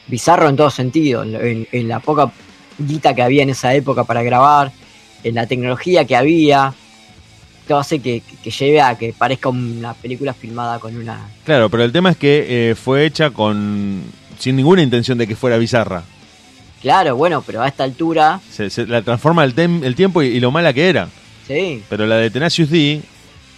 Bizarro 0.08 0.50
en 0.50 0.56
todo 0.58 0.70
sentido, 0.70 1.24
en, 1.24 1.88
la 1.88 2.00
poca 2.02 2.30
guita 2.78 3.14
que 3.16 3.22
había 3.22 3.44
en 3.44 3.52
esa 3.52 3.74
época 3.74 4.04
para 4.04 4.24
grabar, 4.24 4.72
en 5.24 5.36
la 5.36 5.46
tecnología 5.48 6.04
que 6.06 6.16
había, 6.18 6.74
todo 7.68 7.78
hace 7.78 8.00
que, 8.00 8.20
que- 8.22 8.36
que 8.44 8.52
lleve 8.52 8.82
a 8.82 8.98
que 8.98 9.14
parezca 9.14 9.48
una 9.50 9.94
película 9.94 10.34
filmada 10.34 10.80
con 10.80 10.98
una... 10.98 11.30
Claro, 11.46 11.70
pero 11.70 11.84
el 11.86 11.92
tema 11.94 12.10
es 12.12 12.18
que 12.18 12.72
eh, 12.72 12.76
fue 12.76 13.06
hecha 13.06 13.30
con 13.30 14.02
sin 14.40 14.56
ninguna 14.58 14.82
intención 14.82 15.18
de 15.18 15.28
que 15.28 15.36
fuera 15.38 15.58
bizarra. 15.58 16.04
Claro, 16.82 17.16
bueno, 17.16 17.42
pero 17.46 17.62
a 17.62 17.68
esta 17.70 17.86
altura, 17.86 18.42
Se, 18.52 18.70
se 18.70 18.86
la 18.86 19.02
transforma 19.04 19.46
el, 19.46 19.56
tem- 19.56 19.86
el 19.86 19.96
tiempo 19.96 20.22
y, 20.22 20.28
y 20.28 20.40
lo 20.42 20.52
mala 20.52 20.74
que 20.74 20.90
era. 20.90 21.08
sí, 21.48 21.82
Pero 21.88 22.06
la 22.08 22.18
de 22.18 22.30
Tenacious 22.30 22.70
D, 22.70 23.02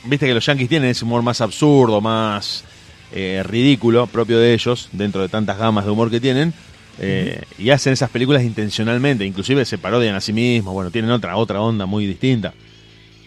viste 0.04 0.28
que 0.28 0.34
los 0.36 0.46
yankees 0.46 0.70
tienen 0.70 0.92
ese 0.92 1.04
humor 1.06 1.24
más 1.24 1.42
absurdo, 1.42 2.02
más 2.02 2.64
eh, 3.12 3.44
ridículo, 3.46 4.08
propio 4.08 4.40
de 4.40 4.54
ellos, 4.54 4.90
dentro 4.92 5.22
de 5.22 5.30
tantas 5.30 5.58
gamas 5.58 5.86
de 5.86 5.92
humor 5.92 6.10
que 6.10 6.20
tienen, 6.20 6.54
eh, 7.00 7.44
y 7.58 7.70
hacen 7.72 7.94
esas 7.94 8.10
películas 8.10 8.44
intencionalmente, 8.44 9.26
inclusive 9.26 9.66
se 9.66 9.78
parodian 9.78 10.16
a 10.16 10.22
sí 10.22 10.34
mismos, 10.34 10.74
bueno, 10.74 10.92
tienen 10.92 11.12
otra, 11.12 11.36
otra 11.38 11.62
onda 11.62 11.86
muy 11.86 12.06
distinta. 12.06 12.54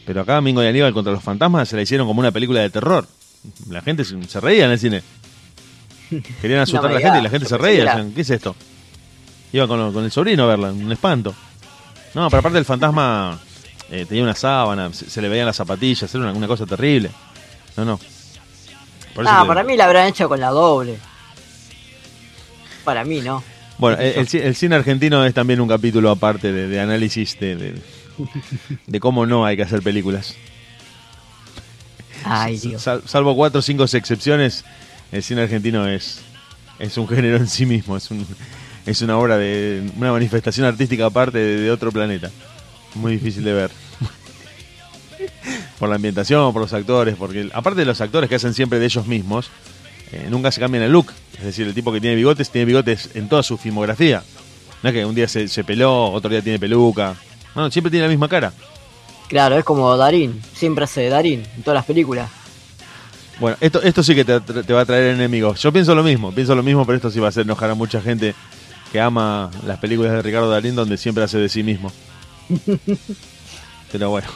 Pero 0.06 0.22
acá 0.22 0.40
Mingo 0.40 0.62
y 0.62 0.66
Aníbal 0.66 0.94
contra 0.94 1.12
los 1.12 1.22
fantasmas 1.22 1.68
se 1.68 1.76
la 1.76 1.82
hicieron 1.82 2.06
como 2.06 2.20
una 2.20 2.30
película 2.30 2.60
de 2.60 2.70
terror. 2.70 3.06
La 3.68 3.82
gente 3.82 4.04
se, 4.04 4.22
se 4.24 4.40
reía 4.40 4.64
en 4.64 4.70
el 4.70 4.78
cine. 4.78 5.02
Querían 6.40 6.60
asustar 6.60 6.90
a 6.90 6.94
la 6.94 7.00
gente 7.00 7.18
y 7.18 7.22
la 7.22 7.30
gente 7.30 7.46
se 7.46 7.58
reía. 7.58 8.06
¿Qué 8.14 8.22
es 8.22 8.30
esto? 8.30 8.56
Iba 9.52 9.66
con, 9.68 9.92
con 9.92 10.04
el 10.04 10.10
sobrino 10.10 10.44
a 10.44 10.46
verla, 10.46 10.72
un 10.72 10.90
espanto. 10.90 11.34
No, 12.14 12.28
pero 12.30 12.40
aparte 12.40 12.58
el 12.58 12.64
fantasma 12.64 13.38
eh, 13.90 14.06
tenía 14.08 14.22
una 14.22 14.34
sábana, 14.34 14.92
se, 14.92 15.10
se 15.10 15.20
le 15.20 15.28
veían 15.28 15.46
las 15.46 15.56
zapatillas, 15.56 16.12
era 16.14 16.24
una, 16.24 16.32
una 16.32 16.46
cosa 16.46 16.64
terrible. 16.64 17.10
No, 17.76 17.84
no. 17.84 18.00
Ah, 19.26 19.44
para 19.46 19.64
mí 19.64 19.76
la 19.76 19.84
habrán 19.86 20.06
hecho 20.08 20.28
con 20.28 20.38
la 20.40 20.50
doble. 20.50 20.98
Para 22.84 23.04
mí, 23.04 23.20
¿no? 23.20 23.42
Bueno, 23.78 23.98
el, 23.98 24.14
el 24.20 24.26
ci- 24.28 24.40
el 24.42 24.54
cine 24.56 24.74
argentino 24.76 25.24
es 25.24 25.34
también 25.34 25.60
un 25.60 25.68
capítulo 25.68 26.10
aparte 26.10 26.52
de, 26.52 26.68
de 26.68 26.80
análisis 26.80 27.38
de, 27.38 27.56
de, 27.56 27.74
de 28.86 29.00
cómo 29.00 29.24
no 29.26 29.44
hay 29.46 29.56
que 29.56 29.62
hacer 29.62 29.82
películas. 29.82 30.34
Ay, 32.24 32.58
Dios. 32.58 32.82
Sal- 32.82 33.02
salvo 33.06 33.34
cuatro 33.36 33.60
o 33.60 33.62
cinco 33.62 33.84
excepciones, 33.84 34.64
el 35.12 35.22
cine 35.22 35.42
argentino 35.42 35.86
es, 35.88 36.20
es 36.78 36.96
un 36.98 37.06
género 37.08 37.36
en 37.36 37.46
sí 37.46 37.66
mismo, 37.66 37.96
es, 37.96 38.10
un, 38.10 38.26
es 38.86 39.00
una 39.02 39.16
obra 39.18 39.38
de 39.38 39.88
una 39.96 40.10
manifestación 40.12 40.66
artística 40.66 41.06
aparte 41.06 41.38
de, 41.38 41.60
de 41.62 41.70
otro 41.70 41.92
planeta. 41.92 42.30
Muy 42.94 43.12
difícil 43.12 43.44
de 43.44 43.52
ver. 43.52 43.70
Por 45.78 45.88
la 45.88 45.96
ambientación, 45.96 46.52
por 46.52 46.62
los 46.62 46.72
actores, 46.72 47.16
porque 47.16 47.48
aparte 47.52 47.80
de 47.80 47.86
los 47.86 48.00
actores 48.00 48.28
que 48.28 48.36
hacen 48.36 48.54
siempre 48.54 48.78
de 48.78 48.86
ellos 48.86 49.06
mismos, 49.06 49.50
eh, 50.12 50.26
nunca 50.30 50.50
se 50.50 50.60
cambian 50.60 50.84
el 50.84 50.92
look. 50.92 51.12
Es 51.38 51.44
decir, 51.44 51.66
el 51.66 51.74
tipo 51.74 51.92
que 51.92 52.00
tiene 52.00 52.16
bigotes 52.16 52.50
tiene 52.50 52.64
bigotes 52.64 53.10
en 53.14 53.28
toda 53.28 53.42
su 53.42 53.56
filmografía. 53.56 54.22
No 54.82 54.88
es 54.90 54.94
que 54.94 55.04
un 55.04 55.14
día 55.14 55.28
se, 55.28 55.48
se 55.48 55.64
peló, 55.64 56.10
otro 56.10 56.30
día 56.30 56.42
tiene 56.42 56.58
peluca. 56.58 57.14
No, 57.54 57.70
siempre 57.70 57.90
tiene 57.90 58.06
la 58.06 58.10
misma 58.10 58.28
cara. 58.28 58.52
Claro, 59.28 59.58
es 59.58 59.64
como 59.64 59.96
Darín, 59.96 60.40
siempre 60.54 60.84
hace 60.84 61.02
de 61.02 61.08
Darín 61.10 61.46
en 61.56 61.62
todas 61.62 61.76
las 61.76 61.84
películas. 61.84 62.30
Bueno, 63.38 63.56
esto, 63.60 63.80
esto 63.82 64.02
sí 64.02 64.14
que 64.14 64.24
te, 64.24 64.40
te 64.40 64.72
va 64.72 64.80
a 64.80 64.86
traer 64.86 65.14
enemigos. 65.14 65.60
Yo 65.62 65.72
pienso 65.72 65.94
lo 65.94 66.02
mismo, 66.02 66.32
pienso 66.32 66.54
lo 66.54 66.62
mismo, 66.62 66.84
pero 66.86 66.96
esto 66.96 67.10
sí 67.10 67.20
va 67.20 67.26
a 67.26 67.28
hacer 67.28 67.44
enojar 67.44 67.70
a 67.70 67.74
mucha 67.74 68.00
gente 68.00 68.34
que 68.90 69.00
ama 69.00 69.50
las 69.66 69.78
películas 69.78 70.12
de 70.12 70.22
Ricardo 70.22 70.50
Darín 70.50 70.74
donde 70.74 70.96
siempre 70.96 71.22
hace 71.24 71.38
de 71.38 71.48
sí 71.48 71.62
mismo. 71.62 71.92
Pero 73.92 74.10
bueno, 74.10 74.28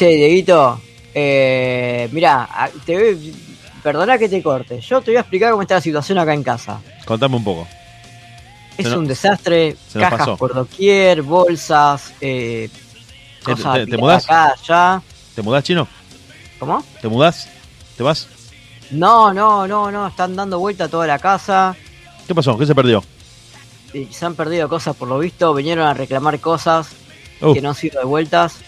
Che, 0.00 0.16
Dieguito, 0.16 0.80
eh, 1.12 2.08
mira, 2.10 2.48
te 2.86 2.94
voy- 2.96 3.34
perdona 3.82 4.16
que 4.16 4.30
te 4.30 4.42
corte. 4.42 4.80
Yo 4.80 5.02
te 5.02 5.10
voy 5.10 5.18
a 5.18 5.20
explicar 5.20 5.50
cómo 5.50 5.60
está 5.60 5.74
la 5.74 5.82
situación 5.82 6.16
acá 6.16 6.32
en 6.32 6.42
casa. 6.42 6.80
contame 7.04 7.36
un 7.36 7.44
poco. 7.44 7.68
Es 8.78 8.86
un 8.86 9.06
desastre, 9.06 9.76
cajas 9.92 10.18
pasó. 10.20 10.36
por 10.38 10.54
doquier, 10.54 11.20
bolsas, 11.20 12.14
eh, 12.22 12.70
¿Te- 13.44 13.52
cosas 13.52 13.74
te- 13.74 13.86
te 13.88 13.96
mudás? 13.98 14.24
acá, 14.24 14.54
allá. 14.58 15.02
¿Te 15.34 15.42
mudás, 15.42 15.64
chino? 15.64 15.86
¿Cómo? 16.58 16.82
¿Te 17.02 17.06
mudás? 17.08 17.46
¿Te 17.98 18.02
vas? 18.02 18.26
No, 18.92 19.34
no, 19.34 19.66
no, 19.68 19.90
no, 19.90 20.06
están 20.08 20.34
dando 20.34 20.58
vuelta 20.58 20.88
toda 20.88 21.06
la 21.06 21.18
casa. 21.18 21.76
¿Qué 22.26 22.34
pasó? 22.34 22.56
¿Qué 22.56 22.64
se 22.64 22.74
perdió? 22.74 23.04
y 23.92 24.06
se 24.06 24.24
han 24.24 24.34
perdido 24.34 24.66
cosas 24.66 24.96
por 24.96 25.08
lo 25.08 25.18
visto, 25.18 25.52
vinieron 25.52 25.86
a 25.86 25.92
reclamar 25.92 26.40
cosas 26.40 26.88
Uh, 27.42 27.52
que 27.52 27.60
no 27.60 27.68
han 27.70 27.74
sido 27.74 28.00
devueltas. 28.00 28.60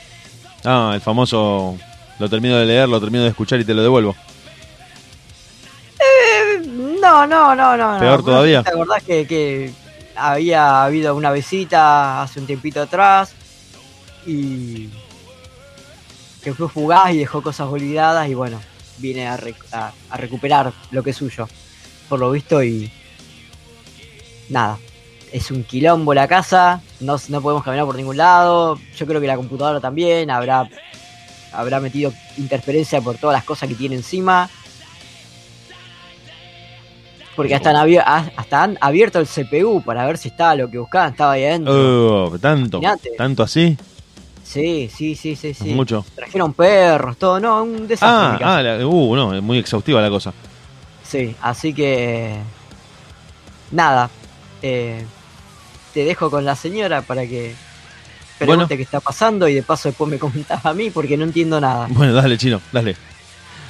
Ah, 0.64 0.92
el 0.94 1.00
famoso. 1.00 1.76
Lo 2.18 2.28
termino 2.28 2.56
de 2.56 2.66
leer, 2.66 2.88
lo 2.88 3.00
termino 3.00 3.24
de 3.24 3.30
escuchar 3.30 3.58
y 3.60 3.64
te 3.64 3.74
lo 3.74 3.82
devuelvo. 3.82 4.14
No, 7.00 7.26
no, 7.26 7.54
no, 7.54 7.76
no. 7.76 7.98
Peor 7.98 8.20
no. 8.20 8.24
todavía. 8.24 8.62
¿Te 8.62 8.70
acordás 8.70 9.02
que, 9.02 9.26
que 9.26 9.72
había 10.14 10.84
habido 10.84 11.16
una 11.16 11.32
visita 11.32 12.22
hace 12.22 12.38
un 12.40 12.46
tiempito 12.46 12.80
atrás 12.82 13.32
y 14.26 14.88
que 16.42 16.54
fue 16.54 16.68
fugaz 16.68 17.12
y 17.12 17.18
dejó 17.18 17.42
cosas 17.42 17.68
olvidadas 17.68 18.28
y 18.28 18.34
bueno, 18.34 18.58
a, 18.58 19.36
rec- 19.36 19.72
a- 19.72 19.92
a 20.10 20.16
recuperar 20.16 20.72
lo 20.90 21.02
que 21.02 21.10
es 21.10 21.16
suyo, 21.16 21.48
por 22.08 22.20
lo 22.20 22.30
visto 22.30 22.62
y 22.62 22.90
nada. 24.48 24.78
Es 25.32 25.50
un 25.50 25.64
quilombo 25.64 26.12
la 26.12 26.28
casa, 26.28 26.82
no, 27.00 27.16
no 27.28 27.40
podemos 27.40 27.64
caminar 27.64 27.86
por 27.86 27.96
ningún 27.96 28.18
lado, 28.18 28.78
yo 28.96 29.06
creo 29.06 29.20
que 29.20 29.26
la 29.26 29.36
computadora 29.36 29.80
también 29.80 30.30
habrá, 30.30 30.68
habrá 31.52 31.80
metido 31.80 32.12
interferencia 32.36 33.00
por 33.00 33.16
todas 33.16 33.34
las 33.34 33.44
cosas 33.44 33.68
que 33.68 33.74
tiene 33.74 33.94
encima. 33.96 34.50
Porque 37.34 37.54
hasta 37.54 37.70
han, 37.70 38.32
hasta 38.36 38.70
abierto 38.80 39.18
el 39.18 39.26
CPU 39.26 39.82
para 39.82 40.04
ver 40.04 40.18
si 40.18 40.28
estaba 40.28 40.54
lo 40.54 40.70
que 40.70 40.76
buscaban, 40.76 41.12
estaba 41.12 41.32
ahí 41.32 41.44
adentro. 41.46 41.72
Oh, 42.26 42.38
tanto. 42.38 42.76
Imaginate. 42.76 43.12
¿Tanto 43.16 43.42
así? 43.42 43.76
Sí, 44.44 44.90
sí, 44.94 45.14
sí, 45.14 45.34
sí, 45.34 45.54
sí. 45.54 45.70
Mucho. 45.70 46.04
Trajeron 46.14 46.52
perros, 46.52 47.16
todo, 47.16 47.40
no, 47.40 47.62
un 47.62 47.88
desastre. 47.88 48.44
Ah, 48.44 48.56
ah, 48.58 48.62
la- 48.62 48.86
uh, 48.86 49.16
no, 49.16 49.34
es 49.34 49.42
muy 49.42 49.56
exhaustiva 49.56 50.02
la 50.02 50.10
cosa. 50.10 50.34
Sí, 51.02 51.34
así 51.40 51.72
que. 51.72 52.36
Nada. 53.70 54.10
eh, 54.60 55.04
te 55.92 56.04
dejo 56.04 56.30
con 56.30 56.44
la 56.44 56.56
señora 56.56 57.02
para 57.02 57.22
que 57.26 57.54
pregunte 58.38 58.64
Bueno. 58.64 58.68
qué 58.76 58.82
está 58.82 59.00
pasando 59.00 59.48
y 59.48 59.54
de 59.54 59.62
paso 59.62 59.88
después 59.88 60.10
me 60.10 60.18
comentás 60.20 60.64
a 60.66 60.74
mí 60.74 60.90
porque 60.90 61.16
no 61.16 61.24
entiendo 61.24 61.60
nada. 61.60 61.86
Bueno, 61.90 62.12
dale, 62.14 62.36
chino, 62.38 62.60
dale. 62.72 62.96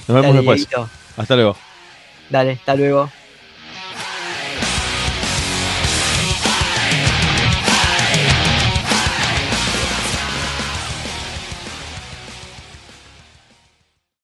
Nos 0.09 0.15
vemos 0.17 0.23
Dale, 0.35 0.37
después. 0.39 0.69
Hasta 1.17 1.37
luego. 1.37 1.57
Dale, 2.31 2.53
hasta 2.53 2.75
luego. 2.75 3.11